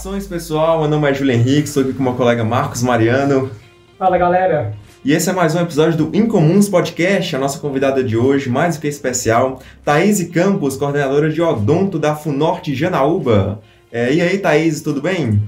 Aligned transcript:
Saudações 0.00 0.26
pessoal, 0.26 0.80
meu 0.80 0.88
nome 0.88 1.10
é 1.10 1.12
Júlio 1.12 1.34
Henrique, 1.34 1.68
estou 1.68 1.82
aqui 1.82 1.92
com 1.92 2.02
meu 2.02 2.14
colega 2.14 2.42
Marcos 2.42 2.82
Mariano. 2.82 3.50
Fala 3.98 4.16
galera! 4.16 4.72
E 5.04 5.12
esse 5.12 5.28
é 5.28 5.32
mais 5.34 5.54
um 5.54 5.60
episódio 5.60 5.98
do 5.98 6.16
Incomuns 6.16 6.70
Podcast. 6.70 7.36
A 7.36 7.38
nossa 7.38 7.58
convidada 7.58 8.02
de 8.02 8.16
hoje, 8.16 8.48
mais 8.48 8.76
do 8.76 8.80
que 8.80 8.88
especial, 8.88 9.60
Thaís 9.84 10.26
Campos, 10.30 10.78
coordenadora 10.78 11.28
de 11.28 11.42
Odonto 11.42 11.98
da 11.98 12.16
Funorte 12.16 12.74
Janaúba. 12.74 13.60
É, 13.92 14.10
e 14.10 14.22
aí, 14.22 14.38
Thaís, 14.38 14.80
tudo 14.80 15.02
bem? 15.02 15.42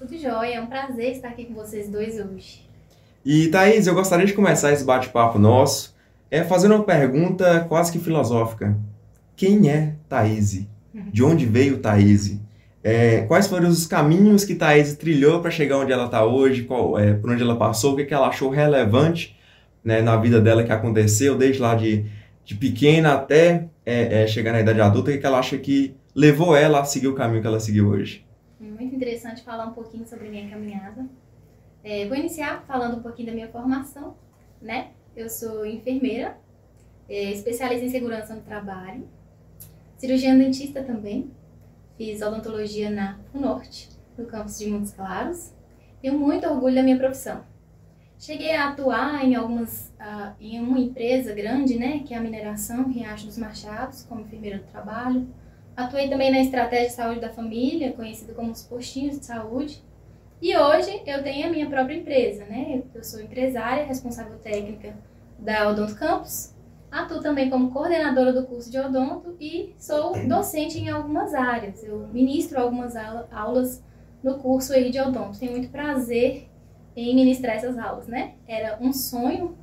Tudo 0.00 0.18
jóia, 0.18 0.56
é 0.56 0.60
um 0.60 0.66
prazer 0.66 1.12
estar 1.12 1.28
aqui 1.28 1.44
com 1.44 1.54
vocês 1.54 1.88
dois 1.88 2.14
hoje. 2.14 2.66
E 3.24 3.46
Thaís, 3.46 3.86
eu 3.86 3.94
gostaria 3.94 4.26
de 4.26 4.32
começar 4.32 4.72
esse 4.72 4.82
bate-papo 4.82 5.38
nosso 5.38 5.94
é 6.32 6.42
fazendo 6.42 6.74
uma 6.74 6.82
pergunta 6.82 7.64
quase 7.68 7.92
que 7.92 8.00
filosófica. 8.00 8.76
Quem 9.36 9.70
é 9.70 9.94
Thaís? 10.08 10.66
De 10.92 11.22
onde 11.22 11.46
veio 11.46 11.78
Thaís? 11.78 12.43
É, 12.86 13.22
quais 13.22 13.46
foram 13.46 13.70
os 13.70 13.86
caminhos 13.86 14.44
que 14.44 14.54
Thaís 14.54 14.94
trilhou 14.94 15.40
para 15.40 15.50
chegar 15.50 15.78
onde 15.78 15.90
ela 15.90 16.04
está 16.04 16.22
hoje, 16.22 16.64
qual, 16.64 16.98
é, 16.98 17.14
por 17.14 17.30
onde 17.30 17.42
ela 17.42 17.56
passou, 17.56 17.94
o 17.94 17.96
que, 17.96 18.04
que 18.04 18.12
ela 18.12 18.28
achou 18.28 18.50
relevante 18.50 19.34
né, 19.82 20.02
na 20.02 20.18
vida 20.18 20.38
dela 20.38 20.62
que 20.62 20.70
aconteceu, 20.70 21.34
desde 21.34 21.62
lá 21.62 21.74
de, 21.74 22.04
de 22.44 22.54
pequena 22.54 23.14
até 23.14 23.68
é, 23.86 24.22
é, 24.22 24.26
chegar 24.26 24.52
na 24.52 24.60
idade 24.60 24.82
adulta, 24.82 25.08
o 25.08 25.14
que, 25.14 25.18
que 25.18 25.24
ela 25.24 25.38
acha 25.38 25.56
que 25.56 25.96
levou 26.14 26.54
ela 26.54 26.80
a 26.80 26.84
seguir 26.84 27.08
o 27.08 27.14
caminho 27.14 27.40
que 27.40 27.46
ela 27.46 27.58
seguiu 27.58 27.88
hoje. 27.88 28.22
Muito 28.60 28.94
interessante 28.94 29.42
falar 29.42 29.64
um 29.64 29.72
pouquinho 29.72 30.06
sobre 30.06 30.28
minha 30.28 30.46
caminhada. 30.50 31.06
É, 31.82 32.06
vou 32.06 32.18
iniciar 32.18 32.64
falando 32.68 32.98
um 32.98 33.02
pouquinho 33.02 33.28
da 33.28 33.34
minha 33.34 33.48
formação, 33.48 34.14
né? 34.60 34.88
Eu 35.16 35.30
sou 35.30 35.64
enfermeira, 35.64 36.36
é, 37.08 37.32
especialista 37.32 37.86
em 37.86 37.90
segurança 37.90 38.34
no 38.34 38.42
trabalho, 38.42 39.08
cirurgiã 39.96 40.36
dentista 40.36 40.82
também, 40.82 41.30
Fiz 41.96 42.20
odontologia 42.22 42.90
na 42.90 43.18
UNORTE, 43.32 43.88
no 44.18 44.26
campus 44.26 44.58
de 44.58 44.68
Montes 44.68 44.92
Claros. 44.92 45.52
Tenho 46.02 46.18
muito 46.18 46.46
orgulho 46.46 46.74
da 46.74 46.82
minha 46.82 46.98
profissão. 46.98 47.44
Cheguei 48.18 48.54
a 48.54 48.70
atuar 48.70 49.24
em 49.24 49.34
algumas, 49.34 49.92
uh, 50.00 50.32
em 50.40 50.60
uma 50.60 50.78
empresa 50.78 51.32
grande, 51.34 51.78
né, 51.78 52.00
que 52.06 52.14
é 52.14 52.16
a 52.16 52.20
mineração 52.20 52.88
Riacho 52.88 53.26
dos 53.26 53.38
Machados, 53.38 54.04
como 54.04 54.22
enfermeira 54.22 54.58
do 54.58 54.64
trabalho. 54.64 55.28
Atuei 55.76 56.08
também 56.08 56.30
na 56.30 56.40
estratégia 56.40 56.88
de 56.88 56.94
saúde 56.94 57.20
da 57.20 57.30
família, 57.30 57.92
conhecida 57.92 58.32
como 58.32 58.52
os 58.52 58.62
postinhos 58.62 59.18
de 59.18 59.26
saúde. 59.26 59.82
E 60.40 60.56
hoje 60.56 61.02
eu 61.06 61.22
tenho 61.22 61.48
a 61.48 61.50
minha 61.50 61.68
própria 61.68 61.96
empresa, 61.96 62.44
né? 62.44 62.82
Eu 62.94 63.04
sou 63.04 63.20
empresária, 63.20 63.84
responsável 63.84 64.38
técnica 64.38 64.94
da 65.38 65.68
Odonto 65.68 65.96
Campus, 65.96 66.53
Atuo 66.94 67.20
também 67.20 67.50
como 67.50 67.72
coordenadora 67.72 68.32
do 68.32 68.46
curso 68.46 68.70
de 68.70 68.78
odonto 68.78 69.34
e 69.40 69.74
sou 69.76 70.12
docente 70.28 70.78
em 70.78 70.88
algumas 70.88 71.34
áreas. 71.34 71.82
Eu 71.82 72.06
ministro 72.12 72.60
algumas 72.60 72.94
aulas 73.32 73.82
no 74.22 74.38
curso 74.38 74.72
aí 74.72 74.92
de 74.92 75.00
odonto. 75.00 75.36
Tenho 75.36 75.50
muito 75.50 75.70
prazer 75.70 76.48
em 76.94 77.12
ministrar 77.16 77.56
essas 77.56 77.76
aulas, 77.76 78.06
né? 78.06 78.34
Era 78.46 78.78
um 78.80 78.92
sonho 78.92 79.56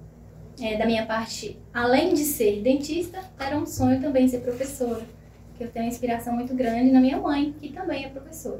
é, 0.61 0.77
da 0.77 0.85
minha 0.85 1.05
parte, 1.05 1.57
além 1.73 2.13
de 2.13 2.25
ser 2.25 2.61
dentista, 2.61 3.19
era 3.39 3.57
um 3.57 3.65
sonho 3.65 4.01
também 4.01 4.27
ser 4.27 4.39
professora. 4.39 5.03
Que 5.57 5.63
eu 5.63 5.69
tenho 5.69 5.85
uma 5.85 5.89
inspiração 5.89 6.33
muito 6.33 6.53
grande 6.53 6.91
na 6.91 6.99
minha 6.99 7.17
mãe, 7.17 7.55
que 7.57 7.69
também 7.69 8.03
é 8.03 8.09
professora. 8.09 8.59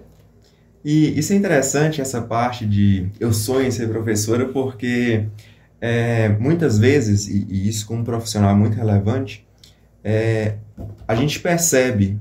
E 0.83 1.19
isso 1.19 1.33
é 1.33 1.35
interessante, 1.35 1.99
essa 1.99 2.21
parte 2.21 2.65
de 2.65 3.09
eu 3.19 3.33
sonho 3.33 3.67
em 3.67 3.71
ser 3.71 3.89
professora, 3.89 4.47
porque 4.47 5.25
é, 5.81 6.29
muitas 6.29 6.77
vezes, 6.77 7.27
e, 7.27 7.47
e, 7.49 7.67
isso 7.67 7.87
como 7.87 8.05
profissional 8.05 8.51
é 8.51 8.53
muito 8.53 8.77
relevante, 8.77 9.45
é, 10.03 10.55
a 11.07 11.15
gente 11.15 11.39
percebe 11.39 12.19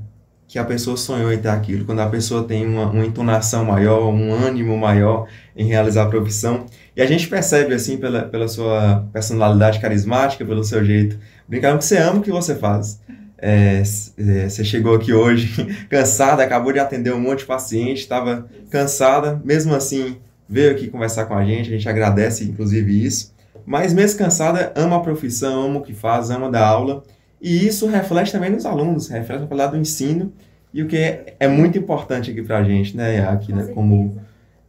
que 0.48 0.58
a 0.58 0.64
pessoa 0.64 0.96
sonhou 0.96 1.32
em 1.32 1.38
ter 1.38 1.48
aquilo, 1.48 1.84
quando 1.84 2.00
a 2.00 2.08
pessoa 2.08 2.42
tem 2.42 2.66
uma, 2.66 2.90
uma, 2.90 3.04
entonação 3.04 3.64
maior, 3.64 4.12
um 4.12 4.32
ânimo 4.32 4.76
maior 4.76 5.28
em 5.54 5.66
realizar 5.66 6.04
a 6.04 6.08
profissão, 6.08 6.66
e 6.96 7.02
a 7.02 7.06
gente 7.06 7.28
percebe, 7.28 7.74
assim, 7.74 7.98
pela, 7.98 8.22
pela 8.22 8.48
sua 8.48 9.06
personalidade 9.12 9.78
carismática, 9.78 10.44
pelo 10.44 10.64
seu 10.64 10.84
jeito, 10.84 11.18
brincando 11.46 11.78
que 11.78 11.84
você 11.84 11.98
ama 11.98 12.18
o 12.18 12.22
que 12.22 12.32
você 12.32 12.56
faz. 12.56 12.98
É, 13.42 13.82
é, 14.18 14.48
você 14.48 14.64
chegou 14.64 14.94
aqui 14.96 15.12
hoje 15.12 15.64
cansada, 15.88 16.42
acabou 16.42 16.72
de 16.72 16.78
atender 16.78 17.14
um 17.14 17.20
monte 17.20 17.40
de 17.40 17.46
paciente, 17.46 18.00
estava 18.00 18.46
cansada, 18.70 19.40
mesmo 19.44 19.74
assim 19.74 20.16
veio 20.48 20.72
aqui 20.72 20.88
conversar 20.88 21.26
com 21.26 21.34
a 21.34 21.44
gente, 21.44 21.68
a 21.68 21.72
gente 21.72 21.88
agradece 21.88 22.44
inclusive 22.44 23.06
isso. 23.06 23.32
Mas 23.70 23.94
mesmo 23.94 24.18
cansada, 24.18 24.72
ama 24.74 24.96
a 24.96 25.00
profissão, 25.00 25.66
ama 25.66 25.78
o 25.78 25.82
que 25.82 25.94
faz, 25.94 26.28
ama 26.28 26.50
dar 26.50 26.66
aula. 26.66 27.04
E 27.40 27.64
isso 27.64 27.86
reflete 27.86 28.32
também 28.32 28.50
nos 28.50 28.66
alunos, 28.66 29.06
reflete 29.06 29.42
na 29.42 29.46
qualidade 29.46 29.74
do 29.74 29.78
ensino. 29.78 30.32
E 30.74 30.82
o 30.82 30.88
que 30.88 30.96
é, 30.96 31.36
é 31.38 31.46
muito 31.46 31.78
importante 31.78 32.32
aqui 32.32 32.42
para 32.42 32.58
a 32.58 32.64
gente, 32.64 32.96
né, 32.96 33.24
aqui, 33.28 33.52
né, 33.52 33.68
como 33.72 34.20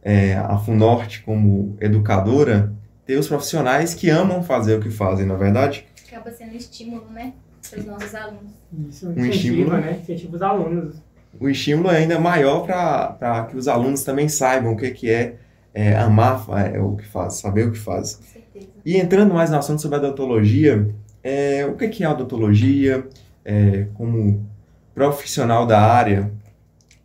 é, 0.04 0.36
a 0.36 0.56
FUNORTE, 0.56 1.22
como 1.22 1.76
educadora, 1.80 2.72
ter 3.04 3.16
os 3.16 3.26
profissionais 3.26 3.92
que 3.92 4.08
amam 4.08 4.40
fazer 4.40 4.78
o 4.78 4.80
que 4.80 4.88
fazem, 4.88 5.26
na 5.26 5.34
é 5.34 5.36
verdade? 5.36 5.84
Acaba 6.06 6.30
sendo 6.30 6.54
estímulo, 6.54 7.10
né, 7.10 7.32
para 7.68 7.80
os 7.80 7.84
nossos 7.84 8.14
alunos. 8.14 8.52
Isso, 8.88 9.08
um 9.08 9.26
estímulo, 9.26 9.78
né, 9.78 9.98
incentiva 10.00 10.36
os 10.36 10.42
alunos. 10.42 11.02
O 11.40 11.48
estímulo 11.48 11.90
é 11.90 11.96
ainda 11.96 12.20
maior 12.20 12.64
para 12.64 13.48
que 13.50 13.56
os 13.56 13.66
alunos 13.66 14.04
também 14.04 14.28
saibam 14.28 14.74
o 14.74 14.76
que, 14.76 14.92
que 14.92 15.10
é, 15.10 15.34
é 15.74 15.96
amar 15.96 16.46
é, 16.72 16.78
o 16.78 16.94
que 16.94 17.04
faz, 17.04 17.34
saber 17.34 17.66
o 17.66 17.72
que 17.72 17.78
faz. 17.78 18.20
E 18.84 18.96
entrando 18.96 19.32
mais 19.34 19.50
no 19.50 19.58
assunto 19.58 19.80
sobre 19.80 19.98
a 19.98 20.00
odontologia, 20.00 20.88
é, 21.22 21.66
o 21.66 21.76
que 21.76 22.02
é 22.02 22.06
a 22.06 22.12
odontologia? 22.12 23.06
É, 23.44 23.86
como 23.94 24.46
profissional 24.94 25.66
da 25.66 25.80
área, 25.80 26.30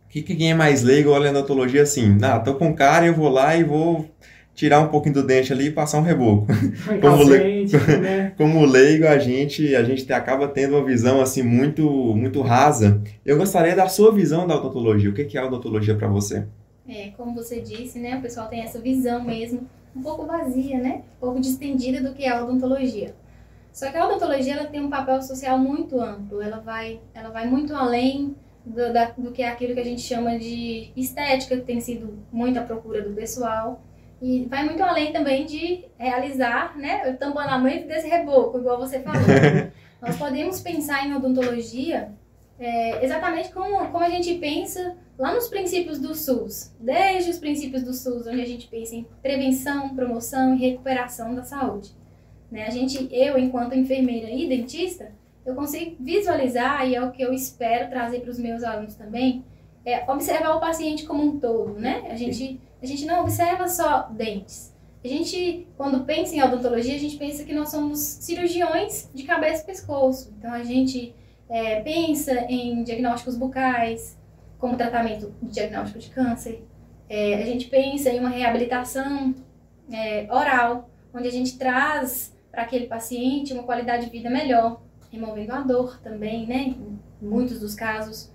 o 0.06 0.08
que, 0.08 0.22
que 0.22 0.36
quem 0.36 0.50
é 0.50 0.54
mais 0.54 0.82
leigo 0.82 1.10
olha 1.10 1.28
a 1.28 1.30
odontologia 1.30 1.82
assim? 1.82 2.16
Ah, 2.22 2.38
tô 2.38 2.54
com 2.54 2.74
cara 2.74 3.06
eu 3.06 3.14
vou 3.14 3.28
lá 3.28 3.56
e 3.56 3.64
vou 3.64 4.08
tirar 4.54 4.80
um 4.80 4.88
pouquinho 4.88 5.14
do 5.14 5.26
dente 5.26 5.52
ali 5.52 5.66
e 5.66 5.70
passar 5.70 5.98
um 5.98 6.02
reboco. 6.02 6.46
Como, 7.00 7.22
le... 7.22 7.66
né? 8.00 8.32
como 8.36 8.64
leigo, 8.64 9.06
a 9.06 9.16
gente, 9.18 9.74
a 9.76 9.84
gente 9.84 10.12
acaba 10.12 10.48
tendo 10.48 10.76
uma 10.76 10.84
visão 10.84 11.20
assim 11.20 11.44
muito, 11.44 11.88
muito 12.16 12.40
rasa. 12.40 13.00
Eu 13.24 13.36
gostaria 13.36 13.76
da 13.76 13.88
sua 13.88 14.12
visão 14.12 14.48
da 14.48 14.56
odontologia. 14.56 15.10
O 15.10 15.12
que 15.12 15.36
é 15.36 15.40
a 15.40 15.46
odontologia 15.46 15.94
para 15.94 16.08
você? 16.08 16.44
É, 16.88 17.10
como 17.16 17.34
você 17.34 17.60
disse, 17.60 18.00
né? 18.00 18.16
O 18.16 18.22
pessoal 18.22 18.48
tem 18.48 18.62
essa 18.62 18.80
visão 18.80 19.22
mesmo 19.22 19.60
um 19.94 20.02
pouco 20.02 20.26
vazia, 20.26 20.78
né? 20.78 21.02
Um 21.16 21.20
pouco 21.20 21.40
distendida 21.40 22.00
do 22.00 22.14
que 22.14 22.24
é 22.24 22.30
a 22.30 22.42
odontologia. 22.42 23.14
Só 23.72 23.90
que 23.90 23.96
a 23.96 24.06
odontologia 24.06 24.54
ela 24.54 24.66
tem 24.66 24.80
um 24.80 24.90
papel 24.90 25.22
social 25.22 25.58
muito 25.58 26.00
amplo, 26.00 26.42
ela 26.42 26.58
vai, 26.58 27.00
ela 27.14 27.30
vai 27.30 27.46
muito 27.46 27.74
além 27.74 28.34
do, 28.64 28.92
da, 28.92 29.12
do 29.16 29.30
que 29.30 29.42
é 29.42 29.48
aquilo 29.48 29.74
que 29.74 29.80
a 29.80 29.84
gente 29.84 30.00
chama 30.00 30.38
de 30.38 30.90
estética, 30.96 31.56
que 31.56 31.62
tem 31.62 31.80
sido 31.80 32.18
muito 32.32 32.58
a 32.58 32.62
procura 32.62 33.02
do 33.02 33.14
pessoal. 33.14 33.80
E 34.20 34.46
vai 34.46 34.64
muito 34.64 34.82
além 34.82 35.12
também 35.12 35.46
de 35.46 35.84
realizar, 35.96 36.76
né, 36.76 37.08
o 37.08 37.16
tamponamento 37.16 37.86
desse 37.86 38.08
reboco, 38.08 38.58
igual 38.58 38.78
você 38.78 38.98
falou. 38.98 39.20
Nós 40.02 40.16
podemos 40.16 40.60
pensar 40.60 41.06
em 41.06 41.14
odontologia 41.14 42.12
é, 42.58 43.04
exatamente 43.04 43.52
como, 43.52 43.78
como 43.90 44.04
a 44.04 44.10
gente 44.10 44.34
pensa 44.34 44.96
lá 45.16 45.32
nos 45.32 45.48
princípios 45.48 45.98
do 45.98 46.14
SUS, 46.14 46.74
desde 46.80 47.30
os 47.30 47.38
princípios 47.38 47.82
do 47.82 47.92
SUS, 47.92 48.26
onde 48.26 48.40
a 48.40 48.46
gente 48.46 48.68
pensa 48.68 48.96
em 48.96 49.06
prevenção, 49.22 49.94
promoção 49.94 50.54
e 50.54 50.58
recuperação 50.58 51.34
da 51.34 51.42
saúde. 51.42 51.90
Né? 52.50 52.64
A 52.66 52.70
gente, 52.70 53.08
eu, 53.12 53.38
enquanto 53.38 53.74
enfermeira 53.74 54.30
e 54.30 54.48
dentista, 54.48 55.12
eu 55.44 55.54
consigo 55.54 55.96
visualizar, 56.00 56.88
e 56.88 56.94
é 56.94 57.02
o 57.02 57.10
que 57.10 57.22
eu 57.22 57.32
espero 57.32 57.88
trazer 57.88 58.20
para 58.20 58.30
os 58.30 58.38
meus 58.38 58.62
alunos 58.62 58.94
também, 58.94 59.44
é 59.84 60.10
observar 60.10 60.56
o 60.56 60.60
paciente 60.60 61.04
como 61.04 61.22
um 61.22 61.38
todo, 61.38 61.74
né? 61.74 62.06
A 62.10 62.14
gente, 62.14 62.60
a 62.82 62.86
gente 62.86 63.06
não 63.06 63.22
observa 63.22 63.66
só 63.68 64.08
dentes. 64.10 64.76
A 65.02 65.08
gente, 65.08 65.66
quando 65.76 66.04
pensa 66.04 66.34
em 66.34 66.42
odontologia, 66.42 66.94
a 66.94 66.98
gente 66.98 67.16
pensa 67.16 67.44
que 67.44 67.54
nós 67.54 67.70
somos 67.70 67.98
cirurgiões 67.98 69.08
de 69.14 69.22
cabeça 69.22 69.62
e 69.62 69.66
pescoço. 69.66 70.34
Então, 70.36 70.52
a 70.52 70.62
gente 70.62 71.14
é, 71.48 71.80
pensa 71.80 72.32
em 72.48 72.82
diagnósticos 72.82 73.36
bucais, 73.36 74.18
como 74.58 74.76
tratamento 74.76 75.32
de 75.42 75.52
diagnóstico 75.52 75.98
de 75.98 76.10
câncer. 76.10 76.64
É, 77.08 77.34
a 77.36 77.46
gente 77.46 77.68
pensa 77.68 78.10
em 78.10 78.18
uma 78.18 78.28
reabilitação 78.28 79.34
é, 79.90 80.26
oral, 80.30 80.90
onde 81.14 81.28
a 81.28 81.32
gente 81.32 81.56
traz 81.56 82.34
para 82.50 82.62
aquele 82.62 82.86
paciente 82.86 83.52
uma 83.52 83.62
qualidade 83.62 84.06
de 84.06 84.10
vida 84.10 84.28
melhor, 84.28 84.82
removendo 85.10 85.52
a 85.52 85.60
dor 85.60 85.98
também, 86.02 86.46
né? 86.46 86.74
Em 86.76 86.98
muitos 87.26 87.60
dos 87.60 87.74
casos. 87.74 88.30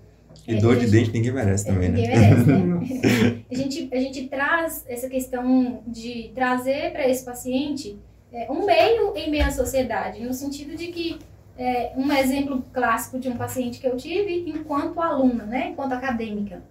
E 0.48 0.56
dor 0.56 0.76
de 0.76 0.90
dente 0.90 1.12
ninguém 1.12 1.32
merece 1.32 1.66
também, 1.66 1.90
ninguém 1.90 2.08
né? 2.08 2.34
Ninguém 2.34 2.56
merece, 2.66 3.04
né? 3.04 3.44
a, 3.50 3.54
gente, 3.54 3.88
a 3.92 4.00
gente 4.00 4.26
traz 4.26 4.84
essa 4.88 5.08
questão 5.08 5.82
de 5.86 6.32
trazer 6.34 6.90
para 6.92 7.08
esse 7.08 7.24
paciente 7.24 7.96
é, 8.32 8.50
um 8.50 8.66
meio 8.66 9.16
em 9.16 9.30
meio 9.30 9.46
à 9.46 9.50
sociedade, 9.50 10.20
no 10.20 10.34
sentido 10.34 10.74
de 10.76 10.88
que 10.88 11.18
é, 11.56 11.92
um 11.96 12.12
exemplo 12.12 12.64
clássico 12.72 13.18
de 13.18 13.28
um 13.28 13.36
paciente 13.36 13.80
que 13.80 13.86
eu 13.86 13.96
tive 13.96 14.48
enquanto 14.48 15.00
aluna, 15.00 15.44
né, 15.44 15.68
enquanto 15.70 15.92
acadêmica. 15.92 16.62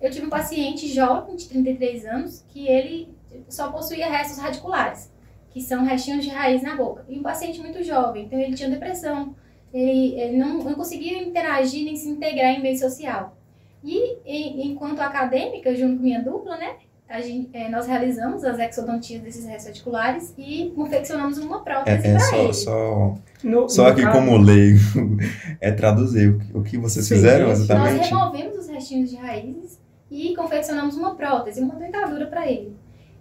Eu 0.00 0.10
tive 0.10 0.26
um 0.26 0.30
paciente 0.30 0.88
jovem, 0.88 1.36
de 1.36 1.48
33 1.48 2.04
anos, 2.06 2.44
que 2.48 2.66
ele 2.66 3.14
só 3.48 3.70
possuía 3.70 4.10
restos 4.10 4.38
radiculares, 4.38 5.12
que 5.50 5.60
são 5.60 5.84
restinhos 5.84 6.24
de 6.24 6.30
raiz 6.30 6.62
na 6.62 6.74
boca. 6.74 7.04
E 7.08 7.18
um 7.18 7.22
paciente 7.22 7.60
muito 7.60 7.82
jovem, 7.84 8.24
então 8.24 8.38
ele 8.38 8.54
tinha 8.54 8.68
depressão, 8.68 9.34
ele, 9.72 10.20
ele 10.20 10.36
não, 10.36 10.58
não 10.58 10.74
conseguia 10.74 11.22
interagir 11.22 11.84
nem 11.84 11.96
se 11.96 12.08
integrar 12.08 12.52
em 12.52 12.60
meio 12.60 12.78
social. 12.78 13.36
E, 13.84 14.16
e 14.24 14.66
enquanto 14.66 15.00
acadêmica, 15.00 15.74
junto 15.74 15.96
com 15.96 16.02
minha 16.02 16.22
dupla, 16.22 16.56
né, 16.56 16.76
gente, 17.20 17.50
é, 17.52 17.68
nós 17.68 17.86
realizamos 17.86 18.42
as 18.44 18.58
exodontias 18.58 19.20
desses 19.22 19.44
restos 19.44 19.66
articulares 19.68 20.32
e 20.38 20.72
confeccionamos 20.74 21.38
uma 21.38 21.62
prótese 21.62 22.06
É, 22.06 22.10
é 22.10 22.12
para 22.14 22.20
só, 22.20 22.36
ele. 22.44 22.52
só, 22.54 23.14
No- 23.44 23.68
só 23.68 23.82
no 23.84 23.88
aqui 23.90 24.02
caso- 24.02 24.18
como 24.18 24.36
leigo, 24.38 24.78
é 25.60 25.70
traduzir 25.72 26.28
o 26.30 26.38
que, 26.38 26.56
o 26.58 26.62
que 26.62 26.78
vocês 26.78 27.04
Sim, 27.06 27.16
fizeram 27.16 27.52
isso. 27.52 27.60
Nós 27.60 27.70
exatamente. 27.70 28.08
removemos 28.08 28.56
os 28.58 28.68
restinhos 28.68 29.10
de 29.10 29.16
raízes 29.16 29.78
e 30.10 30.34
confeccionamos 30.36 30.96
uma 30.96 31.14
prótese, 31.14 31.60
uma 31.60 31.74
dentadura 31.74 32.26
para 32.26 32.50
ele. 32.50 32.74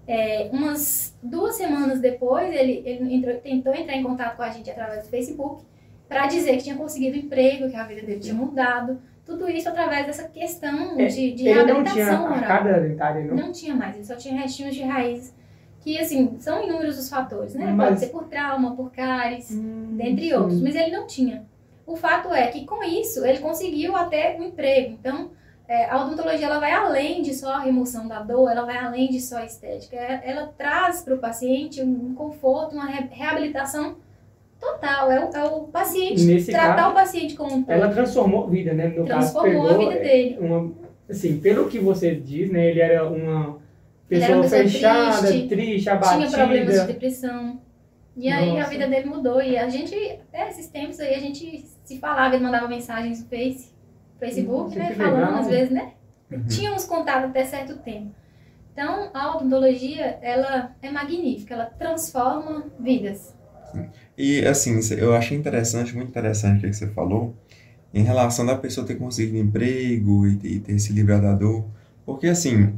É, 0.07 0.49
umas 0.51 1.15
duas 1.21 1.55
semanas 1.55 1.99
depois, 1.99 2.53
ele, 2.53 2.81
ele 2.85 3.13
entrou- 3.15 3.35
tentou 3.37 3.73
entrar 3.73 3.95
em 3.95 4.03
contato 4.03 4.35
com 4.35 4.43
a 4.43 4.49
gente 4.49 4.69
através 4.69 5.03
do 5.03 5.09
Facebook 5.09 5.63
para 6.09 6.27
dizer 6.27 6.57
que 6.57 6.63
tinha 6.63 6.75
conseguido 6.75 7.15
emprego, 7.17 7.69
que 7.69 7.75
a 7.75 7.83
vida 7.85 8.01
dele 8.01 8.19
tinha 8.19 8.33
mudado. 8.33 8.99
Tudo 9.25 9.49
isso 9.49 9.69
através 9.69 10.05
dessa 10.07 10.27
questão 10.27 10.99
É, 10.99 11.05
de, 11.05 11.31
de 11.33 11.47
Ele 11.47 11.63
não 11.73 11.83
tinha 11.83 12.05
reabilitação 12.05 12.25
oral. 12.25 12.63
dentária, 12.81 13.23
não? 13.25 13.35
Não 13.35 13.51
tinha 13.51 13.75
mais, 13.75 13.95
ele 13.95 14.05
só 14.05 14.15
tinha 14.15 14.39
restinhos 14.41 14.73
de 14.75 14.83
raízes, 14.83 15.33
que 15.79 15.97
assim, 15.99 16.35
são 16.39 16.63
inúmeros 16.63 16.97
os 16.97 17.09
fatores, 17.09 17.53
né? 17.53 17.65
Mas- 17.71 17.87
Pode 17.89 17.99
ser 17.99 18.07
por 18.07 18.25
trauma, 18.25 18.75
por 18.75 18.91
cáries, 18.91 19.51
Hum, 19.51 19.95
dentre 19.97 20.27
sim. 20.29 20.33
outros, 20.33 20.61
mas 20.61 20.75
ele 20.75 20.91
não 20.95 21.05
tinha. 21.07 21.45
O 21.85 21.95
fato 21.95 22.33
é 22.33 22.47
que 22.47 22.65
com 22.65 22.83
isso 22.83 23.25
ele 23.25 23.39
conseguiu 23.39 23.95
até 23.95 24.37
um 24.39 24.43
emprego. 24.43 24.91
Então, 24.99 25.31
é, 25.67 25.89
a 25.89 26.01
odontologia 26.03 26.45
ela 26.47 26.59
vai 26.59 26.71
além 26.71 27.21
de 27.21 27.33
só 27.33 27.53
a 27.53 27.59
remoção 27.59 28.07
da 28.07 28.21
dor, 28.21 28.49
ela 28.51 28.65
vai 28.65 28.77
além 28.77 29.09
de 29.09 29.19
só 29.21 29.37
a 29.37 29.45
estética. 29.45 29.95
É- 29.95 30.21
Ela 30.31 30.47
traz 30.57 31.01
para 31.01 31.13
o 31.15 31.17
paciente 31.19 31.81
um 31.81 32.13
conforto, 32.15 32.73
uma 32.75 32.85
re- 32.87 33.07
reabilitação 33.11 33.95
total. 34.61 35.11
É 35.11 35.25
o, 35.25 35.29
é 35.35 35.43
o 35.43 35.63
paciente, 35.63 36.23
Nesse 36.23 36.51
tratar 36.51 36.75
caso, 36.75 36.91
o 36.91 36.93
paciente 36.93 37.35
como 37.35 37.55
um 37.55 37.63
todo. 37.63 37.71
Ela 37.71 37.89
transformou 37.89 38.45
a 38.45 38.49
vida, 38.49 38.73
né? 38.73 38.87
No 38.87 39.05
Transformou 39.05 39.63
caso, 39.63 39.73
a 39.73 39.77
pegou, 39.77 39.89
vida 39.89 40.01
dele. 40.01 40.37
Uma, 40.39 40.71
assim, 41.09 41.39
pelo 41.39 41.67
que 41.67 41.79
você 41.79 42.15
diz, 42.15 42.51
né? 42.51 42.69
Ele 42.69 42.79
era 42.79 43.05
uma 43.07 43.59
pessoa 44.07 44.25
era 44.25 44.35
uma 44.35 44.43
pessoa 44.43 44.61
fechada, 44.61 45.27
triste, 45.27 45.47
triste, 45.47 45.89
abatida. 45.89 46.27
tinha 46.27 46.37
problemas 46.37 46.81
de 46.81 46.87
depressão. 46.87 47.61
E 48.15 48.29
aí 48.29 48.51
a 48.51 48.59
Nossa. 48.59 48.69
vida 48.69 48.87
dele 48.87 49.05
mudou. 49.05 49.41
E 49.41 49.57
a 49.57 49.69
gente, 49.69 49.95
até 49.95 50.49
esses 50.49 50.67
tempos 50.67 50.99
aí, 50.99 51.15
a 51.15 51.19
gente 51.19 51.65
se 51.83 51.97
falava, 51.97 52.35
ele 52.35 52.43
mandava 52.43 52.67
mensagens 52.67 53.21
no 53.21 53.29
Face, 53.29 53.71
Facebook, 54.19 54.77
Nossa, 54.77 54.89
né? 54.89 54.95
Falando 54.95 55.15
legal. 55.15 55.39
às 55.39 55.47
vezes, 55.47 55.69
né? 55.71 55.93
Uhum. 56.31 56.45
Tínhamos 56.45 56.85
contato 56.85 57.25
até 57.25 57.43
certo 57.45 57.77
tempo. 57.77 58.11
Então, 58.73 59.09
a 59.13 59.35
odontologia, 59.35 60.17
ela 60.21 60.75
é 60.81 60.89
magnífica, 60.89 61.53
ela 61.53 61.65
transforma 61.65 62.65
vidas. 62.79 63.35
E 64.17 64.45
assim, 64.45 64.79
eu 64.97 65.13
achei 65.15 65.37
interessante, 65.37 65.95
muito 65.95 66.09
interessante 66.09 66.65
o 66.65 66.69
que 66.69 66.73
você 66.75 66.87
falou, 66.87 67.35
em 67.93 68.03
relação 68.03 68.45
da 68.45 68.55
pessoa 68.55 68.85
ter 68.85 68.95
conseguido 68.95 69.37
emprego 69.37 70.27
e 70.27 70.59
ter, 70.59 70.79
se 70.79 70.93
livrado 70.93 71.23
da 71.23 71.33
dor. 71.33 71.65
Porque 72.05 72.27
assim, 72.27 72.73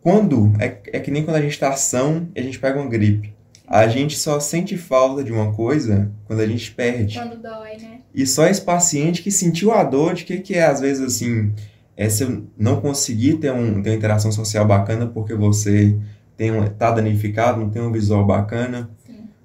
quando, 0.00 0.52
é, 0.60 0.78
é 0.92 1.00
que 1.00 1.10
nem 1.10 1.24
quando 1.24 1.36
a 1.36 1.42
gente 1.42 1.58
tá 1.58 1.72
são 1.72 2.28
e 2.34 2.40
a 2.40 2.42
gente 2.42 2.58
pega 2.58 2.78
uma 2.78 2.88
gripe. 2.88 3.34
A 3.66 3.88
gente 3.88 4.16
só 4.16 4.38
sente 4.38 4.76
falta 4.76 5.24
de 5.24 5.32
uma 5.32 5.52
coisa 5.52 6.12
quando 6.26 6.38
a 6.38 6.46
gente 6.46 6.70
perde. 6.70 7.18
Quando 7.18 7.42
dói, 7.42 7.76
né? 7.78 8.00
E 8.14 8.24
só 8.24 8.46
esse 8.46 8.60
paciente 8.60 9.22
que 9.22 9.30
sentiu 9.30 9.72
a 9.72 9.82
dor 9.82 10.14
de 10.14 10.24
que, 10.24 10.38
que 10.38 10.54
é, 10.54 10.64
às 10.64 10.80
vezes, 10.80 11.02
assim, 11.02 11.52
é 11.96 12.08
se 12.08 12.22
eu 12.22 12.46
não 12.56 12.80
conseguir 12.80 13.38
ter, 13.38 13.50
um, 13.50 13.82
ter 13.82 13.90
uma 13.90 13.96
interação 13.96 14.30
social 14.30 14.64
bacana 14.64 15.06
porque 15.06 15.34
você 15.34 15.98
tem 16.36 16.52
um, 16.52 16.64
tá 16.68 16.92
danificado, 16.92 17.60
não 17.60 17.70
tem 17.70 17.82
um 17.82 17.90
visual 17.90 18.24
bacana. 18.24 18.88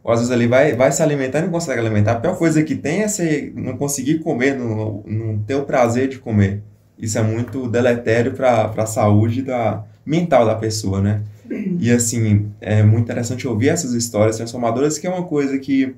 Ou 0.03 0.11
às 0.11 0.19
vezes 0.19 0.33
ele 0.33 0.47
vai, 0.47 0.75
vai 0.75 0.91
se 0.91 1.01
alimentar 1.03 1.39
e 1.39 1.43
não 1.43 1.49
consegue 1.49 1.79
alimentar. 1.79 2.13
A 2.13 2.19
pior 2.19 2.37
coisa 2.37 2.63
que 2.63 2.75
tem 2.75 3.01
é 3.01 3.07
você 3.07 3.51
não 3.55 3.77
conseguir 3.77 4.19
comer, 4.19 4.57
não, 4.57 5.03
não 5.05 5.37
ter 5.39 5.55
o 5.55 5.63
prazer 5.63 6.07
de 6.07 6.19
comer. 6.19 6.61
Isso 6.97 7.17
é 7.17 7.21
muito 7.21 7.67
deletério 7.67 8.33
para 8.33 8.71
a 8.75 8.85
saúde 8.85 9.41
da, 9.41 9.83
mental 10.05 10.45
da 10.45 10.55
pessoa, 10.55 11.01
né? 11.01 11.21
E 11.79 11.91
assim, 11.91 12.49
é 12.61 12.81
muito 12.81 13.03
interessante 13.03 13.47
ouvir 13.47 13.69
essas 13.69 13.93
histórias 13.93 14.37
transformadoras, 14.37 14.97
que 14.97 15.05
é 15.05 15.09
uma 15.09 15.23
coisa 15.23 15.57
que 15.59 15.95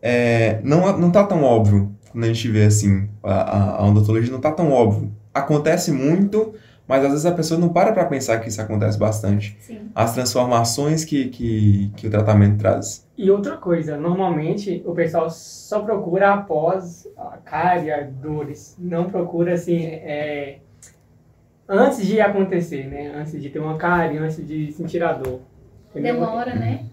é, 0.00 0.60
não, 0.62 0.96
não 0.98 1.10
tá 1.10 1.24
tão 1.24 1.42
óbvio 1.42 1.92
quando 2.10 2.24
a 2.24 2.28
gente 2.28 2.48
vê 2.48 2.64
assim, 2.64 3.08
a, 3.22 3.82
a 3.82 3.86
odontologia 3.86 4.32
não 4.32 4.40
tá 4.40 4.50
tão 4.50 4.72
óbvio. 4.72 5.12
Acontece 5.32 5.92
muito, 5.92 6.54
mas 6.88 7.04
às 7.04 7.10
vezes 7.10 7.26
a 7.26 7.32
pessoa 7.32 7.60
não 7.60 7.68
para 7.68 7.92
para 7.92 8.06
pensar 8.06 8.40
que 8.40 8.48
isso 8.48 8.62
acontece 8.62 8.98
bastante. 8.98 9.56
Sim. 9.60 9.90
As 9.94 10.14
transformações 10.14 11.04
que, 11.04 11.28
que, 11.28 11.92
que 11.94 12.06
o 12.06 12.10
tratamento 12.10 12.56
traz. 12.56 13.06
E 13.16 13.30
outra 13.30 13.58
coisa, 13.58 13.98
normalmente 13.98 14.82
o 14.86 14.94
pessoal 14.94 15.28
só 15.28 15.80
procura 15.80 16.32
após 16.32 17.06
a 17.16 17.36
cárie, 17.44 17.92
dores. 18.22 18.74
Não 18.78 19.10
procura 19.10 19.52
assim, 19.52 19.84
é, 19.84 20.60
antes 21.68 22.06
de 22.06 22.20
acontecer, 22.20 22.86
né? 22.86 23.12
Antes 23.14 23.40
de 23.40 23.50
ter 23.50 23.58
uma 23.58 23.76
cárie, 23.76 24.16
antes 24.16 24.46
de 24.46 24.72
sentir 24.72 25.02
a 25.02 25.12
dor. 25.12 25.42
Entendeu? 25.90 26.14
Demora, 26.14 26.54
né? 26.54 26.86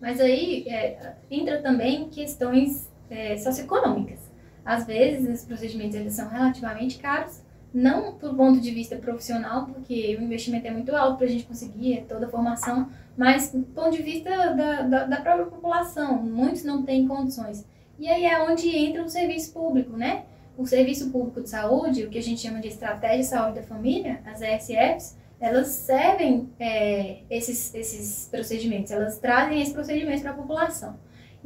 Mas 0.00 0.20
aí 0.20 0.64
é, 0.68 1.14
entra 1.30 1.62
também 1.62 2.08
questões 2.08 2.90
é, 3.08 3.36
socioeconômicas. 3.36 4.18
Às 4.64 4.84
vezes, 4.84 5.42
os 5.42 5.46
procedimentos 5.46 5.94
eles 5.94 6.12
são 6.14 6.28
relativamente 6.28 6.98
caros, 6.98 7.40
não 7.76 8.16
do 8.16 8.34
ponto 8.34 8.58
de 8.58 8.70
vista 8.70 8.96
profissional, 8.96 9.66
porque 9.66 10.16
o 10.18 10.22
investimento 10.22 10.66
é 10.66 10.70
muito 10.70 10.96
alto 10.96 11.18
para 11.18 11.26
a 11.26 11.30
gente 11.30 11.44
conseguir 11.44 11.98
é 11.98 12.00
toda 12.00 12.24
a 12.24 12.28
formação, 12.30 12.88
mas 13.14 13.52
do 13.52 13.64
ponto 13.64 13.94
de 13.94 14.02
vista 14.02 14.30
da, 14.30 14.80
da, 14.80 15.04
da 15.04 15.20
própria 15.20 15.44
população. 15.44 16.22
Muitos 16.22 16.64
não 16.64 16.82
têm 16.82 17.06
condições. 17.06 17.66
E 17.98 18.08
aí 18.08 18.24
é 18.24 18.42
onde 18.42 18.74
entra 18.74 19.04
o 19.04 19.08
serviço 19.10 19.52
público, 19.52 19.94
né? 19.94 20.24
O 20.56 20.66
Serviço 20.66 21.10
Público 21.10 21.42
de 21.42 21.50
Saúde, 21.50 22.04
o 22.04 22.08
que 22.08 22.16
a 22.16 22.22
gente 22.22 22.40
chama 22.40 22.60
de 22.60 22.68
Estratégia 22.68 23.18
de 23.18 23.26
Saúde 23.26 23.56
da 23.56 23.62
Família, 23.62 24.22
as 24.24 24.40
ESFs, 24.40 25.18
elas 25.38 25.66
servem 25.66 26.48
é, 26.58 27.18
esses, 27.28 27.74
esses 27.74 28.26
procedimentos, 28.30 28.90
elas 28.90 29.18
trazem 29.18 29.60
esses 29.60 29.74
procedimentos 29.74 30.22
para 30.22 30.30
a 30.30 30.34
população. 30.34 30.96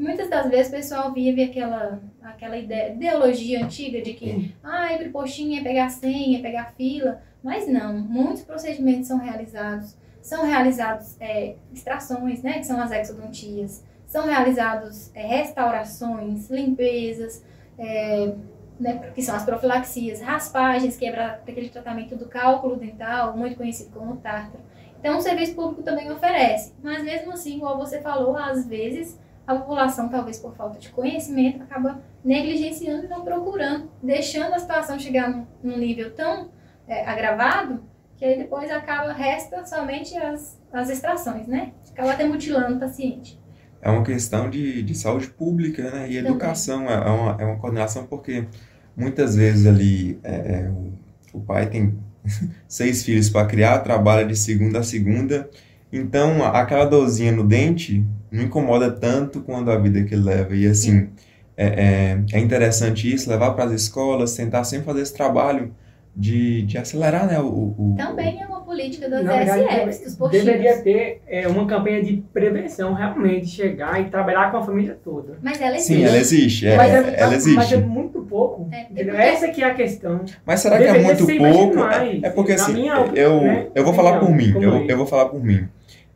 Muitas 0.00 0.30
das 0.30 0.48
vezes 0.48 0.68
o 0.68 0.76
pessoal 0.76 1.12
vive 1.12 1.44
aquela, 1.44 2.00
aquela 2.22 2.56
ideia, 2.56 2.94
ideologia 2.94 3.62
antiga 3.62 4.00
de 4.00 4.14
que 4.14 4.54
ah, 4.64 4.94
ir 4.94 5.12
postinho 5.12 5.60
é 5.60 5.62
pegar 5.62 5.90
senha, 5.90 6.38
é 6.38 6.40
pegar 6.42 6.72
fila, 6.74 7.20
mas 7.42 7.68
não, 7.68 7.98
muitos 7.98 8.40
procedimentos 8.40 9.08
são 9.08 9.18
realizados, 9.18 9.94
são 10.22 10.46
realizados 10.46 11.20
é, 11.20 11.54
extrações, 11.70 12.42
né, 12.42 12.54
que 12.54 12.64
são 12.64 12.80
as 12.80 12.90
exodontias, 12.90 13.84
são 14.06 14.24
realizados 14.24 15.14
é, 15.14 15.26
restaurações, 15.26 16.48
limpezas, 16.48 17.44
é, 17.78 18.32
né, 18.80 19.10
que 19.14 19.20
são 19.20 19.36
as 19.36 19.44
profilaxias, 19.44 20.22
raspagens, 20.22 20.96
que 20.96 21.04
é 21.04 21.12
para 21.12 21.26
aquele 21.46 21.68
tratamento 21.68 22.16
do 22.16 22.24
cálculo 22.24 22.76
dental, 22.76 23.36
muito 23.36 23.58
conhecido 23.58 23.90
como 23.90 24.16
tártaro. 24.16 24.64
Então, 24.98 25.18
o 25.18 25.20
serviço 25.20 25.54
público 25.54 25.82
também 25.82 26.10
oferece, 26.10 26.72
mas 26.82 27.04
mesmo 27.04 27.32
assim, 27.32 27.56
igual 27.56 27.76
você 27.76 28.00
falou, 28.00 28.34
às 28.34 28.66
vezes 28.66 29.18
a 29.50 29.58
população, 29.58 30.08
talvez 30.08 30.38
por 30.38 30.54
falta 30.54 30.78
de 30.78 30.90
conhecimento, 30.90 31.62
acaba 31.62 32.00
negligenciando 32.24 33.04
e 33.06 33.08
não 33.08 33.24
procurando, 33.24 33.90
deixando 34.02 34.54
a 34.54 34.58
situação 34.58 34.98
chegar 34.98 35.28
num, 35.28 35.46
num 35.62 35.76
nível 35.76 36.12
tão 36.14 36.50
é, 36.86 37.04
agravado 37.04 37.82
que 38.16 38.24
aí 38.24 38.36
depois 38.36 38.70
acaba, 38.70 39.12
resta 39.12 39.64
somente 39.64 40.14
as, 40.16 40.60
as 40.70 40.90
extrações, 40.90 41.46
né? 41.46 41.72
Acaba 41.90 42.12
até 42.12 42.24
mutilando 42.24 42.76
o 42.76 42.78
paciente. 42.78 43.40
É 43.80 43.90
uma 43.90 44.04
questão 44.04 44.50
de, 44.50 44.82
de 44.82 44.94
saúde 44.94 45.28
pública, 45.28 45.90
né? 45.90 46.06
E 46.10 46.16
Também. 46.16 46.30
educação 46.30 46.88
é, 46.88 46.94
é 46.94 47.10
uma, 47.10 47.36
é 47.40 47.44
uma 47.46 47.56
coordenação 47.56 48.06
porque 48.06 48.46
muitas 48.94 49.34
vezes 49.34 49.66
ali 49.66 50.20
é, 50.22 50.34
é, 50.34 50.68
o, 50.68 50.92
o 51.32 51.40
pai 51.40 51.70
tem 51.70 51.98
seis 52.68 53.02
filhos 53.02 53.30
para 53.30 53.46
criar, 53.46 53.78
trabalha 53.78 54.26
de 54.26 54.36
segunda 54.36 54.80
a 54.80 54.82
segunda, 54.82 55.48
então 55.92 56.42
a- 56.44 56.60
aquela 56.60 56.84
dorzinha 56.84 57.32
no 57.32 57.44
dente 57.44 58.04
não 58.30 58.44
incomoda 58.44 58.90
tanto 58.90 59.40
quando 59.40 59.70
a 59.70 59.76
vida 59.78 60.02
que 60.04 60.14
ele 60.14 60.22
leva. 60.24 60.54
E 60.54 60.66
assim, 60.66 61.08
é, 61.56 61.66
é, 61.66 62.18
é 62.32 62.38
interessante 62.38 63.12
isso, 63.12 63.28
levar 63.28 63.50
para 63.52 63.64
as 63.64 63.72
escolas, 63.72 64.34
tentar 64.34 64.64
sempre 64.64 64.86
fazer 64.86 65.02
esse 65.02 65.14
trabalho 65.14 65.72
de, 66.14 66.62
de 66.62 66.76
acelerar, 66.78 67.26
né? 67.26 67.38
O, 67.40 67.44
o- 67.46 67.94
Também 67.96 68.40
é 68.42 68.46
uma 68.46 68.60
política 68.60 69.08
das 69.08 69.24
Na 69.24 69.32
verdade, 69.36 69.62
SFs, 69.64 70.04
dos 70.04 70.14
postinhos. 70.16 70.44
deveria 70.44 70.78
ter 70.82 71.22
é, 71.26 71.46
uma 71.48 71.66
campanha 71.66 72.02
de 72.02 72.22
prevenção, 72.32 72.94
realmente, 72.94 73.46
chegar 73.48 74.00
e 74.00 74.04
trabalhar 74.10 74.50
com 74.50 74.58
a 74.58 74.62
família 74.64 74.96
toda. 75.04 75.38
Mas 75.42 75.60
ela 75.60 75.76
existe. 75.76 75.94
Sim, 75.94 76.04
ela 76.04 76.16
existe, 76.18 76.66
é, 76.68 76.76
mas, 76.76 76.92
é, 76.92 76.96
ela 77.20 77.30
mas 77.32 77.46
existe. 77.46 77.74
é 77.74 77.76
muito 77.78 78.20
pouco. 78.22 78.68
É, 78.72 78.84
porque- 78.84 79.10
Essa 79.10 79.48
que 79.48 79.62
é 79.62 79.66
a 79.66 79.74
questão. 79.74 80.20
Mas 80.46 80.60
será 80.60 80.76
que 80.78 80.84
é 80.84 80.92
Deveria 80.92 81.06
muito 81.14 81.40
mais 81.40 81.56
pouco? 81.56 81.78
É, 81.80 82.20
é 82.22 82.30
porque 82.30 82.52
assim, 82.52 82.72
minha, 82.74 82.94
eu, 83.14 83.40
né, 83.42 83.66
eu 83.74 83.84
vou 83.84 83.92
falar 83.94 84.18
por 84.20 84.30
mim, 84.30 84.52
eu, 84.60 84.86
eu 84.88 84.96
vou 84.96 85.06
falar 85.06 85.26
por 85.26 85.42
mim. 85.42 85.68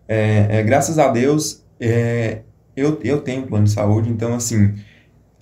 É, 0.07 0.59
é, 0.59 0.63
graças 0.63 0.99
a 0.99 1.09
Deus, 1.09 1.65
é, 1.81 2.41
eu, 2.77 2.99
eu 3.03 3.21
tenho 3.21 3.43
um 3.43 3.47
plano 3.47 3.65
de 3.65 3.71
saúde, 3.71 4.11
então 4.11 4.35
assim, 4.35 4.75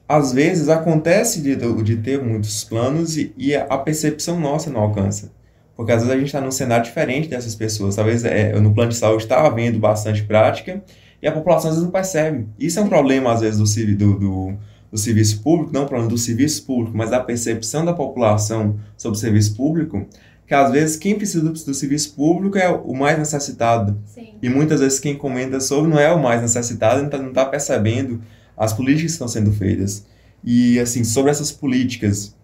às 0.08 0.32
vezes 0.32 0.68
acontece 0.68 1.40
de, 1.40 1.56
de 1.56 1.96
ter 1.96 2.22
muitos 2.22 2.64
planos 2.64 3.16
e, 3.16 3.32
e 3.36 3.54
a 3.54 3.78
percepção 3.78 4.38
nossa 4.38 4.70
não 4.70 4.80
alcança. 4.80 5.32
Porque 5.74 5.90
às 5.90 6.02
vezes 6.02 6.14
a 6.14 6.18
gente 6.18 6.26
está 6.26 6.40
num 6.40 6.50
cenário 6.50 6.84
diferente 6.84 7.28
dessas 7.28 7.54
pessoas. 7.54 7.96
Talvez 7.96 8.24
é, 8.24 8.58
no 8.60 8.74
plano 8.74 8.90
de 8.90 8.96
saúde 8.96 9.22
está 9.22 9.46
havendo 9.46 9.78
bastante 9.78 10.22
prática 10.22 10.82
e 11.20 11.26
a 11.26 11.32
população 11.32 11.70
às 11.70 11.76
vezes 11.76 11.84
não 11.84 11.92
percebe. 11.92 12.46
Isso 12.58 12.78
é 12.78 12.82
um 12.82 12.88
problema, 12.88 13.32
às 13.32 13.40
vezes, 13.40 13.58
do, 13.58 13.96
do, 13.96 14.18
do, 14.18 14.54
do 14.90 14.98
serviço 14.98 15.42
público, 15.42 15.72
não 15.72 15.88
falando 15.88 16.10
do 16.10 16.18
serviço 16.18 16.66
público, 16.66 16.96
mas 16.96 17.10
da 17.10 17.20
percepção 17.20 17.84
da 17.84 17.94
população 17.94 18.78
sobre 18.96 19.16
o 19.16 19.20
serviço 19.20 19.56
público, 19.56 20.06
que 20.52 20.56
às 20.56 20.70
vezes 20.70 20.96
quem 20.96 21.16
precisa 21.16 21.42
do, 21.42 21.50
do 21.50 21.72
serviço 21.72 22.14
público 22.14 22.58
é 22.58 22.68
o 22.68 22.92
mais 22.92 23.18
necessitado. 23.18 23.98
Sim. 24.04 24.34
E 24.42 24.50
muitas 24.50 24.80
vezes 24.80 25.00
quem 25.00 25.16
comenta 25.16 25.58
sobre 25.60 25.90
não 25.90 25.98
é 25.98 26.12
o 26.12 26.22
mais 26.22 26.42
necessitado, 26.42 27.00
não 27.00 27.06
está 27.06 27.44
tá 27.44 27.46
percebendo 27.46 28.20
as 28.54 28.74
políticas 28.74 29.12
que 29.12 29.12
estão 29.12 29.28
sendo 29.28 29.50
feitas. 29.50 30.04
E, 30.44 30.78
assim, 30.78 31.04
sobre 31.04 31.30
essas 31.30 31.50
políticas, 31.50 32.36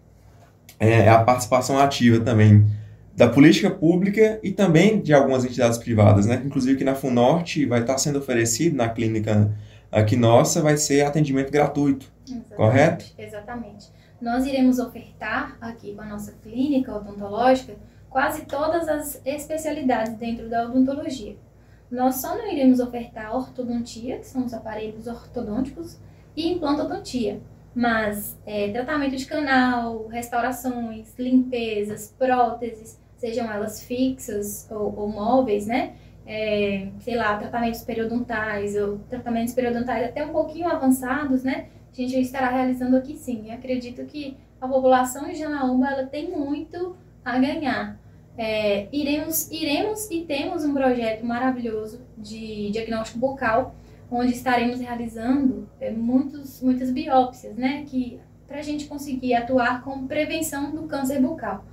é, 0.81 1.01
é 1.01 1.09
a 1.11 1.23
participação 1.23 1.79
ativa 1.79 2.19
também 2.25 2.67
da 3.15 3.29
política 3.29 3.71
pública 3.71 4.41
e 4.43 4.53
também 4.53 5.03
de 5.03 5.13
algumas 5.13 5.45
entidades 5.45 5.77
privadas, 5.77 6.25
né? 6.25 6.43
Inclusive 6.47 6.79
que 6.79 6.85
na 6.85 6.95
FUNORTE 6.95 7.67
vai 7.67 7.83
estar 7.83 7.99
sendo 7.99 8.21
oferecido 8.21 8.75
na 8.75 8.89
clínica 8.89 9.55
aqui 9.93 10.17
nossa, 10.17 10.63
vai 10.63 10.79
ser 10.79 11.03
atendimento 11.03 11.53
gratuito, 11.53 12.11
Exatamente, 12.25 12.57
correto? 12.57 13.05
Exatamente. 13.19 13.87
Nós 14.19 14.47
iremos 14.47 14.79
ofertar 14.79 15.59
aqui 15.61 15.95
com 15.95 16.01
a 16.01 16.07
nossa 16.07 16.33
clínica 16.43 16.95
odontológica 16.95 17.75
quase 18.11 18.47
todas 18.47 18.89
as 18.89 19.21
especialidades 19.25 20.15
dentro 20.15 20.49
da 20.49 20.65
odontologia. 20.65 21.37
Nós 21.91 22.17
só 22.17 22.37
não 22.37 22.47
iremos 22.51 22.81
ofertar 22.81 23.35
ortodontia, 23.35 24.19
que 24.19 24.27
são 24.27 24.45
os 24.45 24.53
aparelhos 24.53 25.07
ortodônticos, 25.07 25.99
e 26.37 26.53
implantodontia. 26.53 27.41
Mas 27.75 28.39
é, 28.47 28.71
tratamento 28.71 29.17
de 29.17 29.27
canal, 29.27 30.07
restaurações, 30.07 31.15
limpezas, 31.19 32.15
próteses, 32.19 32.99
sejam 33.17 33.51
elas 33.51 33.83
fixas 33.83 34.69
ou, 34.71 34.95
ou 34.99 35.09
móveis, 35.09 35.67
né? 35.67 35.95
É, 36.27 36.89
sei 37.01 37.17
lá, 37.17 37.39
tratamentos 37.39 37.83
periodontais 37.83 38.77
ou 38.77 38.99
tratamentos 39.09 39.55
periodontais 39.55 40.05
até 40.05 40.25
um 40.25 40.33
pouquinho 40.33 40.69
avançados, 40.69 41.43
né? 41.43 41.69
A 41.91 41.97
gente 41.97 42.21
estará 42.21 42.49
realizando 42.49 42.97
aqui 42.97 43.17
sim. 43.17 43.49
Eu 43.49 43.55
acredito 43.55 44.05
que 44.05 44.37
a 44.61 44.69
população 44.69 45.27
de 45.27 45.37
Janaúba 45.37 45.89
ela 45.89 46.07
tem 46.07 46.31
muito 46.31 46.97
a 47.35 47.39
ganhar. 47.39 47.99
É, 48.37 48.87
iremos, 48.93 49.51
iremos 49.51 50.09
e 50.11 50.21
temos 50.21 50.65
um 50.65 50.73
projeto 50.73 51.27
maravilhoso 51.27 52.01
de 52.17 52.71
diagnóstico 52.71 53.19
bucal, 53.19 53.75
onde 54.11 54.33
estaremos 54.33 54.79
realizando 54.81 55.69
é, 55.81 55.91
muitos, 55.91 56.63
muitas 56.63 56.91
biópsias, 56.91 57.57
né? 57.57 57.85
Que 57.87 58.21
para 58.47 58.59
a 58.59 58.63
gente 58.63 58.87
conseguir 58.87 59.35
atuar 59.35 59.83
com 59.83 60.07
prevenção 60.07 60.71
do 60.71 60.85
câncer 60.85 61.21
bucal. 61.21 61.65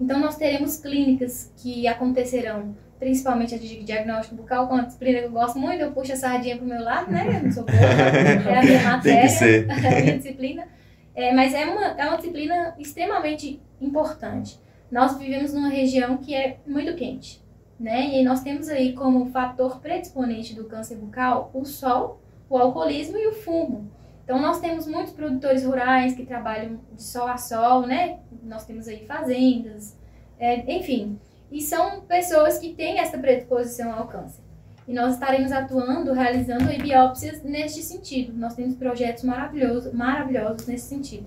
Então, 0.00 0.18
nós 0.18 0.36
teremos 0.36 0.76
clínicas 0.78 1.52
que 1.56 1.86
acontecerão, 1.86 2.74
principalmente 2.98 3.54
a 3.54 3.58
de 3.58 3.84
diagnóstico 3.84 4.34
bucal, 4.34 4.66
com 4.66 4.74
a 4.74 4.82
disciplina 4.82 5.20
que 5.20 5.26
eu 5.26 5.30
gosto 5.30 5.58
muito, 5.58 5.80
eu 5.80 5.92
puxo 5.92 6.12
a 6.12 6.16
sardinha 6.16 6.56
para 6.56 6.64
o 6.64 6.68
meu 6.68 6.82
lado, 6.82 7.12
né? 7.12 7.38
Eu 7.38 7.44
não 7.44 7.52
sou 7.52 7.64
boa, 7.64 7.78
é 7.78 8.58
a 8.58 8.62
minha 8.62 8.82
matéria, 8.82 9.28
é 9.84 9.98
a 9.98 10.02
minha 10.02 10.18
disciplina. 10.18 10.66
É, 11.14 11.32
mas 11.32 11.54
é 11.54 11.64
uma, 11.64 11.86
é 11.96 12.06
uma 12.06 12.16
disciplina 12.16 12.74
extremamente 12.76 13.60
importante. 13.80 14.58
Nós 14.94 15.18
vivemos 15.18 15.52
numa 15.52 15.70
região 15.70 16.18
que 16.18 16.32
é 16.32 16.58
muito 16.64 16.94
quente, 16.94 17.42
né? 17.80 18.16
E 18.16 18.22
nós 18.22 18.44
temos 18.44 18.68
aí 18.68 18.92
como 18.92 19.26
fator 19.26 19.80
predisponente 19.80 20.54
do 20.54 20.66
câncer 20.66 20.94
bucal 20.94 21.50
o 21.52 21.64
sol, 21.64 22.20
o 22.48 22.56
alcoolismo 22.56 23.18
e 23.18 23.26
o 23.26 23.32
fumo. 23.32 23.90
Então, 24.22 24.40
nós 24.40 24.60
temos 24.60 24.86
muitos 24.86 25.12
produtores 25.12 25.64
rurais 25.64 26.14
que 26.14 26.24
trabalham 26.24 26.78
de 26.92 27.02
sol 27.02 27.26
a 27.26 27.36
sol, 27.36 27.84
né? 27.84 28.20
Nós 28.44 28.66
temos 28.66 28.86
aí 28.86 29.04
fazendas, 29.04 29.98
é, 30.38 30.76
enfim. 30.76 31.18
E 31.50 31.60
são 31.60 32.02
pessoas 32.02 32.58
que 32.58 32.72
têm 32.72 33.00
essa 33.00 33.18
predisposição 33.18 33.92
ao 33.92 34.06
câncer. 34.06 34.44
E 34.86 34.92
nós 34.92 35.14
estaremos 35.14 35.50
atuando, 35.50 36.12
realizando 36.12 36.66
biópsias 36.80 37.42
neste 37.42 37.82
sentido. 37.82 38.32
Nós 38.32 38.54
temos 38.54 38.76
projetos 38.76 39.24
maravilhosos, 39.24 39.92
maravilhosos 39.92 40.68
nesse 40.68 40.86
sentido. 40.86 41.26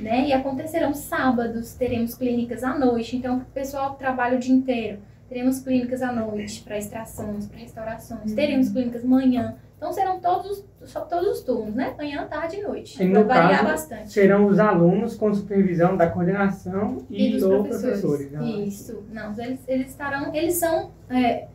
Né? 0.00 0.28
E 0.28 0.32
acontecerão 0.32 0.94
sábados, 0.94 1.74
teremos 1.74 2.14
clínicas 2.14 2.64
à 2.64 2.78
noite. 2.78 3.16
Então, 3.16 3.38
o 3.38 3.44
pessoal 3.52 3.94
trabalha 3.94 4.36
o 4.36 4.40
dia 4.40 4.54
inteiro, 4.54 4.98
teremos 5.28 5.60
clínicas 5.60 6.02
à 6.02 6.10
noite 6.12 6.62
para 6.62 6.78
extrações, 6.78 7.46
para 7.46 7.58
restaurações. 7.58 8.32
Teremos 8.32 8.68
clínicas 8.70 9.04
manhã. 9.04 9.56
Então, 9.76 9.92
serão 9.92 10.20
todos, 10.20 10.62
só 10.84 11.00
todos 11.00 11.38
os 11.38 11.40
turnos, 11.42 11.74
né? 11.74 11.94
Manhã, 11.96 12.26
tarde 12.28 12.56
e 12.56 12.62
noite. 12.62 13.02
E 13.02 13.06
no 13.06 13.24
variar 13.24 13.64
bastante. 13.64 14.12
serão 14.12 14.46
os 14.46 14.58
alunos 14.58 15.16
com 15.16 15.32
supervisão 15.32 15.96
da 15.96 16.06
coordenação 16.08 16.98
e, 17.08 17.28
E 17.28 17.32
dos 17.32 17.42
ou 17.44 17.64
professores. 17.64 18.00
professores. 18.00 18.32
né? 18.32 18.46
Isso. 18.66 19.02
Não, 19.10 19.32
eles, 19.38 19.60
eles 19.66 19.88
estarão. 19.88 20.34
Eles 20.34 20.56
são. 20.56 20.90
é, 21.08 21.48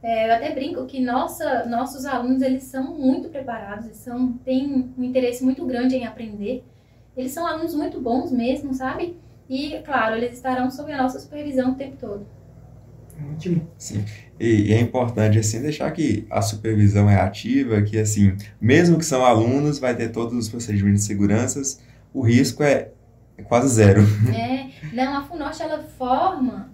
é, 0.00 0.28
eu 0.28 0.34
até 0.34 0.52
brinco 0.52 0.84
que 0.86 1.00
nossa, 1.00 1.64
nossos 1.66 2.04
alunos 2.06 2.42
eles 2.42 2.64
são 2.64 2.96
muito 2.96 3.28
preparados, 3.28 3.86
eles 3.86 3.98
são, 3.98 4.32
têm 4.44 4.92
um 4.98 5.02
interesse 5.04 5.44
muito 5.44 5.64
grande 5.64 5.96
em 5.96 6.04
aprender. 6.06 6.64
Eles 7.16 7.32
são 7.32 7.46
alunos 7.46 7.74
muito 7.74 8.00
bons 8.00 8.30
mesmo, 8.30 8.72
sabe? 8.72 9.16
E, 9.48 9.78
claro, 9.84 10.16
eles 10.16 10.32
estarão 10.32 10.70
sob 10.70 10.92
a 10.92 11.02
nossa 11.02 11.20
supervisão 11.20 11.72
o 11.72 11.74
tempo 11.74 11.96
todo. 11.98 12.26
Ótimo. 13.32 13.68
E, 14.40 14.70
e 14.70 14.72
é 14.72 14.80
importante, 14.80 15.38
assim, 15.38 15.60
deixar 15.60 15.90
que 15.90 16.26
a 16.30 16.40
supervisão 16.40 17.08
é 17.08 17.20
ativa, 17.20 17.82
que, 17.82 17.98
assim, 17.98 18.34
mesmo 18.60 18.98
que 18.98 19.04
são 19.04 19.24
alunos, 19.24 19.78
vai 19.78 19.94
ter 19.94 20.10
todos 20.10 20.36
os 20.36 20.48
procedimentos 20.48 21.02
de 21.02 21.06
segurança, 21.06 21.60
o 22.14 22.22
risco 22.22 22.62
é, 22.62 22.90
é 23.36 23.42
quase 23.42 23.68
zero. 23.68 24.02
É, 24.34 24.70
não, 24.94 25.18
a 25.18 25.22
FUNORTE 25.22 25.62
ela 25.62 25.82
forma 25.82 26.70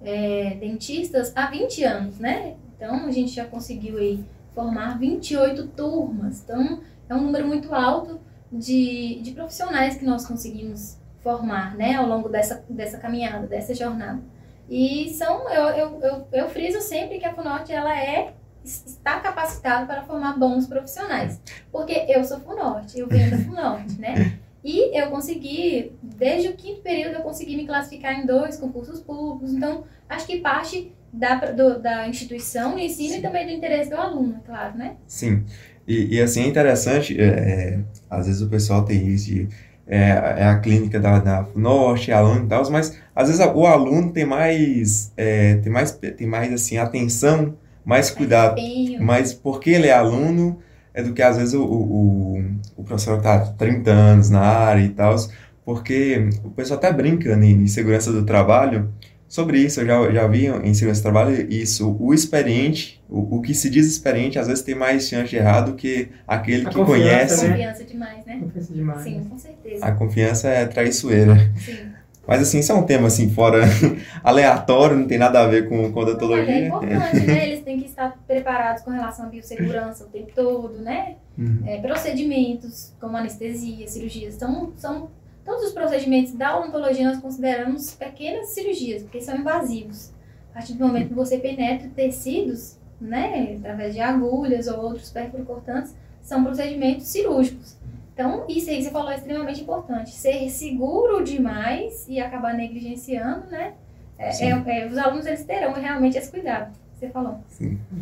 é, 0.00 0.56
dentistas 0.58 1.32
há 1.36 1.46
20 1.46 1.84
anos, 1.84 2.18
né? 2.18 2.54
Então 2.76 3.06
a 3.06 3.10
gente 3.10 3.32
já 3.32 3.44
conseguiu 3.44 3.98
aí 3.98 4.24
formar 4.54 4.98
28 4.98 5.68
turmas. 5.68 6.42
Então 6.42 6.80
é 7.08 7.14
um 7.14 7.22
número 7.22 7.46
muito 7.46 7.72
alto 7.74 8.20
de, 8.52 9.20
de 9.22 9.30
profissionais 9.32 9.96
que 9.96 10.04
nós 10.04 10.26
conseguimos 10.26 10.98
formar, 11.22 11.74
né? 11.76 11.94
Ao 11.94 12.06
longo 12.06 12.28
dessa, 12.28 12.64
dessa 12.68 12.98
caminhada, 12.98 13.46
dessa 13.46 13.74
jornada. 13.74 14.20
E 14.68 15.10
são, 15.14 15.48
eu, 15.50 15.64
eu, 15.70 16.00
eu, 16.00 16.26
eu 16.32 16.48
friso 16.48 16.80
sempre 16.80 17.18
que 17.18 17.24
a 17.26 17.34
FUNORTE 17.34 17.72
ela 17.72 17.96
é 17.98 18.34
está 18.64 19.18
capacitada 19.18 19.86
para 19.86 20.02
formar 20.02 20.38
bons 20.38 20.66
profissionais. 20.68 21.40
Porque 21.72 22.06
eu 22.08 22.22
sou 22.24 22.38
FUNORTE, 22.40 23.00
eu 23.00 23.08
venho 23.08 23.30
da 23.30 23.38
FUNORTE, 23.38 24.00
né? 24.00 24.38
E 24.64 24.96
eu 24.96 25.10
consegui, 25.10 25.90
desde 26.00 26.46
o 26.46 26.52
quinto 26.54 26.82
período, 26.82 27.16
eu 27.16 27.22
consegui 27.22 27.56
me 27.56 27.66
classificar 27.66 28.12
em 28.14 28.24
dois 28.24 28.56
concursos 28.56 29.00
públicos. 29.00 29.52
Então, 29.52 29.82
acho 30.08 30.24
que 30.24 30.38
parte 30.38 30.92
da, 31.12 31.34
do- 31.34 31.80
da 31.80 32.06
instituição, 32.06 32.70
do 32.74 32.78
ensino 32.78 33.16
e 33.16 33.20
também 33.20 33.44
do 33.44 33.50
interesse 33.50 33.90
do 33.90 33.96
aluno, 33.96 34.36
é 34.40 34.46
claro, 34.46 34.78
né? 34.78 34.94
Sim, 35.08 35.44
e, 35.86 36.16
e 36.16 36.20
assim 36.20 36.42
é 36.42 36.46
interessante, 36.48 37.18
é, 37.20 37.24
é, 37.24 37.78
às 38.10 38.26
vezes 38.26 38.40
o 38.42 38.48
pessoal 38.48 38.84
tem 38.84 39.06
isso 39.08 39.26
de 39.26 39.48
é, 39.86 40.10
é 40.38 40.44
a 40.46 40.58
clínica 40.60 41.00
da, 41.00 41.18
da 41.18 41.46
Norte, 41.56 42.12
aluno 42.12 42.44
e 42.44 42.48
tal, 42.48 42.70
mas 42.70 42.96
às 43.14 43.28
vezes 43.28 43.44
o 43.44 43.66
aluno 43.66 44.12
tem 44.12 44.24
mais, 44.24 45.12
é, 45.16 45.56
tem 45.56 45.72
mais, 45.72 45.92
tem 45.92 46.26
mais 46.26 46.52
assim, 46.52 46.78
atenção, 46.78 47.54
mais 47.84 48.10
cuidado, 48.10 48.64
mas 48.96 49.32
porque 49.34 49.70
ele 49.70 49.88
é 49.88 49.92
aluno, 49.92 50.58
é 50.94 51.02
do 51.02 51.12
que 51.12 51.22
às 51.22 51.36
vezes 51.36 51.54
o, 51.54 51.62
o, 51.64 52.38
o- 52.76 52.84
professor 52.84 53.18
está 53.18 53.34
há 53.34 53.40
30 53.52 53.90
anos 53.90 54.30
na 54.30 54.40
área 54.40 54.82
e 54.82 54.88
tal, 54.90 55.16
porque 55.64 56.28
o 56.44 56.50
pessoal 56.50 56.78
até 56.78 56.92
brinca 56.92 57.36
né, 57.36 57.46
em 57.46 57.66
segurança 57.66 58.12
do 58.12 58.24
trabalho 58.24 58.92
sobre 59.32 59.60
isso, 59.60 59.80
eu 59.80 59.86
já, 59.86 60.12
já 60.12 60.26
vi 60.26 60.46
em 60.46 60.74
segurança 60.74 61.00
do 61.00 61.04
trabalho 61.04 61.50
isso, 61.50 61.96
o 61.98 62.12
experiente, 62.12 63.02
o, 63.08 63.38
o 63.38 63.40
que 63.40 63.54
se 63.54 63.70
diz 63.70 63.86
experiente, 63.86 64.38
às 64.38 64.46
vezes 64.46 64.62
tem 64.62 64.74
mais 64.74 65.08
chance 65.08 65.30
de 65.30 65.36
errar 65.36 65.62
do 65.62 65.72
que 65.72 66.10
aquele 66.28 66.66
A 66.66 66.68
que 66.68 66.84
conhece. 66.84 67.46
né? 67.46 67.52
Confiança 67.52 67.84
demais, 67.84 68.26
né? 68.26 68.38
Confiança 68.38 68.74
demais. 68.74 69.02
Sim, 69.02 69.24
com 69.24 69.38
certeza. 69.38 69.86
A 69.86 69.92
confiança 69.92 70.48
é 70.48 70.66
traiçoeira. 70.66 71.50
Sim. 71.56 71.92
Mas 72.28 72.42
assim, 72.42 72.58
isso 72.58 72.72
é 72.72 72.74
um 72.74 72.82
tema 72.82 73.06
assim, 73.06 73.30
fora 73.30 73.62
aleatório, 74.22 74.98
não 74.98 75.06
tem 75.06 75.16
nada 75.16 75.40
a 75.40 75.46
ver 75.46 75.66
com, 75.66 75.90
com 75.90 76.00
Mas 76.00 76.08
é 76.08 76.10
odontologia. 76.10 76.66
importante, 76.66 77.20
né? 77.26 77.48
Eles 77.48 77.64
têm 77.64 77.80
que 77.80 77.86
estar 77.86 78.14
preparados 78.26 78.82
com 78.82 78.90
relação 78.90 79.24
à 79.24 79.28
biossegurança 79.30 80.04
o 80.04 80.08
tempo 80.08 80.30
todo, 80.34 80.78
né? 80.82 81.16
Uhum. 81.38 81.62
É, 81.64 81.78
procedimentos 81.80 82.92
como 83.00 83.16
anestesia, 83.16 83.88
cirurgias. 83.88 84.34
Então, 84.34 84.74
são 84.76 85.10
todos 85.44 85.64
os 85.64 85.72
procedimentos 85.72 86.32
da 86.32 86.58
odontologia 86.58 87.08
nós 87.08 87.20
consideramos 87.20 87.94
pequenas 87.94 88.48
cirurgias, 88.48 89.02
porque 89.02 89.20
são 89.20 89.36
invasivos. 89.36 90.12
A 90.50 90.54
partir 90.54 90.74
do 90.74 90.86
momento 90.86 91.08
que 91.08 91.14
você 91.14 91.38
penetra 91.38 91.88
tecidos, 91.94 92.76
né, 93.00 93.56
através 93.58 93.94
de 93.94 94.00
agulhas 94.00 94.66
ou 94.68 94.80
outros 94.80 95.12
cortantes, 95.46 95.94
são 96.20 96.44
procedimentos 96.44 97.06
cirúrgicos. 97.06 97.76
Então, 98.14 98.44
isso 98.48 98.68
aí 98.68 98.76
que 98.76 98.84
você 98.84 98.90
falou 98.90 99.10
é 99.10 99.16
extremamente 99.16 99.62
importante. 99.62 100.10
Ser 100.10 100.48
seguro 100.50 101.24
demais 101.24 102.06
e 102.08 102.20
acabar 102.20 102.54
negligenciando, 102.54 103.46
né? 103.46 103.72
É, 104.18 104.30
Sim. 104.30 104.52
é- 104.66 104.80
é, 104.82 104.86
os 104.86 104.98
alunos 104.98 105.26
eles 105.26 105.42
terão 105.44 105.72
realmente 105.72 106.18
esse 106.18 106.30
cuidado 106.30 106.70
você 107.02 107.08
falou. 107.08 107.38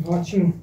Ótimo. 0.05 0.53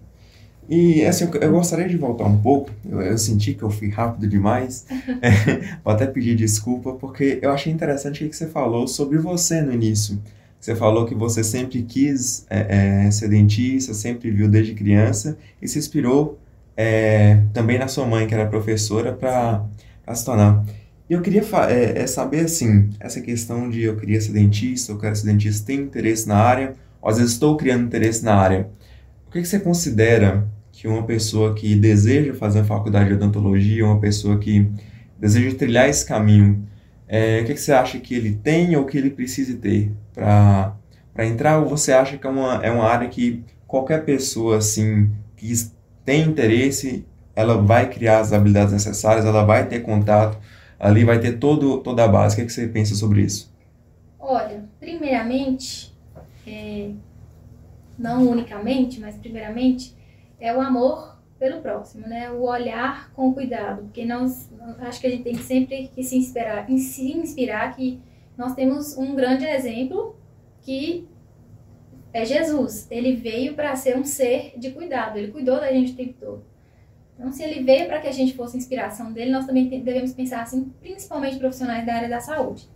E 0.68 1.04
assim, 1.06 1.24
eu- 1.24 1.40
eu 1.40 1.52
gostaria 1.52 1.88
de 1.88 1.96
voltar 1.96 2.24
um 2.24 2.38
pouco. 2.40 2.70
Eu, 2.88 3.00
eu 3.00 3.18
senti 3.18 3.54
que 3.54 3.62
eu 3.62 3.70
fui 3.70 3.88
rápido 3.88 4.28
demais. 4.28 4.86
É, 5.22 5.76
vou 5.84 5.92
até 5.92 6.06
pedir 6.06 6.36
desculpa, 6.36 6.92
porque 6.92 7.38
eu 7.42 7.50
achei 7.50 7.72
interessante 7.72 8.24
o 8.24 8.28
que 8.30 8.36
você 8.36 8.46
falou 8.46 8.86
sobre 8.86 9.18
você 9.18 9.60
no 9.62 9.72
início. 9.72 10.20
Você 10.60 10.74
falou 10.76 11.06
que 11.06 11.14
você 11.14 11.42
sempre 11.42 11.82
quis 11.82 12.44
é, 12.50 13.06
é, 13.06 13.10
ser 13.10 13.28
dentista, 13.28 13.94
sempre 13.94 14.30
viu 14.30 14.48
desde 14.48 14.74
criança 14.74 15.38
e 15.62 15.66
se 15.68 15.78
inspirou 15.78 16.38
é, 16.76 17.42
também 17.52 17.78
na 17.78 17.88
sua 17.88 18.06
mãe, 18.06 18.26
que 18.26 18.34
era 18.34 18.46
professora, 18.46 19.12
para 19.12 19.64
se 20.14 20.24
tornar. 20.24 20.64
E 21.08 21.14
eu 21.14 21.22
queria 21.22 21.42
é, 21.70 22.02
é, 22.02 22.06
saber, 22.06 22.44
assim, 22.44 22.90
essa 23.00 23.20
questão 23.20 23.68
de 23.70 23.82
eu 23.82 23.96
queria 23.96 24.20
ser 24.20 24.32
dentista, 24.32 24.92
eu 24.92 24.98
quero 24.98 25.16
ser 25.16 25.26
dentista, 25.26 25.66
tem 25.66 25.80
interesse 25.80 26.28
na 26.28 26.36
área, 26.36 26.74
ou 27.00 27.08
às 27.10 27.16
vezes 27.18 27.32
estou 27.32 27.56
criando 27.56 27.86
interesse 27.86 28.24
na 28.24 28.34
área. 28.34 28.68
O 29.28 29.30
que, 29.32 29.40
que 29.42 29.48
você 29.48 29.60
considera 29.60 30.46
que 30.78 30.86
uma 30.86 31.02
pessoa 31.02 31.56
que 31.56 31.74
deseja 31.74 32.32
fazer 32.34 32.60
a 32.60 32.64
faculdade 32.64 33.08
de 33.08 33.14
odontologia, 33.14 33.84
uma 33.84 33.98
pessoa 33.98 34.38
que 34.38 34.70
deseja 35.18 35.56
trilhar 35.56 35.88
esse 35.88 36.06
caminho, 36.06 36.68
é, 37.08 37.40
o 37.40 37.46
que, 37.46 37.54
que 37.54 37.60
você 37.60 37.72
acha 37.72 37.98
que 37.98 38.14
ele 38.14 38.36
tem 38.36 38.76
ou 38.76 38.86
que 38.86 38.96
ele 38.96 39.10
precise 39.10 39.56
ter 39.56 39.90
para 40.14 40.76
entrar? 41.26 41.58
Ou 41.58 41.68
você 41.68 41.90
acha 41.92 42.16
que 42.16 42.24
é 42.24 42.30
uma, 42.30 42.64
é 42.64 42.70
uma 42.70 42.84
área 42.84 43.08
que 43.08 43.42
qualquer 43.66 44.04
pessoa, 44.04 44.58
assim, 44.58 45.10
que 45.36 45.52
tem 46.04 46.22
interesse, 46.22 47.04
ela 47.34 47.60
vai 47.60 47.90
criar 47.90 48.20
as 48.20 48.32
habilidades 48.32 48.72
necessárias, 48.72 49.24
ela 49.24 49.44
vai 49.44 49.66
ter 49.66 49.80
contato, 49.80 50.38
ali 50.78 51.02
vai 51.02 51.18
ter 51.18 51.40
todo, 51.40 51.78
toda 51.78 52.04
a 52.04 52.08
base. 52.08 52.36
O 52.36 52.38
que, 52.38 52.46
que 52.46 52.52
você 52.52 52.68
pensa 52.68 52.94
sobre 52.94 53.22
isso? 53.22 53.52
Olha, 54.16 54.62
primeiramente, 54.78 55.92
é, 56.46 56.90
não 57.98 58.28
unicamente, 58.28 59.00
mas 59.00 59.16
primeiramente, 59.16 59.97
é 60.40 60.54
o 60.54 60.60
amor 60.60 61.18
pelo 61.38 61.60
próximo, 61.60 62.06
né? 62.06 62.30
O 62.30 62.42
olhar 62.42 63.12
com 63.12 63.32
cuidado, 63.32 63.82
porque 63.82 64.04
nós 64.04 64.50
acho 64.80 65.00
que 65.00 65.06
a 65.06 65.10
gente 65.10 65.22
tem 65.22 65.34
sempre 65.36 65.88
que 65.94 66.02
se 66.02 66.16
inspirar, 66.16 66.66
se 66.68 67.12
inspirar 67.12 67.74
que 67.74 68.00
nós 68.36 68.54
temos 68.54 68.96
um 68.96 69.14
grande 69.14 69.44
exemplo 69.44 70.16
que 70.62 71.08
é 72.12 72.24
Jesus. 72.24 72.86
Ele 72.90 73.16
veio 73.16 73.54
para 73.54 73.74
ser 73.76 73.96
um 73.96 74.04
ser 74.04 74.54
de 74.56 74.70
cuidado, 74.70 75.18
ele 75.18 75.32
cuidou 75.32 75.60
da 75.60 75.72
gente 75.72 75.92
o 75.92 75.96
tempo 75.96 76.14
todo. 76.18 76.44
Então, 77.18 77.32
se 77.32 77.42
ele 77.42 77.64
veio 77.64 77.88
para 77.88 78.00
que 78.00 78.06
a 78.06 78.12
gente 78.12 78.34
fosse 78.34 78.56
inspiração 78.56 79.12
dele, 79.12 79.32
nós 79.32 79.44
também 79.44 79.68
devemos 79.68 80.12
pensar 80.12 80.42
assim, 80.42 80.72
principalmente 80.80 81.36
profissionais 81.36 81.84
da 81.84 81.94
área 81.94 82.08
da 82.08 82.20
saúde. 82.20 82.68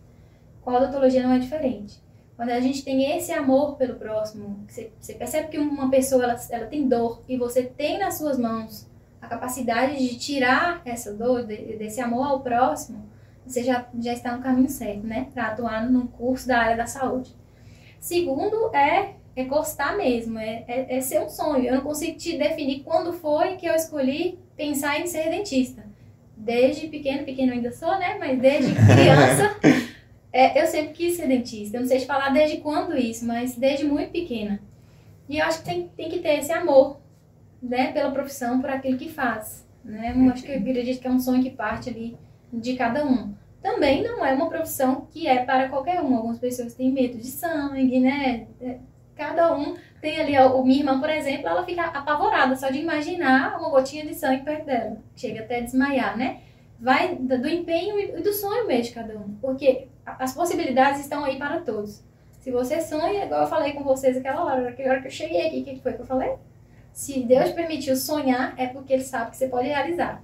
A 0.67 0.77
odontologia 0.77 1.23
não 1.23 1.33
é 1.33 1.39
diferente. 1.39 2.02
Quando 2.37 2.51
a 2.51 2.61
gente 2.61 2.85
tem 2.85 3.17
esse 3.17 3.33
amor 3.33 3.77
pelo 3.77 3.97
próximo, 3.97 4.65
você, 4.67 4.91
você 4.99 5.15
percebe 5.15 5.49
que 5.49 5.59
uma 5.59 5.91
pessoa 5.91 6.25
ela, 6.25 6.37
ela 6.51 6.67
tem 6.67 6.89
dor 6.89 7.23
e 7.29 7.37
você 7.37 7.63
tem 7.63 7.99
nas 7.99 8.19
suas 8.19 8.39
mãos 8.39 8.89
a 9.21 9.27
capacidade 9.27 9.97
de 9.97 10.19
tirar 10.19 10.83
essa 10.85 11.13
dor, 11.13 11.47
de, 11.47 11.77
desse 11.77 12.01
amor 12.01 12.27
ao 12.27 12.41
próximo, 12.41 13.05
você 13.47 13.63
já, 13.63 13.87
já 13.99 14.13
está 14.13 14.37
no 14.37 14.43
caminho 14.43 14.69
certo, 14.69 15.07
né? 15.07 15.29
Para 15.33 15.49
atuar 15.49 15.91
num 15.91 16.07
curso 16.07 16.49
da 16.49 16.59
área 16.59 16.77
da 16.77 16.87
saúde. 16.87 17.35
Segundo 18.01 18.75
é 18.75 19.15
é 19.35 19.45
gostar 19.45 19.97
mesmo, 19.97 20.39
é, 20.39 20.65
é, 20.69 20.97
é, 20.97 21.01
ser 21.01 21.21
um 21.21 21.29
sonho. 21.29 21.65
Eu 21.65 21.77
não 21.77 21.81
consigo 21.81 22.19
te 22.19 22.37
definir 22.37 22.81
quando 22.81 23.13
foi 23.13 23.57
que 23.57 23.67
eu 23.67 23.75
escolhi 23.75 24.39
pensar 24.57 25.01
em 25.01 25.07
ser 25.07 25.31
dentista. 25.31 25.85
Desde 26.37 26.89
pequeno, 26.89 27.25
pequeno 27.25 27.53
ainda 27.53 27.73
sou, 27.73 27.99
né? 27.99 28.17
Mas 28.19 28.39
desde 28.39 28.73
criança, 28.93 29.57
é, 30.33 30.61
eu 30.61 30.67
sempre 30.67 30.95
quis 30.95 31.17
ser 31.17 31.29
dentista. 31.29 31.77
Eu 31.77 31.83
não 31.83 31.89
sei 31.89 31.99
te 31.99 32.07
falar 32.07 32.31
desde 32.31 32.59
quando 32.59 32.97
isso, 32.97 33.27
mas 33.27 33.55
desde 33.55 33.85
muito 33.85 34.11
pequena. 34.11 34.61
E 35.29 35.39
eu 35.39 35.45
acho 35.45 35.59
que 35.59 35.65
tem, 35.65 35.89
tem 35.97 36.09
que 36.09 36.21
ter 36.21 36.39
esse 36.39 36.53
amor, 36.53 37.01
né? 37.63 37.93
Pela 37.93 38.11
profissão, 38.11 38.61
por 38.61 38.71
aquilo 38.71 38.99
que 38.99 39.09
faz. 39.09 39.67
Né? 39.85 40.15
Eu 40.17 40.31
acho 40.31 40.43
que 40.43 40.53
eu 40.53 40.59
acredito 40.59 41.01
que 41.01 41.07
é 41.07 41.11
um 41.11 41.21
sonho 41.21 41.43
que 41.43 41.51
parte 41.51 41.91
ali 41.91 42.17
de 42.53 42.75
cada 42.77 43.05
um. 43.05 43.35
Também 43.61 44.03
não 44.03 44.25
é 44.25 44.33
uma 44.33 44.49
profissão 44.49 45.07
que 45.11 45.29
é 45.29 45.45
para 45.45 45.69
qualquer 45.69 46.01
um. 46.01 46.17
Algumas 46.17 46.39
pessoas 46.39 46.75
têm 46.75 46.91
medo 46.91 47.19
de 47.19 47.27
sangue, 47.27 48.01
né? 48.01 48.47
Cada 49.15 49.57
um 49.57 49.77
tem 50.01 50.19
ali, 50.19 50.37
o 50.37 50.65
minha 50.65 50.81
irmã, 50.81 50.99
por 50.99 51.11
exemplo, 51.11 51.47
ela 51.47 51.65
fica 51.65 51.85
apavorada 51.85 52.57
só 52.57 52.71
de 52.71 52.79
imaginar 52.79 53.57
uma 53.59 53.71
gotinha 53.71 54.05
de 54.05 54.15
sangue 54.15 54.43
perto 54.43 54.67
dela. 54.67 54.97
Chega 55.15 55.41
até 55.41 55.59
a 55.59 55.61
desmaiar, 55.61 56.17
né? 56.17 56.41
Vai 56.83 57.15
do 57.15 57.49
empenho 57.49 57.97
e 58.01 58.21
do 58.21 58.33
sonho 58.33 58.67
mesmo 58.67 58.83
de 58.83 58.91
cada 58.91 59.17
um. 59.17 59.37
Porque 59.41 59.87
as 60.05 60.35
possibilidades 60.35 61.01
estão 61.01 61.25
aí 61.25 61.39
para 61.39 61.61
todos. 61.61 62.03
Se 62.41 62.51
você 62.51 62.81
sonha, 62.81 63.25
igual 63.25 63.43
eu 63.43 63.47
falei 63.47 63.73
com 63.73 63.85
vocês 63.85 64.17
aquela 64.17 64.45
hora, 64.45 64.73
que 64.73 64.83
hora 64.83 65.01
que 65.01 65.07
eu 65.07 65.13
cheguei 65.13 65.47
aqui, 65.47 65.61
o 65.61 65.65
que 65.65 65.81
foi 65.81 65.93
que 65.93 66.01
eu 66.01 66.07
falei? 66.07 66.33
Se 66.93 67.21
Deus 67.21 67.51
permitiu 67.51 67.95
sonhar, 67.95 68.55
é 68.57 68.67
porque 68.67 68.95
Ele 68.95 69.05
sabe 69.05 69.31
que 69.31 69.37
você 69.37 69.47
pode 69.47 69.69
realizar. 69.69 70.21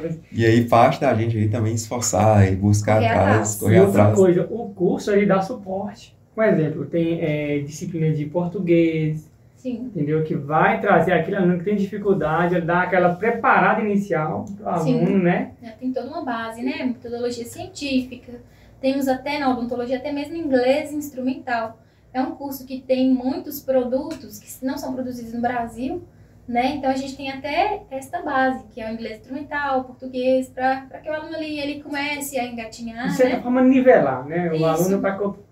É. 0.00 0.14
E 0.30 0.46
aí 0.46 0.68
parte 0.68 1.00
da 1.00 1.12
gente 1.14 1.36
aí 1.36 1.48
também 1.48 1.74
esforçar 1.74 2.46
e 2.46 2.54
buscar 2.54 3.00
correr 3.00 3.08
atrás, 3.08 3.56
correr 3.56 3.74
e 3.74 3.78
atrás. 3.78 3.96
Outra 3.96 4.14
coisa, 4.14 4.48
o 4.48 4.68
curso 4.68 5.10
ele 5.10 5.26
dá 5.26 5.42
suporte. 5.42 6.16
Um 6.36 6.42
exemplo, 6.42 6.86
tem 6.86 7.20
é, 7.20 7.58
disciplina 7.58 8.14
de 8.14 8.26
português, 8.26 9.28
Sim. 9.64 9.84
entendeu? 9.86 10.22
Que 10.22 10.34
vai 10.34 10.78
trazer 10.78 11.14
aquele 11.14 11.36
aluno 11.36 11.56
que 11.56 11.64
tem 11.64 11.74
dificuldade, 11.74 12.60
dar 12.60 12.82
aquela 12.82 13.14
preparada 13.14 13.80
inicial 13.80 14.44
para 14.58 14.66
o 14.66 14.68
aluno, 14.68 15.18
né? 15.22 15.52
É, 15.62 15.70
tem 15.70 15.90
toda 15.90 16.06
uma 16.06 16.22
base, 16.22 16.62
né? 16.62 16.84
Metodologia 16.84 17.46
científica. 17.46 18.42
Temos 18.78 19.08
até 19.08 19.38
na 19.38 19.48
odontologia, 19.48 19.96
até 19.96 20.12
mesmo 20.12 20.36
inglês 20.36 20.92
instrumental. 20.92 21.78
É 22.12 22.20
um 22.20 22.32
curso 22.32 22.66
que 22.66 22.78
tem 22.82 23.10
muitos 23.10 23.58
produtos 23.58 24.38
que 24.38 24.66
não 24.66 24.76
são 24.76 24.92
produzidos 24.92 25.32
no 25.32 25.40
Brasil, 25.40 26.02
né? 26.46 26.76
Então 26.76 26.90
a 26.90 26.96
gente 26.96 27.16
tem 27.16 27.30
até 27.30 27.82
esta 27.90 28.20
base, 28.22 28.64
que 28.74 28.80
é 28.80 28.90
o 28.90 28.92
inglês 28.92 29.18
instrumental, 29.20 29.80
o 29.80 29.84
português, 29.84 30.48
para 30.48 30.82
que 31.02 31.08
o 31.08 31.12
aluno 31.12 31.34
ali 31.34 31.58
ele 31.58 31.82
comece 31.82 32.38
a 32.38 32.44
engatinhar. 32.46 33.08
De 33.08 33.14
certa 33.14 33.36
né? 33.36 33.42
forma, 33.42 33.62
nivelar, 33.62 34.26
né? 34.26 34.50
O 34.50 34.54
Isso. 34.54 34.64
aluno, 34.66 35.00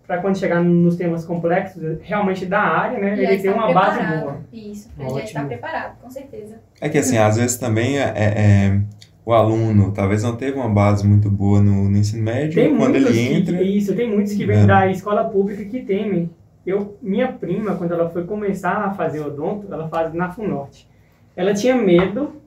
para 0.06 0.20
quando 0.20 0.36
chegar 0.38 0.62
nos 0.62 0.96
temas 0.96 1.24
complexos, 1.24 1.98
realmente 2.02 2.44
da 2.44 2.60
área, 2.60 2.98
né? 2.98 3.16
Já 3.16 3.22
ele 3.22 3.42
tem 3.42 3.50
uma 3.52 3.64
preparado. 3.64 3.96
base 3.98 4.20
boa. 4.20 4.40
Isso, 4.52 4.90
ele 4.98 5.10
já 5.10 5.24
está 5.24 5.44
preparado, 5.44 5.96
com 6.02 6.10
certeza. 6.10 6.60
É 6.80 6.88
que 6.88 6.98
assim, 6.98 7.16
às 7.16 7.36
vezes 7.36 7.56
também 7.56 7.98
é, 7.98 8.12
é, 8.14 8.80
o 9.24 9.32
aluno 9.32 9.92
talvez 9.92 10.22
não 10.22 10.36
teve 10.36 10.58
uma 10.58 10.68
base 10.68 11.06
muito 11.06 11.30
boa 11.30 11.60
no, 11.60 11.88
no 11.88 11.96
ensino 11.96 12.22
médio, 12.22 12.54
Tem 12.54 12.76
quando 12.76 12.92
muitos 12.92 13.16
ele 13.16 13.34
entra. 13.34 13.56
que, 13.56 13.64
isso, 13.64 13.94
tem 13.94 14.10
muitos 14.10 14.34
que 14.34 14.42
É. 14.42 14.46
vêm 14.46 14.66
da 14.66 14.90
escola 14.90 15.24
pública 15.24 15.64
que 15.64 15.80
temem. 15.80 16.28
Eu, 16.66 16.96
minha 17.02 17.32
prima, 17.32 17.74
quando 17.74 17.92
ela 17.92 18.08
foi 18.10 18.24
começar 18.24 18.84
a 18.84 18.94
fazer 18.94 19.20
odonto, 19.20 19.72
ela 19.72 19.88
faz 19.88 20.14
na 20.14 20.30
FUNORTE. 20.30 20.86
Ela 21.34 21.54
tinha 21.54 21.74
medo 21.74 22.40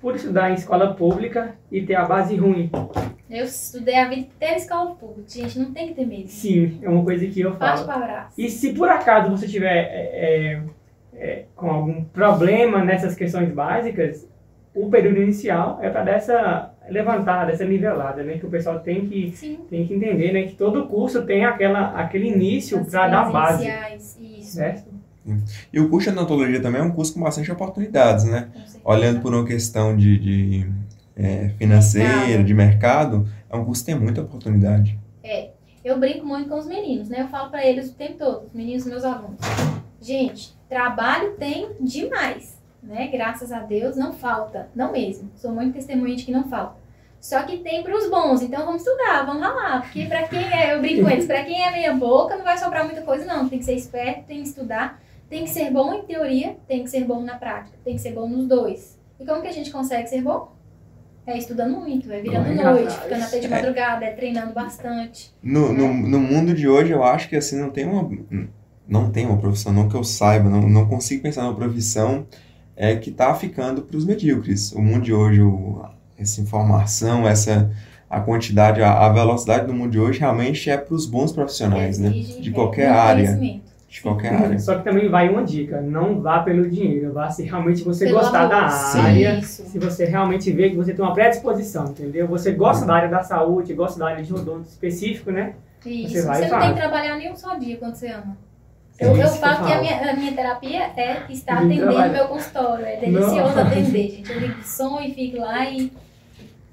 por 0.00 0.14
estudar 0.14 0.50
em 0.50 0.54
escola 0.54 0.94
pública 0.94 1.54
e 1.70 1.82
ter 1.82 1.94
a 1.94 2.04
base 2.04 2.36
ruim. 2.36 2.70
Eu 3.28 3.44
estudei 3.44 3.98
a 3.98 4.08
vida 4.08 4.20
inteira 4.20 4.54
em 4.54 4.58
escola 4.58 4.94
pública, 4.94 5.28
gente, 5.28 5.58
não 5.58 5.72
tem 5.72 5.88
que 5.88 5.94
ter 5.94 6.06
medo. 6.06 6.28
Sim, 6.28 6.78
é 6.80 6.88
uma 6.88 7.02
coisa 7.02 7.26
que 7.26 7.40
eu 7.40 7.56
Parte 7.56 7.78
falo. 7.78 7.86
para 7.86 8.04
abraço. 8.04 8.40
E 8.40 8.48
se 8.48 8.72
por 8.72 8.88
acaso 8.88 9.30
você 9.30 9.48
tiver 9.48 9.74
é, 9.74 10.10
é, 10.52 10.62
é, 11.14 11.44
com 11.56 11.68
algum 11.68 12.04
problema 12.04 12.84
nessas 12.84 13.16
questões 13.16 13.50
básicas, 13.50 14.28
o 14.72 14.88
período 14.88 15.20
inicial 15.20 15.80
é 15.82 15.90
para 15.90 16.04
dessa 16.04 16.70
levantada, 16.88 17.52
essa 17.52 17.64
nivelada, 17.64 18.22
né? 18.22 18.38
Que 18.38 18.46
o 18.46 18.50
pessoal 18.50 18.80
tem 18.80 19.06
que, 19.06 19.32
Sim. 19.34 19.58
tem 19.68 19.86
que 19.86 19.94
entender, 19.94 20.32
né? 20.32 20.42
Que 20.42 20.54
todo 20.54 20.86
curso 20.86 21.22
tem 21.22 21.44
aquela, 21.44 21.90
aquele 21.98 22.28
início 22.28 22.84
para 22.84 23.08
dar 23.08 23.30
base, 23.30 23.68
Isso. 24.20 24.52
certo? 24.52 24.96
E 25.72 25.80
o 25.80 25.88
curso 25.88 26.10
de 26.10 26.16
odontologia 26.16 26.60
também 26.60 26.80
é 26.80 26.84
um 26.84 26.92
curso 26.92 27.14
com 27.14 27.20
bastante 27.20 27.50
oportunidades, 27.50 28.24
né? 28.24 28.48
Olhando 28.84 29.20
por 29.20 29.34
uma 29.34 29.44
questão 29.44 29.96
de, 29.96 30.18
de, 30.18 30.66
é, 31.16 31.48
financeira, 31.58 32.44
de 32.44 32.54
mercado, 32.54 33.28
é 33.50 33.56
um 33.56 33.64
curso 33.64 33.84
que 33.84 33.90
tem 33.90 34.00
muita 34.00 34.22
oportunidade. 34.22 34.96
Eu 35.86 36.00
brinco 36.00 36.26
muito 36.26 36.48
com 36.48 36.58
os 36.58 36.66
meninos, 36.66 37.08
né? 37.08 37.20
Eu 37.22 37.28
falo 37.28 37.48
pra 37.48 37.64
eles 37.64 37.88
o 37.88 37.94
tempo 37.94 38.18
todo, 38.18 38.46
os 38.46 38.52
meninos, 38.52 38.84
meus 38.84 39.04
alunos. 39.04 39.38
Gente, 40.02 40.52
trabalho 40.68 41.34
tem 41.34 41.68
demais, 41.80 42.55
né? 42.86 43.08
Graças 43.08 43.52
a 43.52 43.60
Deus, 43.60 43.96
não 43.96 44.12
falta, 44.12 44.68
não 44.74 44.92
mesmo. 44.92 45.30
Sou 45.36 45.50
muito 45.50 45.74
testemunha 45.74 46.16
de 46.16 46.24
que 46.24 46.32
não 46.32 46.44
falta. 46.44 46.76
Só 47.20 47.42
que 47.42 47.58
tem 47.58 47.82
pros 47.82 48.08
bons, 48.08 48.40
então 48.42 48.64
vamos 48.64 48.82
estudar, 48.82 49.26
vamos 49.26 49.42
ralar. 49.42 49.82
Porque 49.82 50.04
pra 50.06 50.28
quem 50.28 50.38
é, 50.38 50.74
eu 50.74 50.80
brinco 50.80 51.02
com 51.02 51.10
eles, 51.10 51.26
pra 51.26 51.42
quem 51.42 51.60
é 51.60 51.72
meia 51.72 51.92
boca, 51.92 52.36
não 52.36 52.44
vai 52.44 52.56
sobrar 52.56 52.84
muita 52.84 53.02
coisa, 53.02 53.24
não. 53.24 53.48
Tem 53.48 53.58
que 53.58 53.64
ser 53.64 53.74
esperto, 53.74 54.26
tem 54.26 54.42
que 54.42 54.48
estudar, 54.48 55.00
tem 55.28 55.44
que 55.44 55.50
ser 55.50 55.70
bom 55.70 55.92
em 55.94 56.02
teoria, 56.02 56.56
tem 56.68 56.84
que 56.84 56.90
ser 56.90 57.04
bom 57.04 57.22
na 57.22 57.34
prática, 57.34 57.76
tem 57.84 57.96
que 57.96 58.00
ser 58.00 58.12
bom 58.12 58.28
nos 58.28 58.46
dois. 58.46 58.96
E 59.18 59.24
como 59.24 59.42
que 59.42 59.48
a 59.48 59.52
gente 59.52 59.70
consegue 59.70 60.08
ser 60.08 60.22
bom? 60.22 60.54
É 61.26 61.36
estudando 61.36 61.76
muito, 61.76 62.12
é 62.12 62.20
virando 62.20 62.54
noite, 62.54 62.86
atrás. 62.86 62.94
ficando 63.02 63.24
até 63.24 63.38
de 63.40 63.48
madrugada, 63.48 64.04
é 64.04 64.12
treinando 64.12 64.52
bastante. 64.52 65.34
No, 65.42 65.72
no, 65.72 65.92
no 65.92 66.20
mundo 66.20 66.54
de 66.54 66.68
hoje, 66.68 66.92
eu 66.92 67.02
acho 67.02 67.28
que 67.28 67.34
assim, 67.34 67.60
não 67.60 67.70
tem 67.70 67.84
uma, 67.84 68.08
não 68.86 69.10
tem 69.10 69.26
uma 69.26 69.36
profissão, 69.36 69.72
não 69.72 69.88
que 69.88 69.96
eu 69.96 70.04
saiba, 70.04 70.48
não, 70.48 70.62
não 70.62 70.86
consigo 70.86 71.24
pensar 71.24 71.42
numa 71.42 71.56
profissão 71.56 72.24
é, 72.76 72.94
que 72.96 73.10
está 73.10 73.34
ficando 73.34 73.82
para 73.82 73.96
os 73.96 74.04
medíocres. 74.04 74.72
O 74.72 74.82
mundo 74.82 75.02
de 75.04 75.12
hoje, 75.14 75.40
o, 75.42 75.84
essa 76.18 76.40
informação, 76.40 77.26
essa 77.26 77.70
a 78.08 78.20
quantidade, 78.20 78.80
a, 78.82 79.06
a 79.06 79.08
velocidade 79.08 79.66
do 79.66 79.74
mundo 79.74 79.90
de 79.90 79.98
hoje 79.98 80.20
realmente 80.20 80.70
é 80.70 80.76
para 80.76 80.94
os 80.94 81.06
bons 81.06 81.32
profissionais, 81.32 81.98
né? 81.98 82.10
De 82.10 82.50
qualquer 82.52 82.88
área. 82.88 83.36
De 83.88 84.00
qualquer 84.00 84.32
área. 84.32 84.58
Só 84.58 84.76
que 84.76 84.84
também 84.84 85.08
vai 85.08 85.28
uma 85.28 85.42
dica, 85.42 85.80
não 85.80 86.20
vá 86.20 86.40
pelo 86.40 86.68
dinheiro, 86.68 87.12
vá 87.12 87.30
se 87.30 87.44
realmente 87.44 87.82
você 87.82 88.04
Pelo 88.04 88.18
gostar 88.20 88.40
amor. 88.44 88.50
da 88.50 88.68
Sim, 88.68 88.98
área, 89.00 89.38
isso. 89.38 89.64
se 89.64 89.78
você 89.78 90.04
realmente 90.04 90.52
vê 90.52 90.70
que 90.70 90.76
você 90.76 90.92
tem 90.92 91.04
uma 91.04 91.14
predisposição, 91.14 91.86
entendeu? 91.86 92.26
Você 92.28 92.52
gosta 92.52 92.84
da 92.84 92.94
área 92.94 93.08
da 93.08 93.22
saúde, 93.22 93.72
gosta 93.74 93.98
da 93.98 94.08
área 94.08 94.22
de 94.22 94.32
odonto 94.32 94.68
específico, 94.68 95.30
né? 95.30 95.54
Isso. 95.84 96.12
Você 96.12 96.22
Você, 96.22 96.26
vai 96.26 96.44
e 96.44 96.50
não 96.50 96.60
tem 96.60 96.74
que 96.74 96.80
trabalhar 96.80 97.16
nem 97.16 97.32
um 97.32 97.36
só 97.36 97.54
dia 97.54 97.76
quando 97.76 97.94
você 97.94 98.08
ama. 98.08 98.36
É 98.98 99.06
Eu, 99.06 99.16
eu 99.16 99.28
falo 99.28 99.66
que 99.66 99.72
a 99.72 99.80
minha, 99.80 100.10
a 100.10 100.16
minha 100.16 100.32
terapia 100.32 100.90
é 100.96 101.24
estar 101.30 101.58
atendendo 101.58 101.82
trabalhar. 101.82 102.12
meu 102.12 102.28
consultório. 102.28 102.86
É 102.86 102.96
delicioso 102.96 103.54
Não. 103.54 103.66
atender, 103.66 104.10
gente. 104.10 104.32
Eu 104.32 104.40
ligo 104.40 104.62
som 104.64 105.00
e 105.00 105.12
fico 105.12 105.38
lá 105.38 105.68
e 105.70 105.92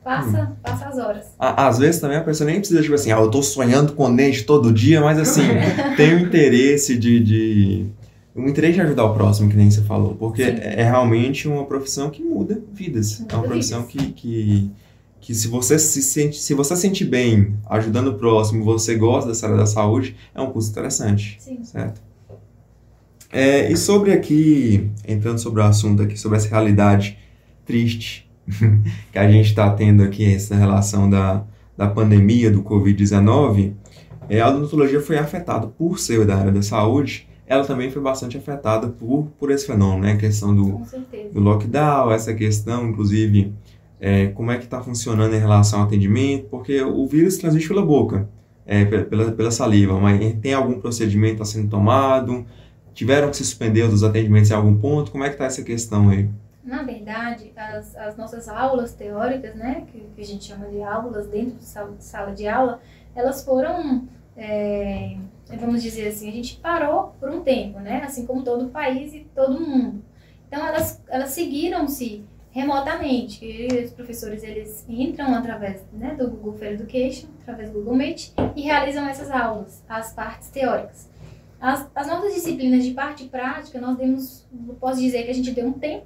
passa, 0.03 0.43
hum. 0.43 0.55
passa 0.62 0.86
as 0.88 0.97
horas. 0.97 1.25
Às 1.39 1.79
vezes 1.79 1.99
também 1.99 2.17
a 2.17 2.23
pessoa 2.23 2.49
nem 2.49 2.59
precisa, 2.59 2.81
tipo 2.81 2.93
assim, 2.93 3.12
ah, 3.12 3.19
eu 3.19 3.31
tô 3.31 3.41
sonhando 3.41 3.93
com 3.93 4.13
dente 4.13 4.43
todo 4.43 4.71
dia, 4.71 5.01
mas 5.01 5.17
assim, 5.17 5.43
tem 5.95 6.15
o 6.15 6.19
interesse 6.19 6.97
de, 6.97 7.19
de 7.19 7.86
o 8.36 8.47
interesse 8.47 8.73
de 8.73 8.81
ajudar 8.81 9.05
o 9.05 9.13
próximo, 9.13 9.49
que 9.49 9.55
nem 9.55 9.69
você 9.69 9.81
falou, 9.81 10.15
porque 10.15 10.43
Sim. 10.43 10.57
é 10.59 10.83
realmente 10.83 11.47
uma 11.47 11.65
profissão 11.65 12.09
que 12.09 12.23
muda 12.23 12.62
vidas. 12.71 13.19
Muda 13.19 13.33
é 13.33 13.38
uma 13.38 13.47
profissão 13.47 13.83
que, 13.83 14.12
que, 14.12 14.71
que 15.21 15.36
se 15.36 15.47
você 15.47 15.77
se 15.77 16.01
sente, 16.01 16.38
se 16.38 16.53
você 16.53 16.75
sente 16.75 17.05
bem 17.05 17.55
ajudando 17.69 18.07
o 18.07 18.15
próximo, 18.15 18.63
você 18.63 18.95
gosta 18.95 19.29
dessa 19.29 19.45
área 19.45 19.57
da 19.57 19.65
saúde, 19.65 20.15
é 20.33 20.41
um 20.41 20.49
curso 20.49 20.71
interessante, 20.71 21.38
Sim. 21.39 21.63
certo? 21.63 22.01
É, 23.34 23.72
e 23.72 23.76
sobre 23.76 24.12
aqui, 24.12 24.91
entrando 25.08 25.39
sobre 25.39 25.60
o 25.60 25.63
assunto 25.63 26.04
aqui, 26.04 26.15
sobre 26.15 26.38
essa 26.38 26.48
realidade 26.48 27.17
triste 27.65 28.30
que 29.12 29.17
a 29.17 29.30
gente 29.30 29.48
está 29.48 29.72
tendo 29.72 30.04
aqui, 30.04 30.36
essa 30.36 30.56
relação 30.56 31.10
da, 31.10 31.43
da 31.76 31.88
pandemia 31.88 32.52
do 32.52 32.62
Covid-19, 32.62 33.74
é, 34.30 34.39
a 34.39 34.50
odontologia 34.50 35.02
foi 35.02 35.17
afetada 35.17 35.65
por 35.65 35.98
ser 35.98 36.24
da 36.28 36.36
área 36.36 36.52
da 36.52 36.62
saúde, 36.62 37.28
ela 37.48 37.65
também 37.65 37.89
foi 37.89 38.04
bastante 38.04 38.38
afetada 38.38 38.88
por, 38.88 39.26
por 39.39 39.50
esse 39.50 39.65
fenômeno, 39.65 40.04
né? 40.04 40.12
A 40.13 40.17
questão 40.17 40.56
do, 40.56 40.82
do 41.34 41.39
lockdown, 41.39 42.12
essa 42.12 42.36
questão, 42.36 42.88
inclusive, 42.88 43.52
é, 44.00 44.28
como 44.28 44.52
é 44.52 44.58
que 44.58 44.65
está 44.65 44.80
funcionando 44.80 45.34
em 45.34 45.39
relação 45.39 45.80
ao 45.80 45.88
atendimento, 45.88 46.46
porque 46.52 46.82
o 46.84 47.08
vírus 47.08 47.38
transmite 47.38 47.67
pela 47.67 47.84
boca, 47.84 48.30
é, 48.63 48.86
pela, 48.86 49.32
pela 49.32 49.52
saliva, 49.52 50.00
mas 50.00 50.36
tem 50.39 50.54
algum 50.54 50.80
procedimento 50.80 51.41
está 51.41 51.46
sendo 51.46 51.69
tomado? 51.69 52.46
Tiveram 52.93 53.29
que 53.29 53.38
se 53.38 53.45
suspender 53.45 53.84
os 53.84 54.03
atendimentos 54.03 54.49
em 54.49 54.53
algum 54.53 54.75
ponto? 54.75 55.12
Como 55.12 55.23
é 55.23 55.27
que 55.27 55.36
está 55.36 55.45
essa 55.45 55.63
questão 55.63 56.10
aí? 56.10 56.29
Na 56.63 56.84
verdade, 56.84 57.51
as, 57.56 57.95
as 57.95 58.15
nossas 58.15 58.47
aulas 58.47 58.93
teóricas, 58.93 59.56
né, 59.56 59.86
que, 59.91 59.99
que 60.15 60.21
a 60.21 60.25
gente 60.25 60.45
chama 60.45 60.67
de 60.67 60.82
aulas 60.82 61.27
dentro 61.27 61.58
de 61.58 61.65
sala, 61.65 61.91
de, 61.91 62.03
sala 62.03 62.32
de 62.32 62.47
aula, 62.47 62.79
elas 63.15 63.43
foram 63.43 64.08
é, 64.36 65.17
vamos 65.60 65.84
dizer 65.84 66.08
assim, 66.08 66.29
a 66.29 66.32
gente 66.32 66.58
parou 66.58 67.13
por 67.19 67.29
um 67.29 67.41
tempo, 67.41 67.79
né? 67.79 68.01
Assim 68.03 68.25
como 68.25 68.43
todo 68.43 68.65
o 68.65 68.69
país 68.69 69.13
e 69.13 69.27
todo 69.36 69.60
mundo. 69.60 70.03
Então 70.47 70.65
elas, 70.65 71.01
elas 71.10 71.29
seguiram-se 71.29 72.23
remotamente. 72.51 73.67
Os 73.84 73.91
professores 73.91 74.43
eles 74.43 74.86
entram 74.88 75.34
através 75.34 75.84
né, 75.91 76.15
do 76.15 76.29
Google 76.29 76.56
Education, 76.62 77.27
através 77.41 77.69
do 77.69 77.79
Google 77.79 77.95
Meet 77.95 78.32
e 78.56 78.62
realizam 78.62 79.08
essas 79.08 79.32
aulas, 79.32 79.84
as 79.89 80.13
partes 80.13 80.49
teóricas. 80.49 81.10
As, 81.63 81.89
as 81.95 82.08
nossas 82.08 82.36
disciplinas 82.36 82.84
de 82.84 82.91
parte 82.91 83.23
prática, 83.23 83.80
nós 83.80 83.95
demos, 83.95 84.45
posso 84.82 84.99
dizer 84.99 85.23
que 85.23 85.32
a 85.32 85.34
gente 85.34 85.49
deu 85.52 85.65
um 85.65 85.71
tempo, 85.71 86.06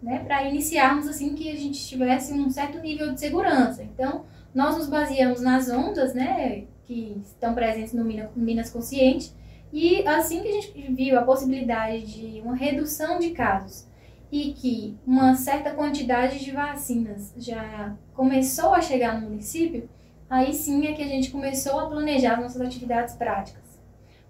né, 0.00 0.20
para 0.20 0.48
iniciarmos 0.48 1.08
assim 1.08 1.34
que 1.34 1.50
a 1.50 1.56
gente 1.56 1.84
tivesse 1.84 2.32
um 2.32 2.48
certo 2.48 2.78
nível 2.78 3.12
de 3.12 3.18
segurança. 3.18 3.82
Então, 3.82 4.24
nós 4.54 4.76
nos 4.76 4.88
baseamos 4.88 5.40
nas 5.40 5.68
ondas, 5.68 6.14
né, 6.14 6.66
que 6.84 7.20
estão 7.24 7.52
presentes 7.52 7.92
no 7.92 8.04
Minas 8.36 8.70
Consciente. 8.70 9.32
E 9.72 10.06
assim 10.06 10.40
que 10.40 10.46
a 10.46 10.52
gente 10.52 10.92
viu 10.92 11.18
a 11.18 11.22
possibilidade 11.22 12.06
de 12.06 12.40
uma 12.40 12.54
redução 12.54 13.18
de 13.18 13.30
casos 13.30 13.88
e 14.30 14.52
que 14.52 14.96
uma 15.04 15.34
certa 15.34 15.72
quantidade 15.72 16.38
de 16.44 16.52
vacinas 16.52 17.34
já 17.36 17.96
começou 18.14 18.72
a 18.72 18.80
chegar 18.80 19.20
no 19.20 19.28
município, 19.28 19.88
aí 20.30 20.54
sim 20.54 20.86
é 20.86 20.92
que 20.92 21.02
a 21.02 21.08
gente 21.08 21.32
começou 21.32 21.80
a 21.80 21.86
planejar 21.86 22.40
nossas 22.40 22.62
atividades 22.62 23.16
práticas. 23.16 23.61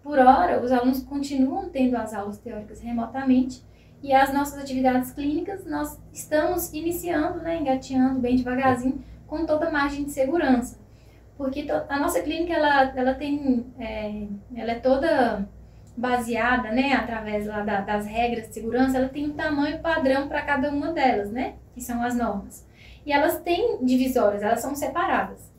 Por 0.02 0.18
hora, 0.18 0.60
os 0.60 0.72
alunos 0.72 1.02
continuam 1.04 1.68
tendo 1.68 1.96
as 1.96 2.12
aulas 2.12 2.38
teóricas 2.38 2.80
remotamente 2.80 3.62
e 4.02 4.12
as 4.12 4.32
nossas 4.34 4.58
atividades 4.58 5.12
clínicas 5.12 5.64
nós 5.64 5.96
estamos 6.12 6.72
iniciando, 6.72 7.38
né, 7.38 7.58
engateando 7.58 8.18
bem 8.18 8.34
devagarzinho, 8.34 9.02
com 9.28 9.46
toda 9.46 9.68
a 9.68 9.70
margem 9.70 10.04
de 10.04 10.10
segurança. 10.10 10.80
Porque 11.36 11.66
a 11.88 11.98
nossa 12.00 12.20
clínica 12.20 12.52
ela, 12.52 12.92
ela 12.96 13.14
tem 13.14 13.64
é, 13.78 14.26
ela 14.54 14.72
é 14.72 14.80
toda 14.80 15.48
baseada 15.96 16.70
né 16.70 16.94
através 16.94 17.46
lá 17.46 17.60
da, 17.60 17.82
das 17.82 18.06
regras 18.06 18.48
de 18.48 18.54
segurança 18.54 18.96
ela 18.96 19.10
tem 19.10 19.26
um 19.26 19.34
tamanho 19.34 19.78
padrão 19.80 20.26
para 20.26 20.40
cada 20.40 20.70
uma 20.70 20.90
delas 20.90 21.30
né 21.30 21.54
que 21.74 21.80
são 21.80 22.02
as 22.02 22.16
normas. 22.16 22.66
E 23.04 23.12
elas 23.12 23.40
têm 23.40 23.84
divisórias 23.84 24.42
elas 24.42 24.60
são 24.60 24.74
separadas 24.74 25.51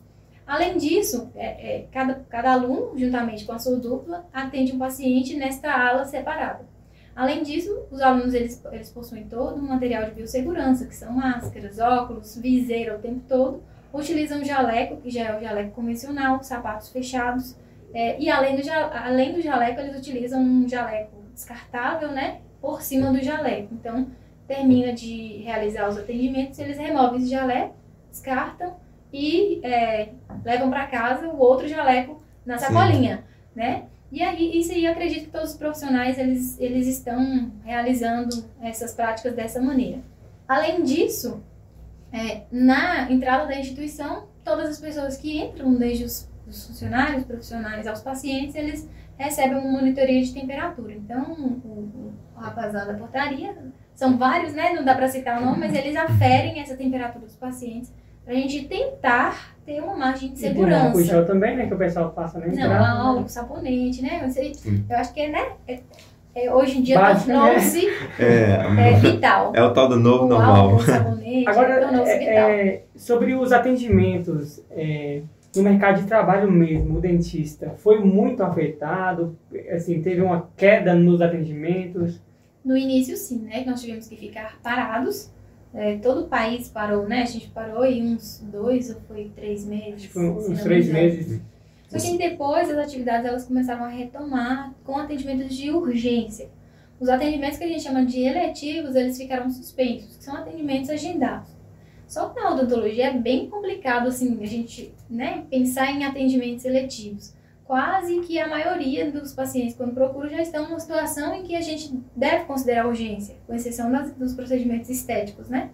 além 0.45 0.77
disso 0.77 1.31
é, 1.35 1.45
é, 1.77 1.87
cada, 1.91 2.15
cada 2.29 2.53
aluno 2.53 2.97
juntamente 2.97 3.45
com 3.45 3.53
a 3.53 3.59
sua 3.59 3.77
dupla 3.77 4.25
atende 4.33 4.73
um 4.73 4.79
paciente 4.79 5.35
nesta 5.35 5.71
ala 5.71 6.05
separada 6.05 6.65
além 7.15 7.43
disso 7.43 7.85
os 7.91 8.01
alunos 8.01 8.33
eles, 8.33 8.61
eles 8.71 8.89
possuem 8.89 9.25
todo 9.25 9.57
um 9.57 9.67
material 9.67 10.05
de 10.05 10.11
biossegurança 10.11 10.85
que 10.85 10.95
são 10.95 11.13
máscaras 11.13 11.79
óculos 11.79 12.35
viseira 12.37 12.95
o 12.95 12.99
tempo 12.99 13.21
todo 13.27 13.63
utilizam 13.93 14.43
jaleco, 14.43 14.97
que 14.97 15.09
já 15.09 15.25
é 15.25 15.37
o 15.37 15.41
jaleco 15.41 15.71
convencional, 15.71 16.41
sapatos 16.43 16.89
fechados, 16.89 17.55
é, 17.93 18.19
e 18.19 18.29
além 18.29 18.55
do, 18.55 18.71
além 18.71 19.33
do 19.33 19.41
jaleco, 19.41 19.79
eles 19.79 19.97
utilizam 19.97 20.41
um 20.41 20.67
jaleco 20.67 21.15
descartável, 21.31 22.11
né, 22.11 22.41
por 22.59 22.81
cima 22.81 23.11
do 23.11 23.21
jaleco. 23.21 23.73
Então, 23.73 24.07
termina 24.47 24.91
de 24.91 25.37
realizar 25.43 25.87
os 25.87 25.97
atendimentos, 25.97 26.57
eles 26.57 26.77
removem 26.77 27.19
esse 27.19 27.29
jaleco, 27.29 27.75
descartam 28.09 28.75
e 29.13 29.61
é, 29.63 30.09
levam 30.43 30.71
para 30.71 30.87
casa 30.87 31.27
o 31.27 31.39
outro 31.39 31.67
jaleco 31.67 32.21
na 32.43 32.57
sacolinha, 32.57 33.17
Sim. 33.17 33.23
né? 33.55 33.83
E 34.11 34.21
aí, 34.21 34.59
isso 34.59 34.71
aí, 34.71 34.85
eu 34.85 34.91
acredito 34.91 35.25
que 35.25 35.31
todos 35.31 35.51
os 35.51 35.57
profissionais, 35.57 36.17
eles, 36.17 36.59
eles 36.59 36.87
estão 36.87 37.51
realizando 37.63 38.45
essas 38.61 38.93
práticas 38.93 39.33
dessa 39.33 39.61
maneira. 39.61 40.01
Além 40.47 40.83
disso, 40.83 41.41
é, 42.11 42.43
na 42.51 43.11
entrada 43.11 43.47
da 43.47 43.59
instituição, 43.59 44.27
todas 44.43 44.69
as 44.69 44.79
pessoas 44.79 45.17
que 45.17 45.39
entram, 45.39 45.73
desde 45.73 46.03
os, 46.03 46.29
os 46.47 46.67
funcionários, 46.67 47.23
profissionais 47.23 47.87
aos 47.87 48.01
pacientes, 48.01 48.53
eles 48.55 48.87
recebem 49.17 49.57
uma 49.57 49.71
monitoria 49.71 50.21
de 50.21 50.31
temperatura. 50.31 50.93
Então, 50.93 51.33
o, 51.33 52.13
o 52.35 52.39
rapazão 52.39 52.85
da 52.85 52.93
portaria, 52.93 53.55
são 53.95 54.17
vários, 54.17 54.53
né? 54.53 54.73
Não 54.73 54.83
dá 54.83 54.93
para 54.95 55.07
citar 55.07 55.41
o 55.41 55.45
nome, 55.45 55.59
mas 55.59 55.75
eles 55.75 55.95
aferem 55.95 56.59
essa 56.59 56.75
temperatura 56.75 57.25
dos 57.25 57.35
pacientes 57.35 57.91
para 58.23 58.33
a 58.33 58.37
gente 58.37 58.65
tentar 58.67 59.55
ter 59.65 59.81
uma 59.81 59.95
margem 59.95 60.33
de 60.33 60.39
segurança. 60.39 61.01
E 61.01 61.07
tem 61.07 61.19
um 61.19 61.25
também, 61.25 61.55
né? 61.55 61.67
Que 61.67 61.73
o 61.73 61.77
pessoal 61.77 62.11
passa 62.11 62.39
na 62.39 62.47
entrada. 62.47 62.79
Não, 62.79 63.07
álcool, 63.07 63.29
sabonete, 63.29 64.01
né? 64.01 64.21
Eu, 64.23 64.29
sei, 64.29 64.53
eu 64.89 64.97
acho 64.97 65.13
que 65.13 65.21
é, 65.21 65.29
né? 65.29 65.51
É, 65.67 65.79
é, 66.35 66.53
hoje 66.53 66.79
em 66.79 66.81
dia 66.81 66.99
tornou-se 66.99 67.87
é, 68.19 68.91
é, 68.91 68.93
vital. 68.99 69.51
É 69.55 69.63
o 69.63 69.71
tal 69.71 69.87
do 69.87 69.97
novo 69.97 70.25
o 70.25 70.27
normal. 70.27 70.69
Álcool, 70.71 70.81
sabonete, 70.81 71.47
Agora, 71.47 72.03
é, 72.07 72.35
é, 72.35 72.83
sobre 72.95 73.35
os 73.35 73.51
atendimentos 73.51 74.61
é, 74.71 75.21
no 75.55 75.61
mercado 75.61 76.01
de 76.01 76.07
trabalho 76.07 76.51
mesmo, 76.51 76.97
o 76.97 77.01
dentista 77.01 77.75
foi 77.77 77.99
muito 77.99 78.41
afetado, 78.41 79.37
assim, 79.71 80.01
teve 80.01 80.21
uma 80.21 80.49
queda 80.57 80.95
nos 80.95 81.21
atendimentos? 81.21 82.19
No 82.65 82.75
início, 82.75 83.15
sim, 83.15 83.39
né? 83.39 83.63
Nós 83.65 83.81
tivemos 83.81 84.07
que 84.07 84.15
ficar 84.15 84.57
parados. 84.63 85.31
É, 85.73 85.97
todo 85.97 86.21
o 86.21 86.27
país 86.27 86.69
parou, 86.69 87.07
né? 87.07 87.23
A 87.23 87.25
gente 87.25 87.49
parou 87.49 87.83
em 87.83 88.13
uns 88.13 88.39
dois 88.43 88.89
ou 88.89 89.01
foi 89.07 89.31
três 89.35 89.65
meses. 89.65 89.95
Acho 89.95 90.07
que 90.07 90.13
foi 90.13 90.29
uns 90.29 90.61
três 90.61 90.87
meses. 90.87 91.41
Só 91.87 91.97
que 91.97 92.17
depois 92.17 92.69
as 92.69 92.77
atividades 92.77 93.25
elas 93.25 93.45
começaram 93.45 93.83
a 93.83 93.87
retomar 93.87 94.73
com 94.83 94.97
atendimentos 94.97 95.55
de 95.55 95.71
urgência. 95.71 96.49
Os 96.99 97.09
atendimentos 97.09 97.57
que 97.57 97.63
a 97.63 97.67
gente 97.67 97.83
chama 97.83 98.05
de 98.05 98.21
eletivos, 98.21 98.95
eles 98.95 99.17
ficaram 99.17 99.49
suspensos, 99.49 100.15
que 100.15 100.23
são 100.23 100.35
atendimentos 100.35 100.89
agendados. 100.89 101.49
Só 102.07 102.29
que 102.29 102.39
na 102.39 102.51
odontologia 102.51 103.07
é 103.07 103.13
bem 103.17 103.49
complicado 103.49 104.07
assim 104.07 104.41
a 104.41 104.45
gente, 104.45 104.93
né, 105.09 105.45
pensar 105.49 105.91
em 105.91 106.05
atendimentos 106.05 106.65
eletivos. 106.65 107.33
Quase 107.65 108.19
que 108.21 108.37
a 108.39 108.47
maioria 108.47 109.09
dos 109.09 109.33
pacientes 109.33 109.75
quando 109.75 109.93
procuram 109.93 110.29
já 110.29 110.41
estão 110.41 110.67
numa 110.67 110.79
situação 110.79 111.33
em 111.33 111.43
que 111.43 111.55
a 111.55 111.61
gente 111.61 111.97
deve 112.15 112.45
considerar 112.45 112.87
urgência, 112.87 113.37
com 113.47 113.53
exceção 113.53 113.91
das, 113.91 114.11
dos 114.13 114.33
procedimentos 114.33 114.89
estéticos, 114.89 115.49
né? 115.49 115.69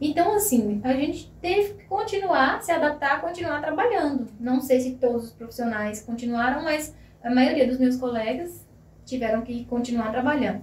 Então, 0.00 0.34
assim, 0.34 0.80
a 0.82 0.94
gente 0.94 1.30
teve 1.42 1.74
que 1.74 1.84
continuar, 1.84 2.62
se 2.62 2.72
adaptar, 2.72 3.20
continuar 3.20 3.60
trabalhando. 3.60 4.28
Não 4.40 4.60
sei 4.60 4.80
se 4.80 4.94
todos 4.94 5.24
os 5.26 5.32
profissionais 5.32 6.02
continuaram, 6.02 6.64
mas 6.64 6.94
a 7.22 7.32
maioria 7.32 7.66
dos 7.66 7.78
meus 7.78 7.96
colegas 7.96 8.66
tiveram 9.04 9.42
que 9.42 9.64
continuar 9.66 10.10
trabalhando. 10.10 10.62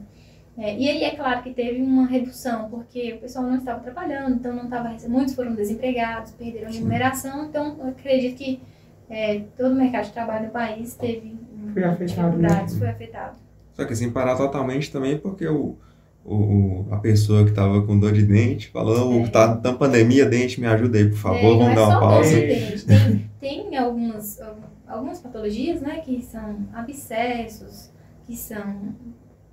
É, 0.57 0.75
e 0.75 0.89
aí 0.89 1.03
é 1.03 1.15
claro 1.15 1.43
que 1.43 1.53
teve 1.53 1.79
uma 1.79 2.07
redução, 2.07 2.67
porque 2.67 3.13
o 3.13 3.19
pessoal 3.19 3.45
não 3.45 3.57
estava 3.57 3.79
trabalhando, 3.79 4.37
então 4.37 4.55
não 4.55 4.63
estava 4.63 4.89
muitos 5.07 5.35
foram 5.35 5.53
desempregados, 5.53 6.31
perderam 6.31 6.71
remuneração, 6.71 7.45
então 7.45 7.77
acredito 7.87 8.35
que 8.35 8.59
é, 9.09 9.41
todo 9.57 9.71
o 9.71 9.75
mercado 9.75 10.05
de 10.05 10.11
trabalho 10.11 10.45
no 10.47 10.51
país 10.51 10.95
teve 10.95 11.37
foi 11.73 11.83
afetado, 11.83 12.37
né? 12.37 12.67
foi 12.67 12.87
afetado. 12.87 13.37
Só 13.73 13.85
que 13.85 13.93
assim, 13.93 14.11
parar 14.11 14.35
totalmente 14.35 14.91
também 14.91 15.17
porque 15.17 15.47
o, 15.47 15.77
o, 16.25 16.85
a 16.91 16.97
pessoa 16.97 17.43
que 17.43 17.51
estava 17.51 17.81
com 17.83 17.97
dor 17.97 18.11
de 18.11 18.23
dente 18.23 18.69
falou, 18.69 19.21
é. 19.21 19.27
tá, 19.29 19.55
tá 19.55 19.73
pandemia, 19.73 20.25
dente, 20.25 20.59
me 20.59 20.67
ajuda 20.67 20.97
aí, 20.97 21.09
por 21.09 21.17
favor, 21.17 21.37
é, 21.37 21.57
vamos 21.57 21.67
é 21.67 21.75
dar 21.75 21.87
uma 21.87 21.99
pausa. 21.99 22.29
Tem, 22.29 23.27
tem 23.39 23.77
algumas, 23.77 24.39
algumas 24.87 25.19
patologias, 25.19 25.81
né, 25.81 25.99
que 25.99 26.21
são 26.21 26.67
abscessos, 26.73 27.91
que 28.25 28.35
são 28.35 28.95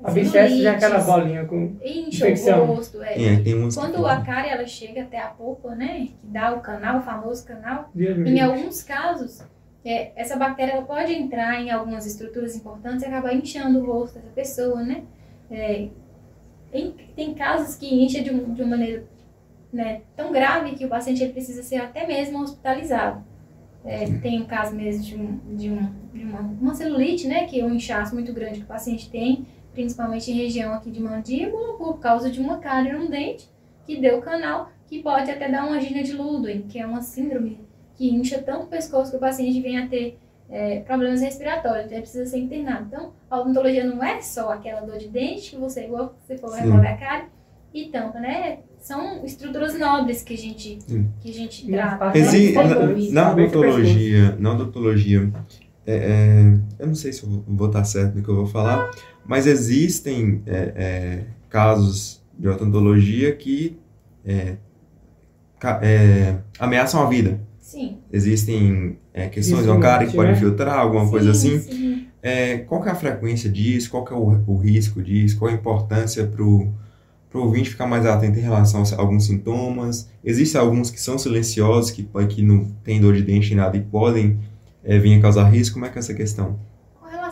A 0.05 0.23
já 0.23 0.41
é 0.41 0.69
aquela 0.69 1.01
bolinha 1.01 1.45
com 1.47 1.77
Incha 1.83 2.27
infecção. 2.27 2.63
o 2.65 2.75
rosto, 2.75 3.03
é. 3.03 3.15
É, 3.35 3.37
tem 3.41 3.69
Quando 3.75 4.07
a 4.07 4.21
cárie 4.21 4.51
ela 4.51 4.67
chega 4.67 5.03
até 5.03 5.19
a 5.19 5.29
polpa, 5.29 5.75
né, 5.75 6.09
que 6.09 6.15
dá 6.25 6.53
o 6.55 6.61
canal, 6.61 6.99
o 6.99 7.03
famoso 7.03 7.45
canal, 7.47 7.91
Deus 7.95 8.19
em 8.19 8.23
livre. 8.23 8.41
alguns 8.41 8.83
casos, 8.83 9.43
é, 9.85 10.13
essa 10.15 10.37
bactéria 10.37 10.73
ela 10.73 10.83
pode 10.83 11.13
entrar 11.13 11.59
em 11.61 11.71
algumas 11.71 12.05
estruturas 12.07 12.55
importantes 12.55 13.03
e 13.03 13.07
acabar 13.07 13.35
inchando 13.35 13.79
o 13.81 13.87
rosto 13.87 14.17
dessa 14.19 14.31
pessoa, 14.35 14.83
né? 14.83 15.03
É, 15.51 15.89
em- 16.73 16.95
tem 17.17 17.33
casos 17.35 17.77
que 17.77 17.87
incha 18.05 18.23
de, 18.23 18.31
um- 18.31 18.53
de 18.53 18.63
uma 18.63 18.77
maneira 18.77 19.05
né, 19.73 20.03
tão 20.15 20.31
grave 20.31 20.77
que 20.77 20.85
o 20.85 20.89
paciente 20.89 21.23
ele 21.23 21.33
precisa 21.33 21.63
ser 21.63 21.77
até 21.79 22.07
mesmo 22.07 22.41
hospitalizado. 22.41 23.25
É, 23.85 24.05
tem 24.23 24.41
um 24.41 24.47
caso 24.47 24.75
mesmo 24.75 25.03
de, 25.03 25.17
um, 25.17 25.41
de, 25.57 25.71
um, 25.71 25.91
de 26.13 26.25
uma, 26.25 26.41
uma 26.41 26.75
celulite, 26.75 27.27
né, 27.27 27.45
que 27.47 27.61
é 27.61 27.65
um 27.65 27.75
inchaço 27.75 28.15
muito 28.15 28.33
grande 28.33 28.59
que 28.61 28.65
o 28.65 28.69
paciente 28.69 29.11
tem, 29.11 29.45
principalmente 29.75 30.31
em 30.31 30.35
região 30.35 30.73
aqui 30.73 30.91
de 30.91 31.01
mandíbula, 31.01 31.77
por 31.77 31.99
causa 31.99 32.31
de 32.31 32.41
uma 32.41 32.59
cárie 32.59 32.93
no 32.93 33.09
dente 33.11 33.49
que 33.85 34.01
deu 34.01 34.21
canal, 34.23 34.71
que 34.87 35.03
pode 35.03 35.31
até 35.31 35.51
dar 35.51 35.67
uma 35.67 35.77
angina 35.77 36.03
de 36.03 36.13
Ludwig, 36.13 36.63
que 36.69 36.79
é 36.79 36.87
uma 36.87 37.03
síndrome 37.03 37.61
que 37.97 38.09
incha 38.11 38.39
tanto 38.41 38.65
o 38.65 38.69
pescoço 38.69 39.11
que 39.11 39.17
o 39.17 39.21
paciente 39.21 39.61
vem 39.61 39.79
a 39.79 39.87
ter 39.87 40.19
é, 40.49 40.81
problemas 40.81 41.21
respiratórios, 41.21 41.87
então 41.87 41.97
ele 41.97 42.03
precisa 42.03 42.27
ser 42.27 42.39
internado. 42.39 42.87
Então, 42.89 43.13
a 43.31 43.41
odontologia 43.41 43.85
não 43.85 44.03
é 44.03 44.21
só 44.21 44.51
aquela 44.53 44.81
dor 44.81 44.99
de 44.99 45.09
dente 45.09 45.51
que 45.51 45.57
você, 45.57 45.85
igual 45.85 46.15
você 46.27 46.37
falou, 46.39 46.57
Sim. 46.57 46.63
remover 46.65 46.91
a 46.91 46.97
cárie 46.97 47.27
e 47.73 47.87
tampa, 47.87 48.21
né? 48.21 48.59
São 48.79 49.25
estruturas 49.25 49.79
nobres 49.79 50.23
que 50.23 50.35
a 50.35 50.37
gente, 50.39 50.79
Sim. 50.83 51.09
que 51.21 51.31
a 51.31 51.33
gente 51.33 51.67
trata. 51.67 52.11
Foi 52.13 52.21
na, 53.11 53.23
na 53.25 53.33
odontologia, 53.33 54.37
na 54.39 54.53
odontologia, 54.53 55.33
é, 55.87 55.95
é, 55.97 56.59
eu 56.79 56.87
não 56.87 56.95
sei 56.95 57.13
se 57.13 57.23
eu 57.25 57.31
vou- 57.31 57.45
vou 57.47 57.67
estar 57.69 57.85
certo 57.85 58.15
no 58.17 58.23
que 58.23 58.29
eu 58.29 58.37
vou 58.37 58.47
falar, 58.47 58.91
mas 59.27 59.47
existem 59.47 60.43
é, 60.47 60.73
é, 60.77 61.25
casos 61.49 62.23
de 62.39 62.49
odontologia 62.49 63.35
que 63.35 63.79
é, 64.25 64.57
é, 65.83 66.37
ameaçam 66.59 67.03
a 67.03 67.09
vida. 67.09 67.41
Sim. 67.61 67.99
Existem 68.13 68.99
é, 69.13 69.29
questões 69.29 69.63
Isso, 69.63 69.73
oncárias 69.73 70.11
que 70.11 70.17
podem 70.17 70.33
né? 70.33 70.39
filtrar, 70.39 70.79
alguma 70.79 71.09
coisa 71.09 71.33
Sim, 71.33 71.57
assim. 71.57 71.73
sim. 71.73 72.07
É, 72.23 72.59
qual 72.59 72.83
que 72.83 72.89
é 72.89 72.93
a 72.93 72.95
frequência 72.95 73.51
disso? 73.51 73.91
Qual 73.91 74.05
que 74.05 74.13
é 74.13 74.17
o, 74.17 74.43
o 74.47 74.57
risco 74.57 75.03
disso? 75.03 75.39
Qual 75.39 75.51
a 75.51 75.55
importância 75.55 76.27
para 76.27 76.43
o 76.43 76.73
ouvinte 77.35 77.71
ficar 77.71 77.87
mais 77.87 78.07
atento 78.07 78.39
em 78.39 78.43
relação 78.43 78.83
a 78.83 79.01
alguns 79.01 79.27
sintomas? 79.27 80.09
Existem 80.25 80.61
alguns 80.61 80.91
que 80.91 81.01
são 81.01 81.19
silenciosos, 81.19 81.91
que, 81.91 82.09
que 82.29 82.43
não 82.43 82.65
tem 82.83 83.01
dor 83.01 83.15
de 83.15 83.23
dente 83.23 83.49
nem 83.49 83.59
nada 83.59 83.77
e 83.77 83.81
podem 83.81 84.39
é, 84.83 84.99
vir 84.99 85.19
a 85.19 85.23
causar 85.23 85.45
risco. 85.45 85.75
Como 85.75 85.87
é 85.87 85.89
que 85.91 85.99
é 85.99 86.01
essa 86.01 86.15
questão? 86.15 86.59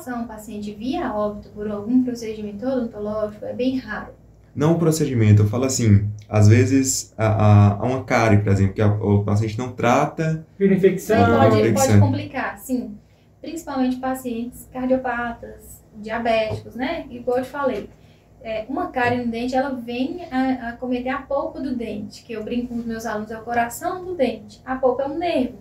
Relação 0.02 0.22
ao 0.22 0.26
paciente 0.26 0.72
via 0.74 1.14
óbito 1.14 1.48
por 1.50 1.70
algum 1.70 2.02
procedimento 2.02 2.66
odontológico, 2.66 3.44
é 3.44 3.52
bem 3.52 3.78
raro. 3.78 4.12
Não 4.52 4.72
o 4.72 4.78
procedimento, 4.78 5.42
eu 5.42 5.46
falo 5.46 5.64
assim, 5.64 6.08
às 6.28 6.48
vezes 6.48 7.14
há, 7.16 7.78
uma 7.80 8.02
cárie, 8.02 8.38
por 8.38 8.50
exemplo, 8.50 8.74
que 8.74 8.82
a- 8.82 8.92
o 8.92 9.22
paciente 9.22 9.56
não 9.56 9.70
trata, 9.70 10.44
Vira 10.58 10.74
infecção. 10.74 11.16
pode, 11.38 11.72
pode 11.72 12.00
complicar, 12.00 12.58
sim. 12.58 12.96
Principalmente 13.40 13.96
pacientes 13.96 14.68
cardiopatas, 14.72 15.80
diabéticos, 15.94 16.74
né? 16.74 17.06
Igual 17.08 17.38
eu 17.38 17.44
te 17.44 17.50
falei. 17.50 17.88
É, 18.42 18.66
uma 18.68 18.88
cárie 18.88 19.24
no 19.24 19.30
dente, 19.30 19.54
ela 19.54 19.70
vem 19.70 20.26
a, 20.32 20.70
a 20.70 20.72
cometer 20.72 21.10
a 21.10 21.18
polpa 21.22 21.60
do 21.60 21.76
dente, 21.76 22.24
que 22.24 22.32
eu 22.32 22.42
brinco 22.42 22.68
com 22.74 22.80
os 22.80 22.84
meus 22.84 23.06
alunos, 23.06 23.30
é 23.30 23.38
o 23.38 23.42
coração 23.42 24.04
do 24.04 24.16
dente. 24.16 24.60
A 24.64 24.74
polpa 24.74 25.04
é 25.04 25.06
um 25.06 25.16
nervo. 25.16 25.58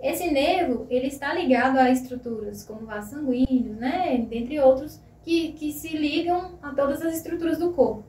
Esse 0.00 0.30
nervo, 0.30 0.86
ele 0.88 1.08
está 1.08 1.34
ligado 1.34 1.76
a 1.78 1.90
estruturas 1.90 2.64
como 2.64 2.86
vasos 2.86 3.10
sanguíneos, 3.10 3.76
né? 3.76 4.24
Dentre 4.28 4.60
outros, 4.60 5.00
que, 5.22 5.52
que 5.52 5.72
se 5.72 5.96
ligam 5.96 6.58
a 6.62 6.70
todas 6.70 7.02
as 7.02 7.16
estruturas 7.16 7.58
do 7.58 7.72
corpo. 7.72 8.04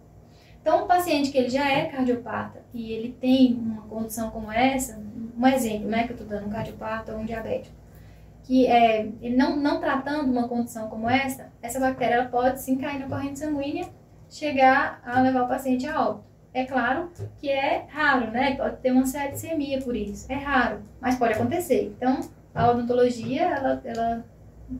Então, 0.61 0.83
um 0.83 0.87
paciente 0.87 1.31
que 1.31 1.37
ele 1.37 1.49
já 1.49 1.67
é 1.69 1.85
cardiopata 1.85 2.61
e 2.73 2.91
ele 2.91 3.11
tem 3.19 3.55
uma 3.55 3.81
condição 3.83 4.29
como 4.29 4.51
essa, 4.51 5.01
um 5.37 5.47
exemplo, 5.47 5.87
né, 5.89 6.03
que 6.03 6.11
eu 6.11 6.15
estou 6.15 6.27
dando, 6.27 6.47
um 6.47 6.51
cardiopata 6.51 7.13
ou 7.13 7.19
um 7.19 7.25
diabético, 7.25 7.75
que 8.43 8.67
é, 8.67 9.09
ele 9.21 9.35
não, 9.35 9.55
não 9.55 9.79
tratando 9.79 10.31
uma 10.31 10.47
condição 10.47 10.87
como 10.87 11.09
essa, 11.09 11.51
essa 11.61 11.79
bactéria 11.79 12.15
ela 12.15 12.25
pode 12.25 12.61
sim 12.61 12.77
cair 12.77 12.99
na 12.99 13.07
corrente 13.07 13.39
sanguínea, 13.39 13.87
chegar 14.29 15.01
a 15.05 15.21
levar 15.21 15.43
o 15.43 15.47
paciente 15.47 15.87
a 15.87 16.09
óbito. 16.09 16.28
É 16.53 16.63
claro 16.65 17.09
que 17.39 17.49
é 17.49 17.85
raro, 17.89 18.31
né? 18.31 18.55
Pode 18.55 18.77
ter 18.77 18.91
uma 18.91 19.05
septicemia 19.05 19.79
por 19.81 19.95
isso. 19.95 20.25
É 20.31 20.35
raro, 20.35 20.79
mas 20.99 21.15
pode 21.15 21.33
acontecer. 21.33 21.93
Então, 21.95 22.19
a 22.55 22.71
odontologia, 22.71 23.43
ela, 23.43 23.81
ela 23.85 24.25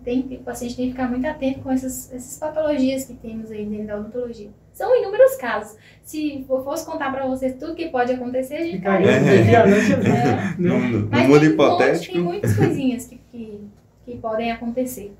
tem, 0.03 0.21
o 0.31 0.43
paciente 0.43 0.75
tem 0.75 0.85
que 0.87 0.91
ficar 0.91 1.07
muito 1.09 1.25
atento 1.27 1.59
com 1.59 1.71
essas, 1.71 2.11
essas 2.11 2.37
patologias 2.39 3.05
que 3.05 3.13
temos 3.13 3.51
aí 3.51 3.65
dentro 3.65 3.87
da 3.87 3.97
odontologia. 3.97 4.49
São 4.73 4.95
inúmeros 4.99 5.35
casos. 5.35 5.77
Se 6.03 6.45
eu 6.49 6.63
fosse 6.63 6.85
contar 6.85 7.11
para 7.11 7.27
vocês 7.27 7.55
tudo 7.59 7.75
que 7.75 7.89
pode 7.89 8.13
acontecer, 8.13 8.55
a 8.55 8.63
gente 8.63 8.77
Ficaria 8.77 9.11
É. 9.11 9.19
um 9.65 9.69
noite. 9.69 9.93
É. 9.93 10.55
no, 10.57 10.79
né? 10.79 10.87
no 10.89 11.07
Mas 11.09 11.27
mundo 11.27 11.39
tem, 11.39 11.49
monte, 11.49 11.53
hipotético. 11.53 12.13
tem 12.13 12.23
muitas 12.23 12.55
coisinhas 12.55 13.05
que, 13.05 13.19
que, 13.31 13.61
que 14.05 14.17
podem 14.17 14.51
acontecer. 14.51 15.13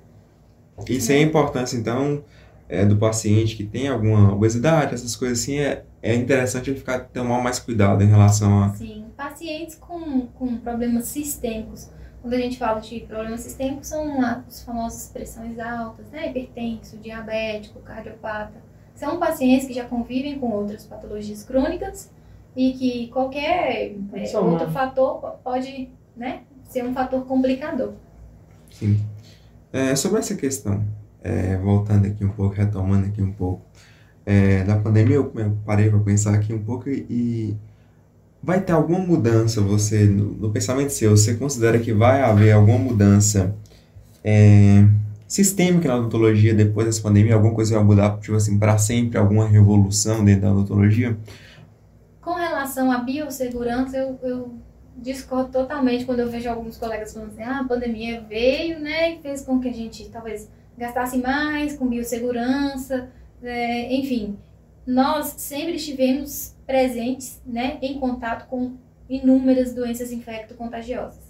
Isso 0.88 1.12
é 1.12 1.15
a 1.15 1.21
importância, 1.21 1.75
então, 1.77 2.23
é, 2.69 2.86
do 2.86 2.95
paciente 2.97 3.55
que 3.55 3.63
tem 3.65 3.88
alguma 3.88 4.32
obesidade, 4.32 4.93
essas 4.93 5.15
coisas 5.15 5.41
assim, 5.41 5.58
é, 5.60 5.84
é 6.01 6.15
interessante 6.15 6.69
ele 6.69 6.77
ficar 6.77 6.99
tomar 6.99 7.41
mais 7.41 7.60
cuidado 7.60 8.03
em 8.03 8.08
relação 8.08 8.63
a. 8.63 8.73
Sim, 8.75 9.05
pacientes 9.17 9.75
com, 9.75 10.27
com 10.27 10.55
problemas 10.58 11.05
sistêmicos. 11.05 11.89
Quando 12.21 12.34
a 12.34 12.38
gente 12.38 12.58
fala 12.58 12.79
de 12.79 12.99
problemas 13.01 13.41
sistêmicos, 13.41 13.88
são 13.88 14.21
lá 14.21 14.43
os 14.47 14.62
famosos 14.62 15.08
pressões 15.08 15.58
altas, 15.58 16.05
né? 16.12 16.29
Hipertenso, 16.29 16.97
diabético, 16.97 17.79
cardiopata. 17.79 18.62
São 18.93 19.17
pacientes 19.17 19.65
que 19.65 19.73
já 19.73 19.86
convivem 19.86 20.38
com 20.38 20.51
outras 20.51 20.86
patologias 20.86 21.43
crônicas 21.43 22.12
e 22.55 22.73
que 22.73 23.08
qualquer 23.08 23.95
é, 24.13 24.38
outro 24.38 24.69
fator 24.71 25.21
po- 25.21 25.38
pode 25.41 25.89
né, 26.15 26.41
ser 26.67 26.84
um 26.84 26.93
fator 26.93 27.25
complicador. 27.25 27.93
Sim. 28.69 28.99
É, 29.71 29.95
sobre 29.95 30.19
essa 30.19 30.36
questão, 30.36 30.84
é, 31.23 31.58
voltando 31.58 32.08
aqui 32.08 32.23
um 32.23 32.29
pouco, 32.29 32.55
retomando 32.55 33.08
aqui 33.08 33.21
um 33.21 33.32
pouco, 33.32 33.62
é, 34.25 34.63
da 34.63 34.75
pandemia, 34.77 35.15
eu 35.15 35.58
parei 35.65 35.89
para 35.89 35.99
pensar 35.99 36.34
aqui 36.34 36.53
um 36.53 36.63
pouco 36.63 36.89
e 36.89 37.58
vai 38.41 38.62
ter 38.62 38.73
alguma 38.73 38.99
mudança, 38.99 39.62
você, 39.62 40.05
no, 40.05 40.34
no 40.34 40.51
pensamento 40.51 40.91
seu, 40.91 41.12
você 41.12 41.36
considera 41.36 41.79
que 41.79 41.91
vai 41.93 42.21
haver 42.21 42.51
alguma 42.51 42.77
mudança 42.77 43.55
é, 44.23 44.86
sistêmica 45.27 45.88
na 45.88 45.97
odontologia 45.97 46.53
depois 46.53 46.86
dessa 46.86 47.01
pandemia? 47.01 47.36
Alguma 47.36 47.53
coisa 47.53 47.75
vai 47.75 47.84
mudar, 47.84 48.17
tipo 48.19 48.36
assim, 48.36 48.58
para 48.58 48.77
sempre, 48.77 49.17
alguma 49.17 49.47
revolução 49.47 50.23
dentro 50.23 50.43
da 50.43 50.51
odontologia? 50.51 51.17
Com 52.21 52.34
relação 52.34 52.91
à 52.91 52.99
biossegurança, 52.99 53.97
eu, 53.97 54.19
eu 54.23 54.53
discordo 54.95 55.51
totalmente 55.51 56.05
quando 56.05 56.19
eu 56.19 56.29
vejo 56.29 56.49
alguns 56.49 56.77
colegas 56.77 57.13
falando 57.13 57.29
assim, 57.29 57.43
ah, 57.43 57.60
a 57.60 57.63
pandemia 57.63 58.21
veio, 58.27 58.79
né, 58.79 59.13
e 59.13 59.21
fez 59.21 59.41
com 59.41 59.60
que 59.60 59.67
a 59.67 59.73
gente 59.73 60.08
talvez 60.10 60.49
gastasse 60.80 61.18
mais 61.18 61.78
com 61.78 61.88
biossegurança, 61.88 63.10
é, 63.44 63.94
enfim. 63.94 64.38
Nós 64.88 65.36
sempre 65.38 65.76
estivemos 65.76 66.56
presentes, 66.65 67.42
né, 67.46 67.78
em 67.82 68.00
contato 68.00 68.48
com 68.48 68.76
inúmeras 69.10 69.74
doenças 69.74 70.12
infecto-contagiosas. 70.12 71.30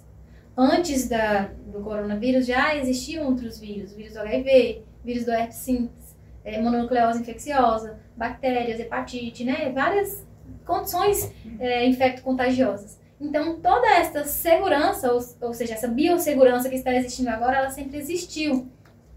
Antes 0.56 1.08
da, 1.08 1.50
do 1.66 1.80
coronavírus 1.80 2.46
já 2.46 2.76
existiam 2.76 3.26
outros 3.26 3.58
vírus, 3.58 3.92
vírus 3.92 4.14
do 4.14 4.20
HIV, 4.20 4.82
vírus 5.04 5.24
do 5.24 5.32
herpes 5.32 5.56
simples, 5.56 6.16
é, 6.44 6.60
mononucleose 6.60 7.20
infecciosa, 7.20 7.98
bactérias, 8.16 8.78
hepatite, 8.78 9.44
né, 9.44 9.70
várias 9.74 10.24
condições 10.64 11.32
é, 11.58 11.86
infecto-contagiosas. 11.86 12.98
Então, 13.20 13.60
toda 13.60 13.86
essa 13.96 14.24
segurança, 14.24 15.12
ou, 15.12 15.20
ou 15.42 15.52
seja, 15.52 15.74
essa 15.74 15.88
biossegurança 15.88 16.68
que 16.68 16.76
está 16.76 16.94
existindo 16.94 17.28
agora, 17.28 17.58
ela 17.58 17.70
sempre 17.70 17.98
existiu. 17.98 18.68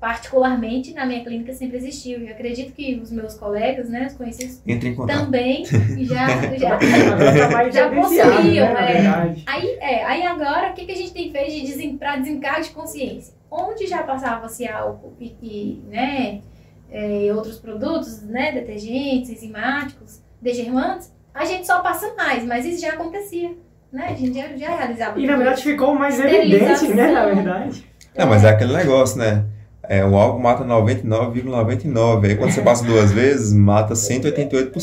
Particularmente, 0.03 0.93
na 0.93 1.05
minha 1.05 1.23
clínica, 1.23 1.53
sempre 1.53 1.77
existiu. 1.77 2.19
E 2.19 2.27
eu 2.27 2.33
acredito 2.33 2.73
que 2.73 2.99
os 3.01 3.09
meus 3.09 3.35
colegas, 3.35 3.87
né, 3.87 4.07
os 4.07 4.17
conhecidos, 4.17 4.61
também 5.07 5.63
já, 6.03 6.27
já, 6.57 6.75
Agora 6.75 7.47
tá 7.47 7.69
Já 7.69 7.85
evidenciado, 7.85 7.95
possuíam, 7.95 8.73
né, 8.73 8.97
é. 8.97 9.35
Aí, 9.45 9.77
é, 9.79 10.03
aí 10.03 10.23
agora, 10.23 10.71
o 10.71 10.73
que, 10.73 10.83
que 10.83 10.91
a 10.91 10.95
gente 10.97 11.13
tem 11.13 11.31
feito 11.31 11.51
de 11.53 11.61
desen, 11.67 11.95
para 11.95 12.17
desencargo 12.17 12.63
de 12.63 12.71
consciência? 12.71 13.33
Onde 13.49 13.87
já 13.87 14.03
passava-se 14.03 14.67
álcool 14.67 15.13
e, 15.21 15.37
e, 15.41 15.81
né, 15.89 16.41
é, 16.91 17.33
outros 17.33 17.57
produtos, 17.57 18.23
né, 18.23 18.51
detergentes, 18.51 19.29
enzimáticos, 19.29 20.21
degermantes, 20.41 21.13
a 21.33 21.45
gente 21.45 21.65
só 21.65 21.79
passa 21.79 22.13
mais, 22.17 22.43
mas 22.43 22.65
isso 22.65 22.81
já 22.81 22.89
acontecia, 22.89 23.51
né? 23.89 24.07
A 24.09 24.15
gente 24.15 24.37
já, 24.37 24.49
já 24.57 24.75
realizava. 24.75 25.17
E 25.17 25.25
na 25.25 25.37
verdade 25.37 25.63
ficou 25.63 25.95
mais 25.95 26.19
evidente, 26.19 26.89
né, 26.89 27.09
na 27.09 27.25
verdade. 27.25 27.85
Não, 28.13 28.27
mas 28.27 28.43
é 28.43 28.49
aquele 28.49 28.73
negócio, 28.73 29.17
né? 29.17 29.45
É, 29.87 30.03
o 30.05 30.15
álcool 30.15 30.39
mata 30.39 30.63
99,99. 30.63 32.25
Aí 32.25 32.35
quando 32.35 32.51
você 32.51 32.61
passa 32.61 32.85
duas 32.85 33.11
vezes, 33.13 33.53
mata 33.53 33.93
188%. 33.93 34.73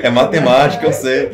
É, 0.02 0.10
matemática, 0.10 0.86
eu 0.86 0.92
sei. 0.92 1.30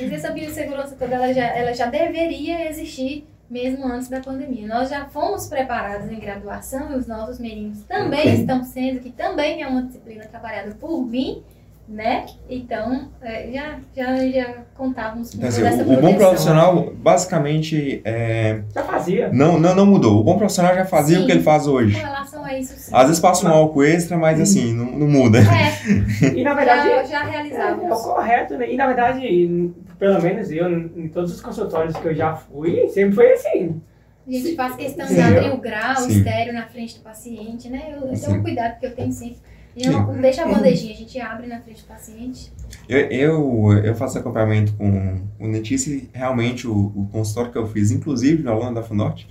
Mas 0.00 0.12
essa 0.12 0.30
biossegurança 0.30 0.96
toda, 0.98 1.14
ela 1.14 1.32
já, 1.32 1.46
ela 1.46 1.72
já 1.72 1.86
deveria 1.86 2.68
existir 2.68 3.26
mesmo 3.52 3.86
antes 3.86 4.08
da 4.08 4.20
pandemia. 4.20 4.66
Nós 4.66 4.88
já 4.88 5.04
fomos 5.04 5.46
preparados 5.46 6.10
em 6.10 6.18
graduação 6.18 6.92
e 6.92 6.94
os 6.96 7.06
nossos 7.06 7.38
meninos 7.38 7.82
também 7.82 8.40
estão 8.40 8.64
sendo, 8.64 9.00
que 9.00 9.10
também 9.10 9.62
é 9.62 9.66
uma 9.66 9.82
disciplina 9.82 10.24
trabalhada 10.24 10.74
por 10.80 11.06
mim, 11.06 11.42
né? 11.88 12.24
Então, 12.48 13.08
é, 13.20 13.50
já, 13.52 13.78
já, 13.94 14.28
já 14.28 14.54
contávamos 14.74 15.34
com 15.34 15.44
assim, 15.46 15.64
essa 15.64 15.82
o, 15.82 15.92
o 15.92 16.00
bom 16.00 16.14
profissional, 16.14 16.92
basicamente, 16.94 18.00
é, 18.04 18.62
Já 18.74 18.82
fazia. 18.84 19.30
não, 19.32 19.58
não, 19.58 19.74
não 19.74 19.86
mudou. 19.86 20.20
O 20.20 20.24
bom 20.24 20.38
profissional 20.38 20.74
já 20.74 20.84
fazia 20.84 21.18
Sim. 21.18 21.24
o 21.24 21.26
que 21.26 21.32
ele 21.32 21.42
faz 21.42 21.64
Com 21.64 21.70
hoje. 21.70 21.96
relação 21.98 22.44
a 22.44 22.58
isso, 22.58 22.74
sim. 22.76 22.90
Às 22.94 23.06
vezes 23.06 23.20
passa 23.20 23.46
um 23.46 23.52
álcool 23.52 23.82
extra, 23.84 24.16
mas 24.16 24.40
assim, 24.40 24.72
não, 24.72 24.86
não 24.86 25.08
muda. 25.08 25.38
É, 25.40 26.26
E 26.28 26.42
na 26.44 26.54
verdade, 26.54 26.88
já, 26.88 27.04
já 27.04 27.18
é, 27.18 27.24
é 27.24 27.26
o 27.26 27.30
realizávamos. 27.30 28.00
correto, 28.02 28.56
né? 28.56 28.72
E 28.72 28.76
na 28.76 28.86
verdade, 28.86 29.70
pelo 29.98 30.22
menos 30.22 30.50
eu, 30.50 30.70
em 30.70 31.08
todos 31.08 31.32
os 31.32 31.40
consultórios 31.40 31.96
que 31.96 32.06
eu 32.06 32.14
já 32.14 32.34
fui, 32.34 32.88
sempre 32.88 33.14
foi 33.14 33.32
assim. 33.32 33.80
A 34.26 34.30
gente 34.30 34.54
faz 34.54 34.76
questão 34.76 35.06
Sim. 35.06 35.14
de 35.14 35.20
abrir 35.20 35.50
o 35.52 35.56
grau, 35.58 35.94
o 35.94 35.96
Sim. 36.06 36.18
estéreo 36.18 36.52
na 36.54 36.66
frente 36.66 36.96
do 36.96 37.02
paciente, 37.02 37.68
né? 37.68 37.96
Eu, 38.00 38.16
tenho 38.18 38.38
um 38.38 38.42
cuidado 38.42 38.78
que 38.78 38.86
eu 38.86 38.94
tenho 38.94 39.10
sempre. 39.12 39.38
E 39.74 39.88
não, 39.88 40.12
deixa 40.20 40.42
a 40.42 40.48
bandejinha, 40.48 40.92
a 40.92 40.96
gente 40.96 41.18
abre 41.20 41.46
na 41.46 41.60
frente 41.60 41.82
do 41.82 41.88
paciente. 41.88 42.52
Eu, 42.88 42.98
eu, 42.98 43.72
eu 43.84 43.94
faço 43.94 44.18
acompanhamento 44.18 44.72
com 44.74 45.20
o 45.40 45.50
dentista 45.50 45.88
e 45.90 46.08
realmente 46.12 46.66
o, 46.66 46.92
o 46.94 47.08
consultório 47.10 47.50
que 47.52 47.58
eu 47.58 47.66
fiz, 47.66 47.90
inclusive 47.90 48.42
no 48.42 48.50
Alana 48.50 48.74
da 48.74 48.82
Funorte, 48.82 49.26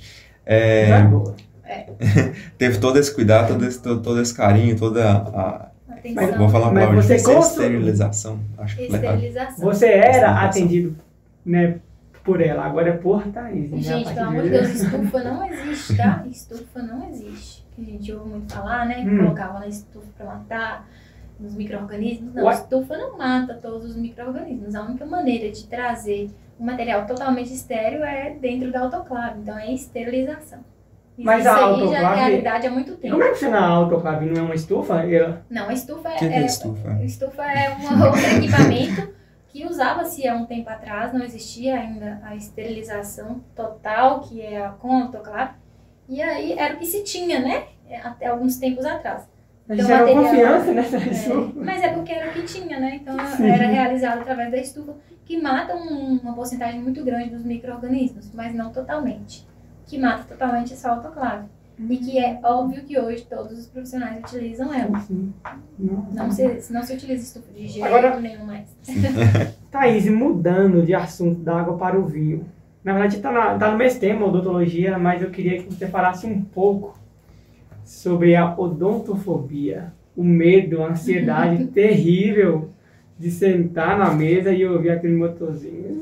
é, 0.45 0.89
é 0.89 1.03
boa. 1.03 1.35
teve 2.57 2.79
todo 2.79 2.97
esse 2.97 3.13
cuidado, 3.13 3.49
todo 3.53 3.65
esse, 3.65 3.81
todo, 3.81 4.01
todo 4.01 4.21
esse 4.21 4.33
carinho, 4.33 4.77
toda 4.77 5.09
a. 5.09 5.71
Atenção. 5.89 6.37
Vou 6.39 6.49
falar 6.49 6.69
uma 6.69 6.79
palavra 6.79 7.01
você 7.01 7.21
gosta- 7.21 7.63
esterilização. 7.63 8.39
Acho 8.57 8.75
que. 8.75 8.83
Esterilização. 8.83 9.65
Você 9.65 9.85
era 9.85 9.99
Esterilização. 10.07 10.37
atendido, 10.45 10.95
né, 11.45 11.75
por 12.23 12.41
ela, 12.41 12.65
agora 12.65 12.89
é 12.89 12.93
por 12.97 13.23
Thaís. 13.27 13.69
né? 13.71 13.81
Gente, 13.81 14.13
pelo 14.13 14.27
amor 14.27 14.43
de 14.43 14.49
de 14.49 14.57
Deus, 14.57 14.69
estufa 14.69 15.23
não 15.23 15.45
existe, 15.45 15.95
tá? 15.97 16.25
Estufa 16.29 16.81
não 16.81 17.09
existe. 17.09 17.60
Que 17.75 17.81
a 17.81 17.85
gente 17.85 18.11
ouve 18.13 18.29
muito 18.29 18.53
falar, 18.53 18.85
né? 18.85 18.95
Que 19.03 19.09
Hum. 19.09 19.17
colocava 19.19 19.59
na 19.59 19.67
estufa 19.67 20.07
pra 20.17 20.25
matar 20.25 20.87
os 21.39 21.55
micro-organismos. 21.55 22.33
Não, 22.35 22.43
Ué? 22.45 22.53
estufa 22.53 22.97
não 22.97 23.17
mata 23.17 23.53
todos 23.55 23.91
os 23.91 23.95
micro-organismos. 23.95 24.75
A 24.75 24.83
única 24.83 25.05
maneira 25.05 25.49
de 25.51 25.65
trazer 25.67 26.29
um 26.59 26.65
material 26.65 27.05
totalmente 27.07 27.51
estéreo 27.53 28.03
é 28.03 28.31
dentro 28.39 28.71
da 28.71 28.81
autoclave. 28.81 29.39
Então 29.39 29.57
é 29.57 29.71
esterilização. 29.73 30.59
Isso 31.17 31.25
Mas 31.25 31.45
a 31.45 31.51
aí 31.53 31.57
já 31.57 31.65
autoclave- 31.67 31.95
é 32.19 32.23
realidade 32.25 32.67
há 32.67 32.71
muito 32.71 32.95
tempo. 32.95 33.13
como 33.13 33.23
é 33.23 33.27
que 33.29 33.33
funciona 33.33 33.59
a 33.59 33.67
autoclave? 33.67 34.25
Não 34.25 34.41
é 34.41 34.45
uma 34.45 34.55
estufa? 34.55 35.01
Ela... 35.03 35.41
Não, 35.49 35.67
a 35.69 35.73
estufa 35.73 36.09
O 36.09 36.11
que, 36.13 36.19
que 36.19 36.25
é 36.33 36.37
é, 36.41 36.45
estufa? 36.45 36.99
Estufa 37.03 37.43
é 37.43 37.69
uma, 37.69 38.05
outro 38.07 38.21
equipamento 38.37 39.13
que 39.49 39.65
usava-se 39.65 40.25
há 40.27 40.33
um 40.35 40.45
tempo 40.45 40.69
atrás, 40.69 41.11
não 41.13 41.23
existia 41.23 41.75
ainda 41.75 42.21
a 42.23 42.35
esterilização 42.35 43.41
total, 43.55 44.21
que 44.21 44.41
é 44.41 44.65
a 44.65 44.69
com 44.69 44.93
autoclave. 45.03 45.53
E 46.11 46.21
aí 46.21 46.53
era 46.59 46.75
o 46.75 46.77
que 46.77 46.85
se 46.85 47.03
tinha, 47.03 47.39
né? 47.39 47.63
Até 48.03 48.27
alguns 48.27 48.57
tempos 48.57 48.85
atrás. 48.85 49.23
A 49.69 49.73
Então, 49.73 49.85
era 49.89 49.99
material- 49.99 50.23
confiança 50.25 50.73
nessa 50.73 50.97
É, 50.97 51.07
estufa. 51.09 51.51
mas 51.55 51.81
é 51.81 51.89
porque 51.93 52.11
era 52.11 52.29
o 52.29 52.33
que 52.33 52.41
tinha, 52.43 52.77
né? 52.79 52.99
Então 53.01 53.15
Sim. 53.37 53.49
era 53.49 53.65
realizado 53.67 54.19
através 54.19 54.51
da 54.51 54.57
estufa, 54.57 54.93
que 55.25 55.41
mata 55.41 55.73
um- 55.75 56.17
uma 56.21 56.33
porcentagem 56.33 56.81
muito 56.81 57.01
grande 57.05 57.29
dos 57.29 57.45
micro-organismos, 57.45 58.29
mas 58.33 58.53
não 58.53 58.71
totalmente. 58.71 59.47
Que 59.87 59.97
mata 59.97 60.25
totalmente 60.27 60.73
essa 60.73 60.89
autoclave. 60.91 61.45
E 61.79 61.97
que 61.97 62.19
é 62.19 62.39
óbvio 62.43 62.83
que 62.83 62.99
hoje 62.99 63.25
todos 63.25 63.57
os 63.57 63.65
profissionais 63.67 64.19
utilizam 64.19 64.71
ela. 64.73 64.99
Sim. 64.99 65.33
Não. 65.79 66.05
Não 66.11 66.29
se, 66.31 66.71
não 66.71 66.83
se 66.83 66.93
utiliza 66.93 67.23
estufa 67.23 67.51
de 67.53 67.67
jeito 67.67 67.85
Agora- 67.87 68.19
nenhum 68.19 68.45
mais. 68.45 68.67
Thaís, 69.71 70.07
mudando 70.09 70.85
de 70.85 70.93
assunto 70.93 71.39
da 71.41 71.59
água 71.59 71.77
para 71.77 71.97
o 71.99 72.05
vinho. 72.05 72.45
Na 72.83 72.93
verdade, 72.93 73.17
está 73.17 73.57
tá 73.57 73.71
no 73.71 73.77
mesmo 73.77 73.99
tema, 73.99 74.25
odontologia, 74.25 74.97
mas 74.97 75.21
eu 75.21 75.29
queria 75.29 75.61
que 75.61 75.71
você 75.71 75.87
falasse 75.87 76.25
um 76.25 76.41
pouco 76.41 76.97
sobre 77.83 78.35
a 78.35 78.55
odontofobia. 78.57 79.93
O 80.15 80.23
medo, 80.23 80.83
a 80.83 80.87
ansiedade 80.87 81.67
terrível 81.73 82.69
de 83.17 83.29
sentar 83.29 83.97
na 83.97 84.11
mesa 84.11 84.51
e 84.51 84.65
ouvir 84.65 84.89
aquele 84.89 85.15
motorzinho. 85.15 86.01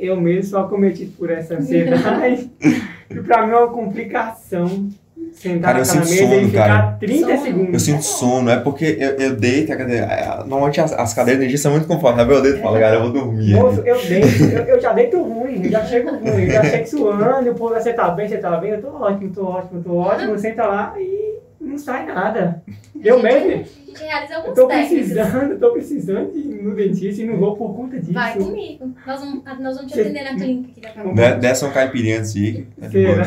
Eu 0.00 0.20
mesmo 0.20 0.44
sou 0.44 0.60
acometido 0.60 1.12
por 1.16 1.30
essa 1.30 1.56
ansiedade. 1.56 2.50
e 3.10 3.14
pra 3.20 3.46
mim 3.46 3.52
é 3.52 3.56
uma 3.56 3.68
complicação 3.68 4.88
sentar 5.32 5.72
Cara, 5.72 5.78
eu 5.78 5.84
sinto 5.84 6.08
mesa 6.08 6.14
e 6.14 6.28
sono, 6.28 6.48
ficar 6.48 6.66
cara. 6.66 6.96
30 7.00 7.26
Sono. 7.26 7.42
segundos. 7.42 7.72
Eu 7.72 7.80
sinto 7.80 8.02
sono, 8.02 8.50
é 8.50 8.56
porque 8.60 8.96
eu, 8.98 9.10
eu 9.10 9.36
deito, 9.36 9.66
quer 9.76 9.84
dizer, 9.84 10.02
é, 10.02 10.36
normalmente 10.46 10.80
as, 10.80 10.92
as 10.92 11.14
cadeiras 11.14 11.40
de 11.40 11.46
dentista 11.46 11.68
são 11.68 11.72
muito 11.72 11.88
confortáveis, 11.88 12.38
eu 12.38 12.42
deito 12.42 12.58
e 12.58 12.62
falo, 12.62 12.78
cara, 12.78 12.96
eu 12.96 13.02
vou 13.02 13.12
dormir. 13.12 13.54
Moço, 13.54 13.80
eu 13.84 13.98
deito, 13.98 14.44
eu, 14.44 14.64
eu 14.64 14.80
já 14.80 14.92
deito 14.92 15.22
ruim, 15.22 15.64
já 15.68 15.84
chego 15.84 16.10
ruim, 16.10 16.44
eu 16.44 16.50
já 16.50 16.64
chego 16.64 16.86
suando, 16.86 17.50
o 17.50 17.54
povo, 17.54 17.74
você 17.74 17.92
tá 17.92 18.10
bem, 18.10 18.28
você 18.28 18.38
tá 18.38 18.56
bem, 18.56 18.70
eu 18.72 18.80
tô 18.82 18.88
ótimo, 18.88 19.30
tô 19.30 19.46
ótimo, 19.46 19.82
tô 19.82 19.96
ótimo, 19.96 20.38
senta 20.38 20.64
lá 20.66 20.94
e 20.98 21.31
não 21.62 21.78
sai 21.78 22.06
nada. 22.06 22.62
Eu 23.02 23.20
mesmo, 23.20 23.50
eu 23.50 24.36
alguns 24.36 24.54
tô 24.54 24.68
precisando, 24.68 25.58
tô 25.58 25.72
precisando 25.72 26.30
de 26.30 26.38
ir 26.38 26.62
no 26.62 26.72
dentista 26.72 27.20
e 27.20 27.26
não 27.26 27.36
vou 27.36 27.56
por 27.56 27.74
conta 27.74 27.98
disso. 27.98 28.12
Vai 28.12 28.34
comigo. 28.38 28.94
Nós 29.04 29.20
vamos, 29.20 29.42
nós 29.44 29.76
vamos 29.76 29.92
te 29.92 30.00
atender 30.00 30.22
na 30.22 30.36
clínica 30.36 30.70
aqui 30.70 30.80
da 30.80 30.90
Cabo. 30.90 31.12
De, 31.12 31.34
desce 31.40 31.64
uma 31.64 31.72
caipirinha 31.74 32.18
antes 32.20 32.32
de 32.32 32.44
ir, 32.44 32.68
tá 32.80 32.86
de 32.86 32.92
Será? 32.92 33.24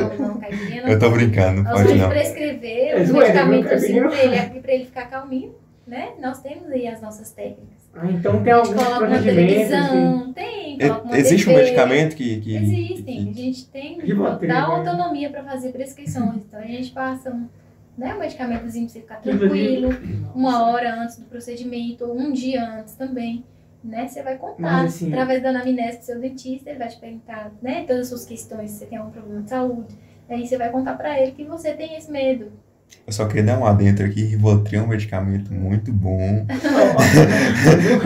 Não, 0.00 0.08
boa. 0.08 0.28
não, 0.28 0.40
caipirinha 0.40 0.82
não. 0.82 0.88
Eu 0.88 0.98
tô 0.98 1.10
brincando, 1.10 1.62
Nós 1.62 1.72
pode 1.72 1.84
vamos 1.84 2.02
não. 2.02 2.08
prescrever 2.08 2.88
É 2.88 3.00
um 3.00 3.04
zoeira, 3.06 3.32
viu, 3.44 3.46
medicamentozinho 3.52 4.02
caipirinha? 4.10 4.40
pra 4.40 4.50
ele, 4.50 4.60
pra 4.60 4.72
ele 4.74 4.84
ficar 4.86 5.06
calminho, 5.08 5.54
né? 5.86 6.14
Nós 6.20 6.40
temos 6.42 6.68
aí 6.70 6.86
as 6.88 7.00
nossas 7.00 7.30
técnicas. 7.32 7.76
Ah, 7.94 8.10
então 8.10 8.42
tem 8.42 8.52
A 8.52 8.56
gente 8.56 8.68
alguns 8.68 8.84
coloca 8.84 9.06
procedimentos, 9.06 9.72
assim. 9.72 9.88
televisão, 9.88 10.32
tem, 10.32 10.78
coloca 10.78 11.02
uma 11.04 11.16
E- 11.16 11.20
Existe 11.20 11.48
um 11.48 11.52
TV. 11.52 11.64
medicamento 11.64 12.16
que. 12.16 12.40
que 12.40 12.56
Existem, 12.56 13.20
a 13.22 13.24
que- 13.26 13.32
gente 13.34 13.66
tem 13.68 14.00
Rivotril, 14.00 14.48
dá 14.48 14.54
né? 14.54 14.74
autonomia 14.74 15.30
para 15.30 15.44
fazer 15.44 15.70
prescrições. 15.72 16.42
Então 16.46 16.60
a 16.60 16.66
gente 16.66 16.90
passa 16.90 17.30
um, 17.30 17.46
né, 17.96 18.14
um 18.14 18.18
medicamentozinho 18.18 18.84
para 18.86 18.92
você 18.92 19.00
ficar 19.00 19.16
tranquilo, 19.20 19.88
uma 20.34 20.70
hora 20.70 21.00
antes 21.02 21.18
do 21.18 21.24
procedimento, 21.26 22.04
ou 22.04 22.18
um 22.18 22.32
dia 22.32 22.62
antes 22.80 22.94
também. 22.94 23.44
Né? 23.84 24.08
Você 24.08 24.20
vai 24.22 24.36
contar 24.36 24.60
Mas, 24.60 24.96
assim- 24.96 25.08
através 25.12 25.42
da 25.42 25.50
anamnese 25.50 25.98
do 25.98 26.04
seu 26.04 26.20
dentista, 26.20 26.70
ele 26.70 26.78
vai 26.80 26.88
te 26.88 26.98
perguntar 26.98 27.52
né, 27.62 27.84
todas 27.86 28.02
as 28.02 28.08
suas 28.08 28.24
questões, 28.26 28.70
se 28.72 28.78
você 28.78 28.86
tem 28.86 28.98
algum 28.98 29.12
problema 29.12 29.42
de 29.42 29.48
saúde. 29.50 29.94
Aí 30.28 30.44
você 30.44 30.58
vai 30.58 30.70
contar 30.70 30.94
para 30.96 31.20
ele 31.22 31.30
que 31.32 31.44
você 31.44 31.72
tem 31.72 31.96
esse 31.96 32.10
medo. 32.10 32.50
Eu 33.06 33.12
só 33.12 33.24
queria 33.26 33.44
dar 33.44 33.58
um 33.58 33.64
adentro 33.64 34.04
aqui. 34.04 34.24
Rivotril 34.24 34.80
é 34.80 34.82
um 34.82 34.88
medicamento 34.88 35.52
muito 35.54 35.92
bom. 35.92 36.44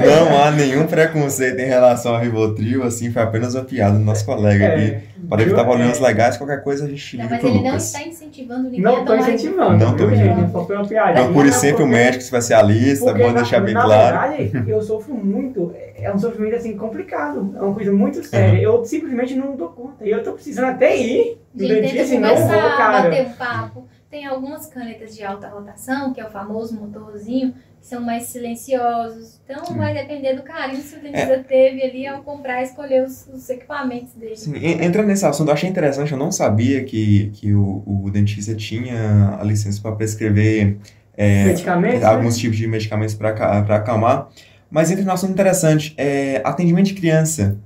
Não 0.05 0.43
há 0.43 0.51
nenhum 0.51 0.87
preconceito 0.87 1.59
em 1.59 1.65
relação 1.67 2.15
a 2.15 2.19
Rivotril, 2.21 2.83
assim, 2.83 3.11
foi 3.11 3.23
apenas 3.23 3.55
uma 3.55 3.65
piada 3.65 3.99
do 3.99 4.05
nosso 4.05 4.27
colega 4.27 4.67
aqui. 4.69 4.83
É, 4.83 5.03
Para 5.29 5.41
evitar 5.43 5.65
problemas 5.65 5.99
é, 5.99 6.03
legais, 6.03 6.37
qualquer 6.37 6.63
coisa 6.63 6.85
a 6.85 6.89
gente 6.89 7.17
Não, 7.17 7.25
liga 7.25 7.35
mas 7.35 7.41
pro 7.41 7.49
ele 7.49 7.59
não 7.59 7.65
Lucas. 7.67 7.85
está 7.87 8.03
incentivando 8.03 8.63
ninguém 8.65 8.81
Não 8.83 8.97
a 8.97 9.05
tomar 9.05 9.19
incentivando, 9.21 9.85
Não 9.85 9.97
viu, 9.97 10.11
incentivando. 10.13 10.53
Só 10.53 10.67
foi 10.67 10.77
uma 10.77 10.87
piadinha. 10.87 11.25
Procure 11.25 11.47
Não, 11.51 11.55
sempre 11.57 11.83
um 11.83 11.87
porque- 11.87 11.93
médico 12.03 12.23
especialista, 12.25 13.15
bom 13.15 13.27
na, 13.29 13.33
deixar 13.41 13.61
bem 13.61 13.75
na 13.75 13.83
claro. 13.83 14.37
verdade, 14.37 14.71
eu 14.71 14.83
sofro 14.83 15.15
muito. 15.15 15.73
É 15.97 16.13
um 16.13 16.19
sofrimento 16.19 16.57
assim 16.57 16.77
complicado. 16.77 17.55
É 17.57 17.61
uma 17.63 17.75
coisa 17.75 17.93
muito 17.93 18.23
séria. 18.23 18.59
Eu 18.61 18.85
simplesmente 18.85 19.35
não 19.35 19.57
dou 19.57 19.69
conta. 19.69 20.05
E 20.07 20.11
eu 20.11 20.23
tô 20.23 20.33
precisando 20.33 20.67
até 20.67 20.95
ir 20.97 21.39
A 21.59 21.63
no 21.63 21.67
gente 21.69 21.93
tenta 21.95 22.05
vou, 22.07 22.17
conversar, 22.21 22.77
cara. 22.77 23.03
bater 23.09 23.27
um 23.27 23.31
papo. 23.33 23.85
Tem 24.11 24.27
algumas 24.27 24.67
canetas 24.67 25.15
de 25.15 25.23
alta 25.23 25.49
rotação, 25.49 26.13
que 26.13 26.21
é 26.21 26.27
o 26.27 26.31
famoso 26.31 26.75
motorzinho, 26.75 27.55
que 27.81 27.87
são 27.87 28.01
mais 28.01 28.25
silenciosos. 28.25 29.41
Então 29.45 29.65
Sim. 29.65 29.75
vai 29.77 29.95
depender 29.95 30.35
do 30.35 30.43
carinho 30.43 30.83
que 30.83 30.97
o 30.97 31.01
dentista 31.01 31.45
teve 31.47 31.81
ali 31.83 32.07
ao 32.09 32.21
comprar 32.23 32.61
e 32.61 32.65
escolher 32.65 33.05
os, 33.05 33.29
os 33.33 33.49
equipamentos 33.49 34.13
dele. 34.15 34.37
Sim, 34.37 34.57
en- 34.57 34.85
entrando 34.85 35.07
nesse 35.07 35.25
assunto, 35.25 35.49
eu 35.49 35.55
achei 35.55 35.71
interessante, 35.71 36.11
eu 36.11 36.19
não 36.19 36.33
sabia 36.33 36.83
que, 36.83 37.31
que 37.35 37.55
o, 37.55 37.85
o 37.87 38.11
dentista 38.11 38.53
tinha 38.55 39.39
a 39.41 39.45
licença 39.45 39.81
para 39.81 39.93
prescrever 39.95 40.79
é, 41.17 41.45
Medicamentos, 41.45 42.01
né? 42.01 42.07
alguns 42.07 42.37
tipos 42.37 42.57
de 42.57 42.67
medicamentos 42.67 43.15
para 43.15 43.31
acalmar. 43.77 44.29
Mas 44.69 44.91
entra 44.91 45.05
num 45.05 45.13
assunto 45.13 45.31
interessante, 45.33 45.95
é, 45.97 46.41
atendimento 46.45 46.87
de 46.87 46.95
criança, 46.95 47.57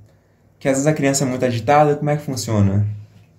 que 0.59 0.69
às 0.69 0.75
vezes 0.75 0.87
a 0.87 0.93
criança 0.93 1.25
é 1.25 1.27
muito 1.27 1.45
agitada, 1.45 1.97
como 1.97 2.11
é 2.11 2.17
que 2.17 2.23
funciona? 2.23 2.87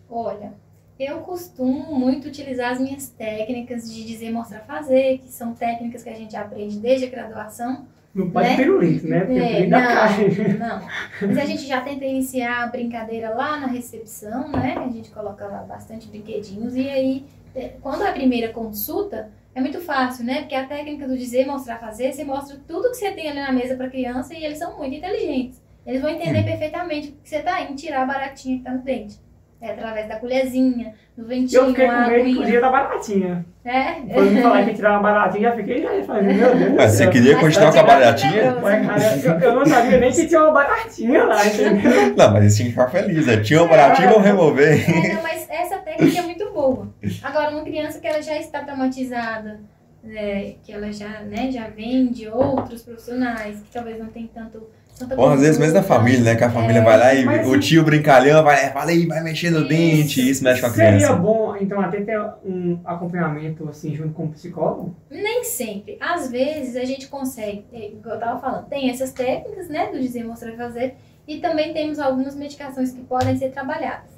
Olha, 0.10 0.54
eu 1.00 1.20
costumo 1.20 1.94
muito 1.94 2.28
utilizar 2.28 2.72
as 2.72 2.80
minhas 2.80 3.10
técnicas 3.10 3.92
de 3.92 4.06
dizer, 4.06 4.32
mostrar, 4.32 4.60
fazer, 4.62 5.20
que 5.20 5.30
são 5.30 5.54
técnicas 5.54 6.04
que 6.04 6.10
a 6.10 6.16
gente 6.16 6.36
aprende 6.36 6.80
desde 6.80 7.06
a 7.08 7.10
graduação. 7.10 7.86
Não 8.14 8.30
pode 8.30 8.48
né? 8.48 8.56
pirulito, 8.56 9.08
né? 9.08 9.20
Porque 9.26 9.40
É, 9.40 9.66
dá 9.68 9.86
caixa. 9.86 10.48
não, 10.58 10.80
não. 10.80 10.88
Mas 11.28 11.38
a 11.38 11.46
gente 11.46 11.66
já 11.68 11.82
tenta 11.82 12.06
iniciar 12.06 12.64
a 12.64 12.68
brincadeira 12.68 13.30
lá 13.32 13.60
na 13.60 13.68
recepção, 13.68 14.48
né? 14.50 14.76
A 14.78 14.88
gente 14.88 15.12
coloca 15.12 15.46
lá 15.46 15.64
bastante 15.64 16.08
brinquedinhos 16.08 16.78
e 16.78 16.90
aí, 16.90 17.26
é, 17.54 17.74
quando 17.82 18.04
é 18.04 18.10
a 18.10 18.14
primeira 18.14 18.54
consulta, 18.54 19.30
é 19.54 19.60
muito 19.60 19.82
fácil, 19.82 20.24
né? 20.24 20.40
Porque 20.42 20.56
a 20.56 20.66
técnica 20.66 21.06
do 21.06 21.18
dizer, 21.18 21.46
mostrar, 21.46 21.78
fazer, 21.78 22.14
você 22.14 22.24
mostra 22.24 22.58
tudo 22.66 22.90
que 22.92 22.96
você 22.96 23.12
tem 23.12 23.30
ali 23.30 23.42
na 23.42 23.52
mesa 23.52 23.76
para 23.76 23.90
criança 23.90 24.34
e 24.34 24.46
eles 24.46 24.58
são 24.58 24.78
muito 24.78 24.96
inteligentes. 24.96 25.62
Eles 25.86 26.02
vão 26.02 26.10
entender 26.10 26.44
perfeitamente 26.44 27.10
que 27.22 27.30
você 27.30 27.42
tá 27.42 27.62
indo 27.62 27.76
tirar 27.76 28.04
a 28.04 28.06
baratinha 28.06 28.58
que 28.58 28.64
tá 28.64 28.72
no 28.72 28.82
dente. 28.82 29.20
É 29.62 29.72
através 29.72 30.08
da 30.08 30.18
colherzinha, 30.18 30.94
do 31.18 31.26
ventinho, 31.26 31.62
eu 31.62 31.68
fiquei 31.70 31.88
com 31.88 31.94
medo, 31.94 32.28
inclusive, 32.28 32.44
aguinha. 32.44 32.62
da 32.62 32.70
baratinha. 32.70 33.46
É, 33.64 33.94
Quando 34.14 34.32
me 34.32 34.42
falaram 34.42 34.64
que 34.64 34.70
ia 34.70 34.76
tirar 34.76 34.92
uma 34.92 35.00
baratinha, 35.02 35.50
já 35.50 35.56
fiquei, 35.56 35.82
já 35.82 36.04
falei, 36.04 36.34
meu 36.34 36.56
Deus 36.56 36.72
do 36.72 36.76
Mas 36.76 36.92
você 36.92 37.08
queria 37.08 37.34
Mas 37.34 37.42
continuar 37.42 37.72
com 37.74 37.80
a 37.80 37.84
baratinha? 37.84 38.54
cara, 38.54 39.18
eu, 39.24 39.40
eu 39.40 39.56
não 39.56 39.66
sabia 39.66 39.98
nem 40.00 40.12
que 40.12 40.28
tinha 40.28 40.44
uma 40.44 40.52
baratinha 40.52 41.24
lá, 41.24 41.46
entendeu? 41.48 42.16
Não, 42.16 42.32
mas 42.34 42.42
eles 42.44 42.56
tinham 42.58 42.68
que 42.68 42.76
ficar 42.76 42.90
felizes. 42.90 43.26
né? 43.28 43.38
Tinha 43.38 43.62
uma 43.62 43.70
baratinha, 43.70 44.10
vão 44.10 44.20
remover. 44.22 44.90
É, 44.90 45.14
não, 45.16 45.24
mas 45.24 45.48
essa 45.50 45.78
técnica 45.78 46.20
é 46.20 46.22
muito 46.22 46.52
boa. 46.52 46.88
Agora, 47.24 47.50
uma 47.52 47.64
criança 47.64 48.00
que 48.00 48.08
ela 48.08 48.22
já 48.22 48.38
está 48.38 48.60
traumatizada, 48.60 49.62
é, 50.08 50.56
que 50.64 50.72
ela 50.72 50.92
já, 50.92 51.22
né, 51.22 51.50
já 51.50 51.68
vem 51.68 52.08
de 52.08 52.28
outros 52.28 52.84
profissionais, 52.84 53.62
que 53.62 53.72
talvez 53.72 53.98
não 53.98 54.08
tem 54.08 54.30
tanto. 54.32 54.68
Ou 55.18 55.30
às 55.30 55.42
vezes 55.42 55.58
mesmo 55.58 55.74
da 55.74 55.82
conduta, 55.82 55.96
família, 55.96 56.22
né? 56.24 56.36
Que 56.36 56.44
a 56.44 56.50
família 56.50 56.80
É, 56.80 56.84
vai 56.84 56.98
lá 56.98 57.14
e 57.14 57.26
mas 57.26 57.48
o 57.48 57.60
tio 57.60 57.84
brincalhão 57.84 58.44
vai, 58.44 58.72
fala 58.72 58.92
aí, 58.92 59.06
vai 59.06 59.22
mexer 59.22 59.50
no 59.50 59.60
Isso. 59.60 59.68
dente. 59.68 60.22
E 60.22 60.30
isso 60.30 60.44
mexe 60.44 60.62
com 60.62 60.68
a 60.68 60.70
Seria 60.70 60.92
criança. 60.92 61.16
bom, 61.16 61.56
então, 61.60 61.82
até 61.82 62.02
ter 62.02 62.18
um 62.46 62.80
acompanhamento, 62.86 63.68
assim, 63.68 63.94
junto 63.94 64.14
com 64.14 64.26
o 64.26 64.30
psicólogo? 64.30 64.96
Nem 65.10 65.44
sempre. 65.44 65.98
Às 66.00 66.32
vezes 66.32 66.76
a 66.78 66.86
gente 66.86 67.08
consegue, 67.08 67.66
é, 67.74 67.88
igual 67.90 68.16
eu 68.16 68.20
tava 68.22 68.40
falando, 68.40 68.68
tem 68.68 68.90
essas 68.90 69.12
técnicas, 69.12 69.68
né, 69.68 69.92
do 69.92 70.00
dizer, 70.00 70.24
mostrar 70.24 70.52
e 70.52 70.58
fazer, 70.58 70.96
e 71.28 71.40
também 71.40 71.74
temos 71.74 72.00
algumas 72.00 72.36
medicações 72.36 72.92
que 72.92 73.02
podem 73.02 73.36
ser 73.38 73.50
trabalhadas. 73.52 74.16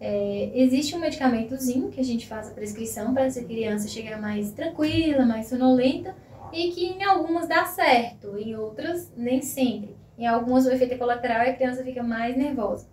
É, 0.00 0.50
existe 0.54 0.94
um 0.94 1.00
medicamentozinho 1.00 1.90
que 1.90 2.00
a 2.00 2.04
gente 2.04 2.26
faz 2.26 2.48
a 2.48 2.52
prescrição 2.52 3.12
para 3.12 3.24
essa 3.24 3.42
criança 3.42 3.88
chegar 3.88 4.20
mais 4.20 4.52
tranquila, 4.52 5.26
mais 5.26 5.48
sonolenta, 5.48 6.14
e 6.52 6.70
que 6.70 6.86
em 6.86 7.04
algumas 7.04 7.46
dá 7.46 7.64
certo, 7.66 8.38
em 8.38 8.56
outras 8.56 9.12
nem 9.16 9.42
sempre. 9.42 9.97
Em 10.18 10.26
algumas 10.26 10.66
o 10.66 10.70
efeito 10.72 10.94
é 10.94 10.96
colateral 10.98 11.46
e 11.46 11.50
a 11.50 11.54
criança 11.54 11.82
fica 11.84 12.02
mais 12.02 12.36
nervosa. 12.36 12.86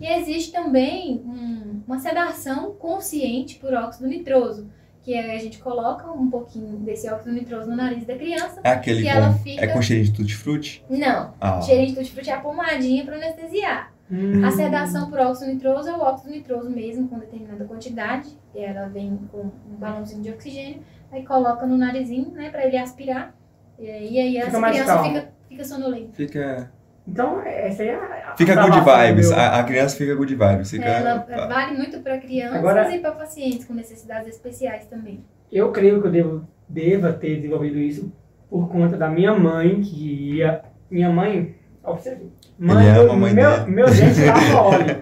E 0.00 0.06
existe 0.06 0.52
também 0.52 1.20
um- 1.24 1.80
uma 1.86 1.98
sedação 1.98 2.72
consciente 2.72 3.56
por 3.58 3.74
óxido 3.74 4.06
nitroso, 4.08 4.68
que 5.02 5.12
é, 5.12 5.34
a 5.34 5.38
gente 5.38 5.58
coloca 5.58 6.10
um 6.12 6.30
pouquinho 6.30 6.76
desse 6.78 7.08
óxido 7.10 7.32
nitroso 7.34 7.68
no 7.68 7.74
nariz 7.76 8.06
da 8.06 8.14
criança 8.16 8.60
É 8.62 8.70
aquele 8.70 9.06
ela 9.06 9.32
com. 9.32 9.38
fica. 9.40 9.64
É 9.64 9.66
com 9.66 9.82
cheirinho 9.82 10.06
de 10.06 10.16
tutti-frutti? 10.16 10.84
Não, 10.88 11.34
Ah. 11.40 11.60
cheirinho 11.60 11.88
de 11.88 11.94
tutti-frutti 11.96 12.30
é 12.30 12.34
a 12.34 12.40
pomadinha 12.40 13.04
para 13.04 13.16
anestesiar. 13.16 13.92
Hum. 14.10 14.44
A 14.44 14.50
sedação 14.52 15.10
por 15.10 15.18
óxido 15.18 15.50
nitroso 15.50 15.88
é 15.88 15.96
o 15.96 16.00
óxido 16.00 16.30
nitroso 16.30 16.70
mesmo, 16.70 17.08
com 17.08 17.18
determinada 17.18 17.64
quantidade. 17.64 18.28
E 18.54 18.60
ela 18.60 18.86
vem 18.86 19.18
com 19.32 19.38
um 19.40 19.74
balãozinho 19.78 20.22
de 20.22 20.30
oxigênio, 20.30 20.80
aí 21.10 21.24
coloca 21.24 21.66
no 21.66 21.76
narizinho, 21.76 22.30
né, 22.30 22.50
para 22.50 22.64
ele 22.66 22.76
aspirar. 22.78 23.34
E 23.78 23.90
aí, 23.90 24.38
mais 24.60 24.76
criança 24.76 25.02
fica, 25.02 25.32
fica 25.52 25.64
sonolenta. 25.64 26.12
Fica. 26.14 26.70
Então, 27.06 27.42
essa 27.44 27.82
aí 27.82 27.88
é 27.88 27.94
a. 27.94 28.30
a 28.32 28.36
Fica 28.36 28.54
good 28.54 28.78
vibes. 28.80 29.30
meu. 29.30 29.38
A, 29.38 29.58
a 29.60 29.64
criança 29.64 29.96
fica 29.96 30.14
good 30.14 30.34
vibes. 30.34 30.70
Fica. 30.70 30.84
Ela 30.84 31.46
vale 31.48 31.76
muito 31.76 32.00
para 32.00 32.18
crianças 32.18 32.56
Agora- 32.56 32.94
e 32.94 32.98
para 33.00 33.12
pacientes 33.12 33.64
com 33.64 33.74
necessidades 33.74 34.28
especiais 34.28 34.86
também. 34.86 35.24
Eu 35.50 35.70
creio 35.72 36.00
que 36.00 36.06
eu 36.08 36.12
devo, 36.12 36.48
deva 36.68 37.12
ter 37.12 37.36
desenvolvido 37.36 37.78
isso 37.78 38.12
por 38.48 38.68
conta 38.68 38.96
da 38.96 39.08
minha 39.08 39.34
mãe, 39.34 39.80
que 39.80 40.36
ia. 40.36 40.62
Minha 40.90 41.10
mãe. 41.10 41.56
Ó, 41.82 41.92
pra 41.94 42.02
você 42.02 42.14
ver. 42.14 42.32
Mãe, 42.58 42.86
Ele 42.86 42.98
ama 42.98 43.02
meu, 43.04 43.12
a 43.12 43.16
mãe 43.16 43.34
meu, 43.34 43.66
meu 43.66 43.86
dente 43.86 44.24
tá 44.24 44.40
mole. 44.54 44.96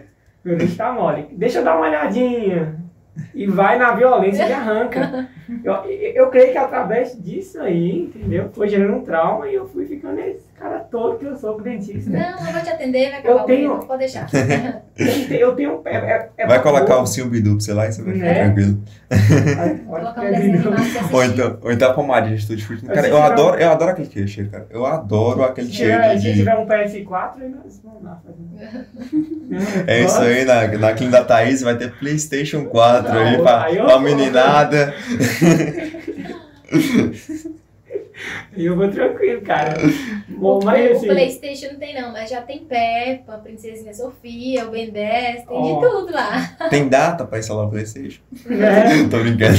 Meu 0.44 0.56
dente 0.56 0.76
tá 0.76 0.92
mole. 0.92 1.28
Deixa 1.32 1.58
eu 1.58 1.64
dar 1.64 1.76
uma 1.76 1.86
olhadinha. 1.86 2.80
E 3.34 3.46
vai 3.46 3.78
na 3.78 3.92
violência 3.92 4.46
e 4.48 4.52
arranca. 4.52 5.28
Eu, 5.64 5.72
eu, 5.74 6.12
eu 6.14 6.26
creio 6.30 6.52
que 6.52 6.58
através 6.58 7.16
disso 7.22 7.60
aí, 7.60 8.02
entendeu? 8.14 8.50
Foi 8.52 8.68
gerando 8.68 8.94
um 8.96 9.02
trauma 9.02 9.48
e 9.48 9.54
eu 9.54 9.66
fui 9.68 9.84
ficando 9.86 10.18
esse 10.20 10.44
cara 10.58 10.78
todo 10.80 11.18
que 11.18 11.24
eu 11.24 11.36
sou 11.36 11.54
com 11.54 11.62
dentista. 11.62 12.10
né? 12.10 12.34
Não, 12.38 12.46
eu 12.46 12.52
vou 12.52 12.62
te 12.62 12.68
atender, 12.70 13.10
vai 13.10 13.18
acabar 13.20 13.34
Eu 13.34 13.42
o 13.42 13.44
tenho- 13.46 13.74
medo, 13.74 13.86
pode 13.86 13.98
deixar. 14.00 14.28
Eu 15.30 15.54
tenho- 15.54 15.70
Eu. 15.70 15.82
É, 15.86 15.96
é, 15.96 16.28
é 16.38 16.46
Vai 16.46 16.62
colocar 16.62 16.98
o 16.98 17.06
Silvio 17.06 17.42
pra 17.42 17.52
você 17.54 17.72
lá 17.72 17.86
e 17.88 17.92
você 17.92 18.02
vai 18.02 18.12
ficar 18.14 18.26
É. 18.26 18.44
tranquilo. 18.44 18.82
Colocar 19.86 20.20
um 20.22 20.30
desenho 20.30 20.62
pra 20.62 20.70
Ou 20.70 20.76
assistir. 20.76 21.32
então, 21.32 21.58
ou 21.62 21.72
então 21.72 21.90
a 21.90 21.94
pomadinha 21.94 22.36
de 22.36 22.46
tutti-frutti. 22.46 22.84
Cara, 22.86 22.98
eu 22.98 23.02
cheiro- 23.16 23.18
adoro, 23.22 23.60
eu 23.60 23.70
adoro 23.70 23.90
aquele 23.92 24.10
cheiro, 24.10 24.28
cheiro, 24.28 24.50
cara. 24.50 24.66
Eu 24.70 24.84
adoro 24.86 25.42
aquele 25.42 25.66
Se 25.68 25.72
cheiro 25.74 25.94
tiver, 26.02 26.14
de. 26.16 26.20
se 26.22 26.34
tiver 26.34 26.54
um 26.56 26.66
PS4, 26.66 27.30
aí 27.40 27.48
nós 27.48 27.80
vamos 27.82 28.04
lá 28.04 28.20
fazer. 28.24 28.86
É 29.86 30.00
isso 30.04 30.20
aí, 30.20 30.44
na, 30.44 30.68
na 30.78 30.92
clínica 30.92 31.18
da 31.18 31.24
Thaís 31.24 31.60
vai 31.62 31.76
ter 31.76 31.90
Playstation 31.98 32.66
4 32.66 33.18
aí 33.18 33.36
Não, 33.36 33.42
pra, 33.42 33.64
aí 33.64 33.76
eu- 33.78 33.84
pra 33.86 33.98
meninada. 33.98 34.94
E 38.56 38.66
eu 38.66 38.76
vou 38.76 38.90
tranquilo, 38.90 39.40
cara. 39.42 39.76
O, 40.28 40.38
Bom, 40.38 40.60
mas 40.64 40.90
o 40.90 40.96
assim. 40.96 41.06
Playstation 41.06 41.72
não 41.72 41.78
tem 41.78 41.94
não, 41.94 42.12
mas 42.12 42.28
já 42.28 42.42
tem 42.42 42.58
Peppa, 42.64 43.38
Princesinha 43.38 43.94
Sofia, 43.94 44.66
o 44.66 44.70
Ben 44.70 44.90
10, 44.90 45.34
tem 45.36 45.46
Ó. 45.48 45.80
de 45.80 45.88
tudo 45.88 46.12
lá. 46.12 46.46
Tem 46.68 46.88
data 46.88 47.24
pra 47.24 47.38
instalar 47.38 47.66
o 47.66 47.70
Playstation? 47.70 48.20
né? 48.46 49.04
tô 49.08 49.18
brincando. 49.20 49.56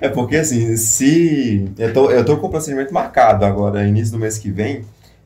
é 0.00 0.08
porque 0.08 0.36
assim, 0.36 0.76
se. 0.76 1.72
Eu 1.78 1.92
tô, 1.92 2.10
eu 2.10 2.24
tô 2.24 2.36
com 2.36 2.48
o 2.48 2.50
procedimento 2.50 2.92
marcado 2.92 3.44
agora, 3.44 3.86
início 3.86 4.12
do 4.12 4.18
mês 4.18 4.38
que 4.38 4.50
vem. 4.50 4.84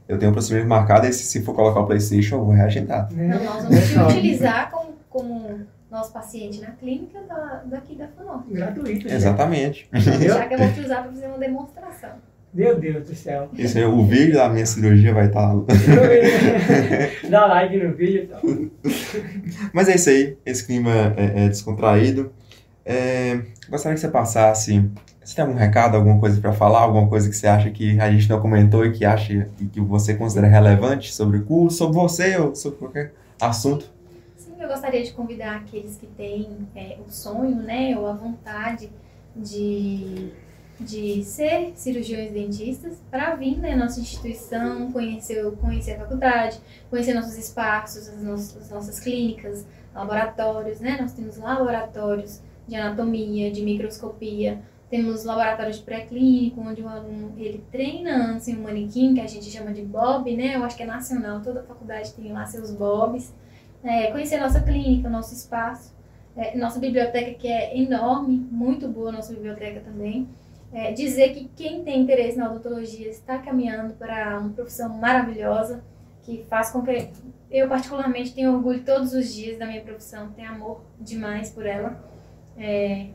Eu 0.09 0.18
tenho 0.18 0.30
um 0.30 0.34
procedimento 0.34 0.68
marcado 0.68 1.07
e 1.07 1.12
se, 1.12 1.24
se 1.24 1.43
for 1.43 1.53
colocar 1.53 1.80
o 1.80 1.87
Playstation, 1.87 2.37
eu 2.37 2.45
vou 2.45 2.55
reagendar. 2.55 3.09
Não, 3.11 3.43
nós 3.43 3.64
vamos 3.64 3.89
te 3.89 3.99
utilizar 3.99 4.70
como, 4.70 4.95
como 5.11 5.66
nosso 5.91 6.12
paciente 6.12 6.61
na 6.61 6.72
clínica 6.72 7.20
da, 7.22 7.62
daqui 7.66 7.95
da 7.95 8.09
FUNOR. 8.09 8.43
Gratuito. 8.49 9.09
Exatamente. 9.09 9.89
Já 9.93 10.47
que 10.47 10.55
eu 10.55 10.59
vou 10.59 10.72
te 10.72 10.80
usar 10.80 11.03
para 11.03 11.12
fazer 11.12 11.26
uma 11.26 11.39
demonstração. 11.39 12.11
Meu 12.53 12.78
Deus 12.78 13.07
do 13.07 13.14
céu. 13.14 13.51
Isso 13.53 13.76
aí, 13.76 13.84
o 13.84 14.03
vídeo 14.07 14.34
da 14.34 14.49
minha 14.49 14.64
cirurgia 14.64 15.12
vai 15.12 15.26
estar 15.26 15.53
lá. 15.53 15.62
Dá 17.28 17.47
like 17.47 17.76
no 17.76 17.95
vídeo 17.95 18.22
e 18.22 18.26
tal. 18.28 18.41
Mas 19.74 19.89
é 19.91 19.97
isso 19.97 20.09
aí, 20.09 20.39
esse 20.47 20.66
clima 20.66 20.91
é, 21.16 21.45
é 21.45 21.49
descontraído. 21.49 22.32
É, 22.82 23.43
gostaria 23.68 23.95
que 23.95 24.01
você 24.01 24.09
passasse. 24.09 24.91
Você 25.22 25.34
tem 25.34 25.45
algum 25.45 25.59
recado, 25.59 25.97
alguma 25.97 26.18
coisa 26.18 26.41
para 26.41 26.53
falar, 26.53 26.80
alguma 26.80 27.09
coisa 27.09 27.28
que 27.28 27.37
você 27.37 27.47
acha 27.47 27.68
que 27.70 28.01
a 28.01 28.11
gente 28.11 28.28
não 28.28 28.41
comentou 28.41 28.87
e 28.87 28.93
que 28.93 29.05
acha 29.05 29.51
e 29.61 29.66
que 29.66 29.80
você 29.80 30.14
considera 30.14 30.47
relevante 30.47 31.12
sobre 31.12 31.39
o 31.39 31.45
curso, 31.45 31.78
sobre 31.78 31.97
você 31.97 32.39
ou 32.39 32.55
sobre 32.55 32.78
qualquer 32.78 33.12
assunto? 33.39 33.95
Eu 34.66 34.72
gostaria 34.72 35.04
de 35.04 35.12
convidar 35.12 35.58
aqueles 35.58 35.96
que 35.96 36.08
têm 36.08 36.66
é, 36.74 36.98
o 37.06 37.08
sonho, 37.08 37.54
né, 37.54 37.96
ou 37.96 38.04
a 38.04 38.12
vontade 38.12 38.90
de, 39.36 40.32
de 40.80 41.22
ser 41.22 41.72
cirurgiões 41.76 42.32
dentistas 42.32 43.00
para 43.08 43.36
vir 43.36 43.58
na 43.58 43.76
nossa 43.76 44.00
instituição, 44.00 44.90
conhecer, 44.90 45.48
conhecer 45.60 45.92
a 45.92 45.98
faculdade, 46.00 46.60
conhecer 46.90 47.14
nossos 47.14 47.38
espaços, 47.38 48.08
as 48.08 48.20
nossas, 48.20 48.60
as 48.60 48.70
nossas 48.70 48.98
clínicas, 48.98 49.64
laboratórios, 49.94 50.80
né? 50.80 50.98
Nós 51.00 51.12
temos 51.12 51.36
laboratórios 51.36 52.42
de 52.66 52.74
anatomia, 52.74 53.52
de 53.52 53.62
microscopia, 53.62 54.60
temos 54.90 55.22
laboratórios 55.22 55.76
de 55.76 55.84
pré-clínico, 55.84 56.60
onde 56.60 56.82
o 56.82 56.88
aluno 56.88 57.34
ele 57.36 57.64
treina 57.70 58.32
antes 58.32 58.48
em 58.48 58.56
um 58.56 58.64
manequim, 58.64 59.14
que 59.14 59.20
a 59.20 59.28
gente 59.28 59.48
chama 59.48 59.72
de 59.72 59.82
bob, 59.82 60.36
né? 60.36 60.56
Eu 60.56 60.64
acho 60.64 60.76
que 60.76 60.82
é 60.82 60.86
nacional, 60.86 61.40
toda 61.40 61.62
faculdade 61.62 62.12
tem 62.14 62.32
lá 62.32 62.44
seus 62.46 62.72
bobs. 62.72 63.32
É, 63.87 64.11
conhecer 64.11 64.39
nossa 64.39 64.61
clínica, 64.61 65.09
nosso 65.09 65.32
espaço, 65.32 65.95
é, 66.37 66.59
nossa 66.59 66.80
biblioteca 66.80 67.34
que 67.34 67.47
é 67.47 67.78
enorme, 67.78 68.37
muito 68.51 68.89
boa 68.89 69.12
nossa 69.12 69.32
biblioteca 69.32 69.80
também. 69.80 70.28
É, 70.72 70.91
dizer 70.91 71.32
que 71.32 71.49
quem 71.55 71.84
tem 71.84 72.03
interesse 72.03 72.37
na 72.37 72.51
odontologia 72.51 73.09
está 73.09 73.39
caminhando 73.39 73.95
para 73.95 74.41
uma 74.41 74.51
profissão 74.51 74.89
maravilhosa, 74.89 75.84
que 76.24 76.45
faz 76.51 76.70
com 76.70 76.82
que 76.82 77.09
eu 77.49 77.68
particularmente 77.68 78.34
tenho 78.34 78.53
orgulho 78.53 78.82
todos 78.82 79.12
os 79.12 79.32
dias 79.32 79.57
da 79.57 79.66
minha 79.66 79.80
profissão, 79.80 80.32
tenho 80.32 80.51
amor 80.51 80.80
demais 81.01 81.51
por 81.51 81.64
ela. 81.64 81.97
É, 82.59 83.11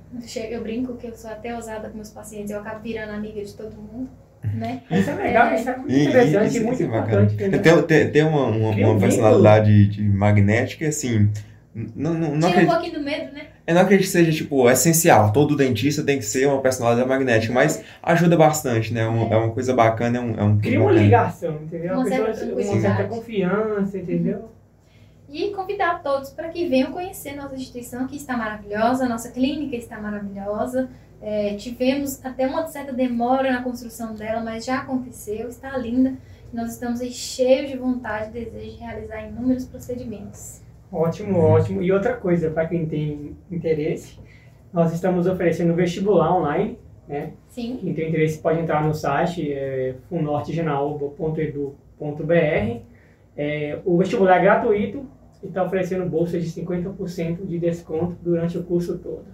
eu 0.49 0.61
brinco 0.61 0.95
que 0.95 1.07
eu 1.07 1.13
sou 1.17 1.29
até 1.29 1.53
ousada 1.53 1.89
com 1.89 1.95
meus 1.95 2.11
pacientes, 2.11 2.49
eu 2.49 2.59
acabo 2.59 2.79
virando 2.79 3.11
amiga 3.11 3.43
de 3.43 3.53
todo 3.53 3.75
mundo, 3.75 4.09
né? 4.43 4.81
Isso 4.91 5.09
é 5.09 5.15
legal, 5.15 5.53
isso 5.53 5.69
é 5.69 5.77
muito 5.77 5.91
E- 5.91 6.03
interessante 6.07 6.47
isso- 6.47 6.57
e 6.57 6.59
muito 6.61 6.73
isso 6.75 6.83
é 6.83 6.87
bacana. 6.87 7.23
importante. 7.23 7.33
entendeu? 7.35 7.83
Tem, 7.83 8.03
tem, 8.03 8.11
tem 8.11 8.23
uma, 8.23 8.45
uma, 8.47 8.69
um 8.69 8.91
uma 8.91 8.99
personalidade 8.99 9.87
de 9.87 10.03
magnética, 10.03 10.87
assim. 10.87 11.29
Não, 11.73 12.13
não, 12.13 12.35
não, 12.35 12.39
Tira 12.39 12.45
um 12.45 12.49
acredito, 12.49 12.69
pouquinho 12.71 12.93
do 12.99 13.05
medo, 13.05 13.33
né? 13.33 13.41
eu 13.65 13.73
não 13.75 13.81
acredito 13.81 14.05
que 14.07 14.11
seja, 14.11 14.31
tipo, 14.31 14.69
essencial. 14.69 15.31
Todo 15.31 15.55
dentista 15.55 16.03
tem 16.03 16.17
que 16.19 16.25
ser 16.25 16.45
uma 16.47 16.59
personalidade 16.59 17.07
magnética, 17.07 17.53
mas 17.53 17.81
ajuda 18.03 18.35
bastante, 18.35 18.93
né? 18.93 19.01
É 19.03 19.07
um- 19.09 19.31
é 19.31 19.37
uma 19.37 19.51
coisa 19.51 19.73
bacana, 19.73 20.17
é 20.17 20.19
um, 20.21 20.35
é 20.37 20.43
um 20.43 20.57
Cria 20.59 20.77
uma 20.79 20.87
bacana. 20.89 21.03
ligação, 21.05 21.55
entendeu? 21.63 21.93
Uma 21.93 22.03
pessoa- 22.03 22.51
uma 22.53 22.81
certa 22.81 23.03
confiança, 23.05 23.97
entendeu? 23.97 24.49
E 25.29 25.51
convidar 25.51 26.03
todos 26.03 26.31
para 26.31 26.49
que 26.49 26.67
venham 26.67 26.91
conhecer 26.91 27.37
nossa 27.37 27.55
instituição, 27.55 28.05
que 28.05 28.17
está 28.17 28.35
maravilhosa, 28.35 29.07
nossa 29.07 29.29
clínica 29.31 29.77
está 29.77 29.97
maravilhosa. 29.97 30.89
É, 31.21 31.55
tivemos 31.55 32.23
até 32.25 32.47
uma 32.47 32.65
certa 32.67 32.91
demora 32.91 33.51
na 33.51 33.61
construção 33.61 34.15
dela, 34.15 34.41
mas 34.41 34.65
já 34.65 34.79
aconteceu, 34.79 35.47
está 35.49 35.77
linda. 35.77 36.15
Nós 36.51 36.73
estamos 36.73 36.99
aí 36.99 37.11
cheios 37.11 37.69
de 37.69 37.77
vontade 37.77 38.29
e 38.29 38.43
desejo 38.43 38.71
de 38.71 38.77
realizar 38.77 39.27
inúmeros 39.27 39.65
procedimentos. 39.65 40.61
Ótimo, 40.91 41.39
ótimo. 41.39 41.81
E 41.81 41.91
outra 41.91 42.15
coisa, 42.15 42.49
para 42.49 42.67
quem 42.67 42.85
tem 42.85 43.35
interesse, 43.49 44.19
nós 44.73 44.91
estamos 44.91 45.27
oferecendo 45.27 45.73
vestibular 45.73 46.35
online, 46.35 46.77
né? 47.07 47.31
Sim, 47.49 47.77
Quem 47.79 47.93
tem 47.93 48.09
interesse 48.09 48.39
pode 48.39 48.59
entrar 48.59 48.85
no 48.85 48.93
site 48.93 49.53
é. 49.53 49.95
É, 53.37 53.79
o 53.85 53.97
vestibular 53.97 54.37
é 54.37 54.41
gratuito, 54.41 55.05
e 55.41 55.47
está 55.47 55.63
oferecendo 55.63 56.05
bolsas 56.09 56.43
de 56.43 56.61
50% 56.61 57.45
de 57.45 57.59
desconto 57.59 58.17
durante 58.21 58.57
o 58.57 58.63
curso 58.63 58.97
todo. 58.97 59.25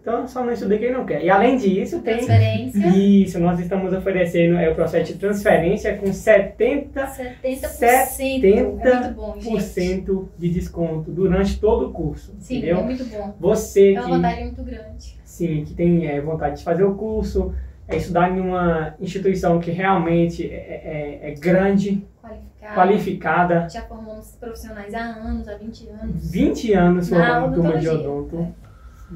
Então, 0.00 0.26
só 0.26 0.42
não 0.42 0.50
estuda 0.52 0.78
quem 0.78 0.92
não 0.92 1.04
quer. 1.04 1.22
E 1.22 1.28
além 1.28 1.58
disso, 1.58 2.00
tem. 2.00 2.16
Transferência. 2.16 2.86
Isso, 2.88 3.38
nós 3.38 3.60
estamos 3.60 3.92
oferecendo 3.92 4.56
é, 4.56 4.70
o 4.70 4.74
processo 4.74 5.12
de 5.12 5.18
transferência 5.18 5.94
com 5.98 6.06
70% 6.06 6.88
70%. 7.44 8.44
É 8.44 8.62
muito 8.64 9.14
bom, 9.14 9.34
gente. 9.38 10.04
de 10.38 10.48
desconto 10.48 11.10
durante 11.10 11.60
todo 11.60 11.88
o 11.88 11.92
curso. 11.92 12.34
Sim, 12.38 12.58
entendeu? 12.58 12.78
é 12.78 12.82
muito 12.82 13.04
bom. 13.04 13.34
Você 13.38 13.92
É 13.92 14.00
uma 14.00 14.04
que, 14.04 14.10
vantagem 14.12 14.44
muito 14.46 14.62
grande. 14.62 15.18
sim, 15.22 15.64
que 15.66 15.74
tem 15.74 16.06
é, 16.06 16.18
vontade 16.20 16.58
de 16.58 16.64
fazer 16.64 16.84
o 16.84 16.94
curso, 16.94 17.54
é 17.86 17.96
estudar 17.96 18.30
em 18.30 18.40
uma 18.40 18.94
instituição 19.00 19.60
que 19.60 19.70
realmente 19.70 20.46
é, 20.50 21.20
é- 21.22 21.30
é 21.30 21.34
grande, 21.34 22.06
Qualificado. 22.22 22.74
qualificada, 22.74 23.68
Já 23.68 23.82
formamos 23.82 24.34
profissionais 24.40 24.94
há 24.94 25.00
anos, 25.00 25.46
há 25.46 25.56
20 25.56 25.88
anos. 25.88 26.30
20 26.30 26.72
anos 26.72 27.08
formando 27.10 27.54
turma 27.54 27.76
de 27.78 27.88
odonto, 27.88 28.48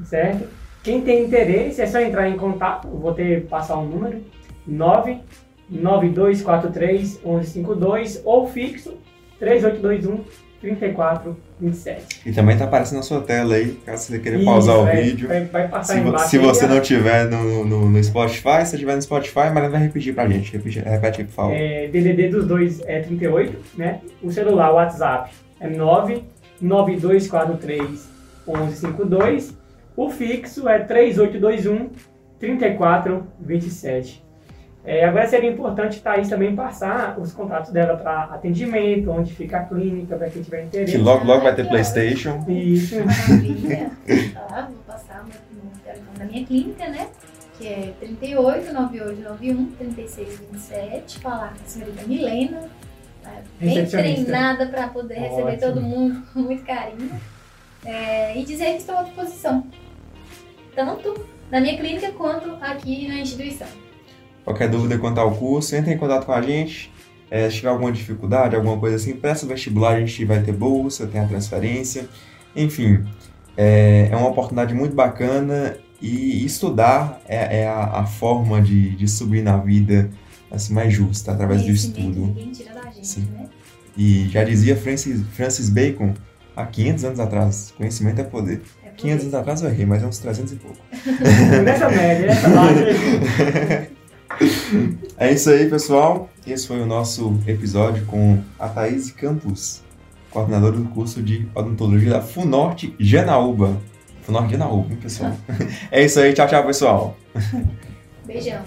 certo? 0.03 0.47
Quem 0.85 1.01
tem 1.01 1.25
interesse 1.25 1.81
é 1.81 1.87
só 1.87 1.99
entrar 1.99 2.29
em 2.29 2.37
contato, 2.37 2.87
vou 2.87 3.11
ter 3.11 3.47
passar 3.47 3.79
um 3.79 3.87
número, 3.87 4.21
99243 4.67 7.21
1152 7.25 8.21
ou 8.23 8.47
fixo 8.47 8.93
3821 9.39 10.23
3427. 10.61 12.21
E 12.23 12.31
também 12.31 12.55
tá 12.55 12.65
aparecendo 12.65 12.97
na 12.97 13.03
sua 13.03 13.21
tela 13.21 13.55
aí, 13.55 13.71
caso 13.83 14.03
você 14.03 14.19
queira 14.19 14.37
pausar 14.43 14.77
o 14.77 14.87
Isso, 14.87 15.01
vídeo. 15.03 15.27
Vai, 15.27 15.45
vai 15.45 15.67
passar 15.67 15.95
Se, 15.95 15.99
embaixo. 15.99 16.29
se 16.29 16.37
você 16.37 16.67
não 16.67 16.79
tiver 16.79 17.27
no, 17.31 17.65
no, 17.65 17.89
no 17.89 18.03
Spotify, 18.03 18.63
se 18.63 18.77
tiver 18.77 18.95
no 18.95 19.01
Spotify, 19.01 19.49
mas 19.51 19.71
vai 19.71 19.81
repetir 19.81 20.13
pra 20.13 20.27
gente. 20.27 20.53
Repete, 20.53 20.77
repete 20.79 21.21
aí, 21.21 21.27
por 21.27 21.33
favor. 21.33 21.55
É, 21.55 21.87
DDD 21.87 22.29
dos 22.29 22.45
dois 22.45 22.79
é 22.85 22.99
38, 23.01 23.57
né? 23.75 24.01
O 24.21 24.31
celular, 24.31 24.71
o 24.71 24.75
WhatsApp 24.75 25.31
é 25.59 25.67
99243 25.67 28.07
1152. 28.47 29.64
O 29.95 30.09
fixo 30.09 30.67
é 30.67 30.79
3821 30.79 31.89
3427. 32.39 34.23
É, 34.87 35.03
agora 35.03 35.25
seria 35.27 35.49
importante 35.49 35.99
Thaís 35.99 36.29
também 36.29 36.55
passar 36.55 37.17
os 37.19 37.31
contatos 37.33 37.71
dela 37.71 37.97
para 37.97 38.25
atendimento, 38.25 39.09
onde 39.09 39.33
fica 39.33 39.57
a 39.57 39.63
clínica, 39.63 40.15
para 40.15 40.29
quem 40.29 40.43
tiver 40.43 40.61
Que 40.61 40.65
interesse. 40.67 40.97
logo, 40.97 41.25
logo 41.25 41.41
vai 41.41 41.55
ter 41.55 41.67
Playstation. 41.67 42.43
Isso. 42.47 42.95
Maravilha. 43.03 43.89
Vou 44.69 44.77
passar 44.85 45.23
o 45.23 45.25
meu 45.25 45.35
telefone 45.83 46.17
da 46.19 46.25
minha 46.25 46.45
clínica, 46.45 46.87
né? 46.87 47.07
Que 47.57 47.67
é 47.67 47.93
38 47.99 48.73
9891 48.73 49.71
3627. 49.71 51.19
Falar 51.19 51.47
com 51.57 51.63
a 51.63 51.67
senhorita 51.67 52.03
Milena. 52.05 52.69
tá 53.23 53.31
Bem 53.59 53.85
treinada 53.87 54.67
para 54.67 54.87
poder 54.89 55.15
receber 55.15 55.41
Ótimo. 55.53 55.61
todo 55.61 55.81
mundo 55.81 56.21
com 56.31 56.39
muito 56.41 56.63
carinho. 56.63 57.09
É, 57.83 58.37
e 58.37 58.43
dizer 58.45 58.65
que 58.73 58.77
estou 58.77 58.97
à 58.97 59.03
disposição. 59.03 59.63
Tanto 60.75 61.25
na 61.51 61.61
minha 61.61 61.77
clínica 61.77 62.11
quanto 62.11 62.49
aqui 62.61 63.07
na 63.07 63.19
instituição. 63.19 63.67
Qualquer 64.43 64.69
dúvida 64.69 64.97
quanto 64.97 65.19
ao 65.19 65.31
curso, 65.35 65.75
entre 65.75 65.93
em 65.93 65.97
contato 65.97 66.25
com 66.25 66.33
a 66.33 66.41
gente. 66.41 66.91
É, 67.31 67.49
se 67.49 67.57
tiver 67.57 67.69
alguma 67.69 67.91
dificuldade, 67.91 68.55
alguma 68.55 68.77
coisa 68.77 68.97
assim, 68.97 69.13
peça 69.13 69.45
o 69.45 69.49
vestibular, 69.49 69.95
a 69.95 69.99
gente 69.99 70.23
vai 70.25 70.41
ter 70.43 70.51
bolsa, 70.51 71.07
tem 71.07 71.19
a 71.19 71.27
transferência. 71.27 72.07
Enfim, 72.55 73.03
é, 73.57 74.09
é 74.11 74.15
uma 74.15 74.29
oportunidade 74.29 74.73
muito 74.73 74.95
bacana 74.95 75.77
e 76.01 76.45
estudar 76.45 77.19
é, 77.27 77.61
é 77.61 77.67
a, 77.67 78.01
a 78.01 78.05
forma 78.05 78.61
de, 78.61 78.91
de 78.91 79.07
subir 79.07 79.41
na 79.41 79.57
vida 79.57 80.11
assim, 80.51 80.73
mais 80.73 80.93
justa, 80.93 81.31
através 81.31 81.63
do 81.63 81.71
estudo. 81.71 82.27
Ninguém 82.27 82.51
tira 82.51 82.73
da 82.73 82.91
gente, 82.91 83.07
Sim. 83.07 83.27
né? 83.31 83.49
E 83.97 84.27
já 84.29 84.43
dizia 84.43 84.75
Francis, 84.75 85.21
Francis 85.33 85.69
Bacon 85.69 86.13
há 86.55 86.65
500 86.65 87.05
anos 87.05 87.19
atrás, 87.19 87.73
conhecimento 87.75 88.19
é 88.19 88.23
poder. 88.23 88.61
É 89.09 89.15
por 89.15 89.21
500 89.21 89.25
isso. 89.25 89.25
anos 89.25 89.33
atrás 89.33 89.61
eu 89.61 89.69
errei, 89.69 89.85
mas 89.85 90.03
é 90.03 90.05
uns 90.05 90.19
300 90.19 90.53
e 90.53 90.55
pouco. 90.55 90.77
Nessa 91.63 91.89
média, 91.89 92.27
nessa 92.27 92.49
base. 92.49 93.89
É 95.17 95.31
isso 95.31 95.49
aí, 95.49 95.69
pessoal. 95.69 96.29
Esse 96.45 96.67
foi 96.67 96.81
o 96.81 96.85
nosso 96.85 97.39
episódio 97.47 98.05
com 98.05 98.39
a 98.59 98.67
Thaís 98.67 99.11
Campos, 99.11 99.81
coordenadora 100.29 100.77
do 100.77 100.85
curso 100.89 101.21
de 101.23 101.47
odontologia 101.55 102.11
da 102.11 102.21
Funorte 102.21 102.93
Janaúba. 102.99 103.77
Funorte 104.23 104.51
Janaúba, 104.51 104.91
hein, 104.91 104.99
pessoal? 105.01 105.31
É 105.91 106.03
isso 106.03 106.19
aí, 106.19 106.33
tchau, 106.33 106.47
tchau, 106.47 106.65
pessoal. 106.65 107.17
Beijão. 108.25 108.61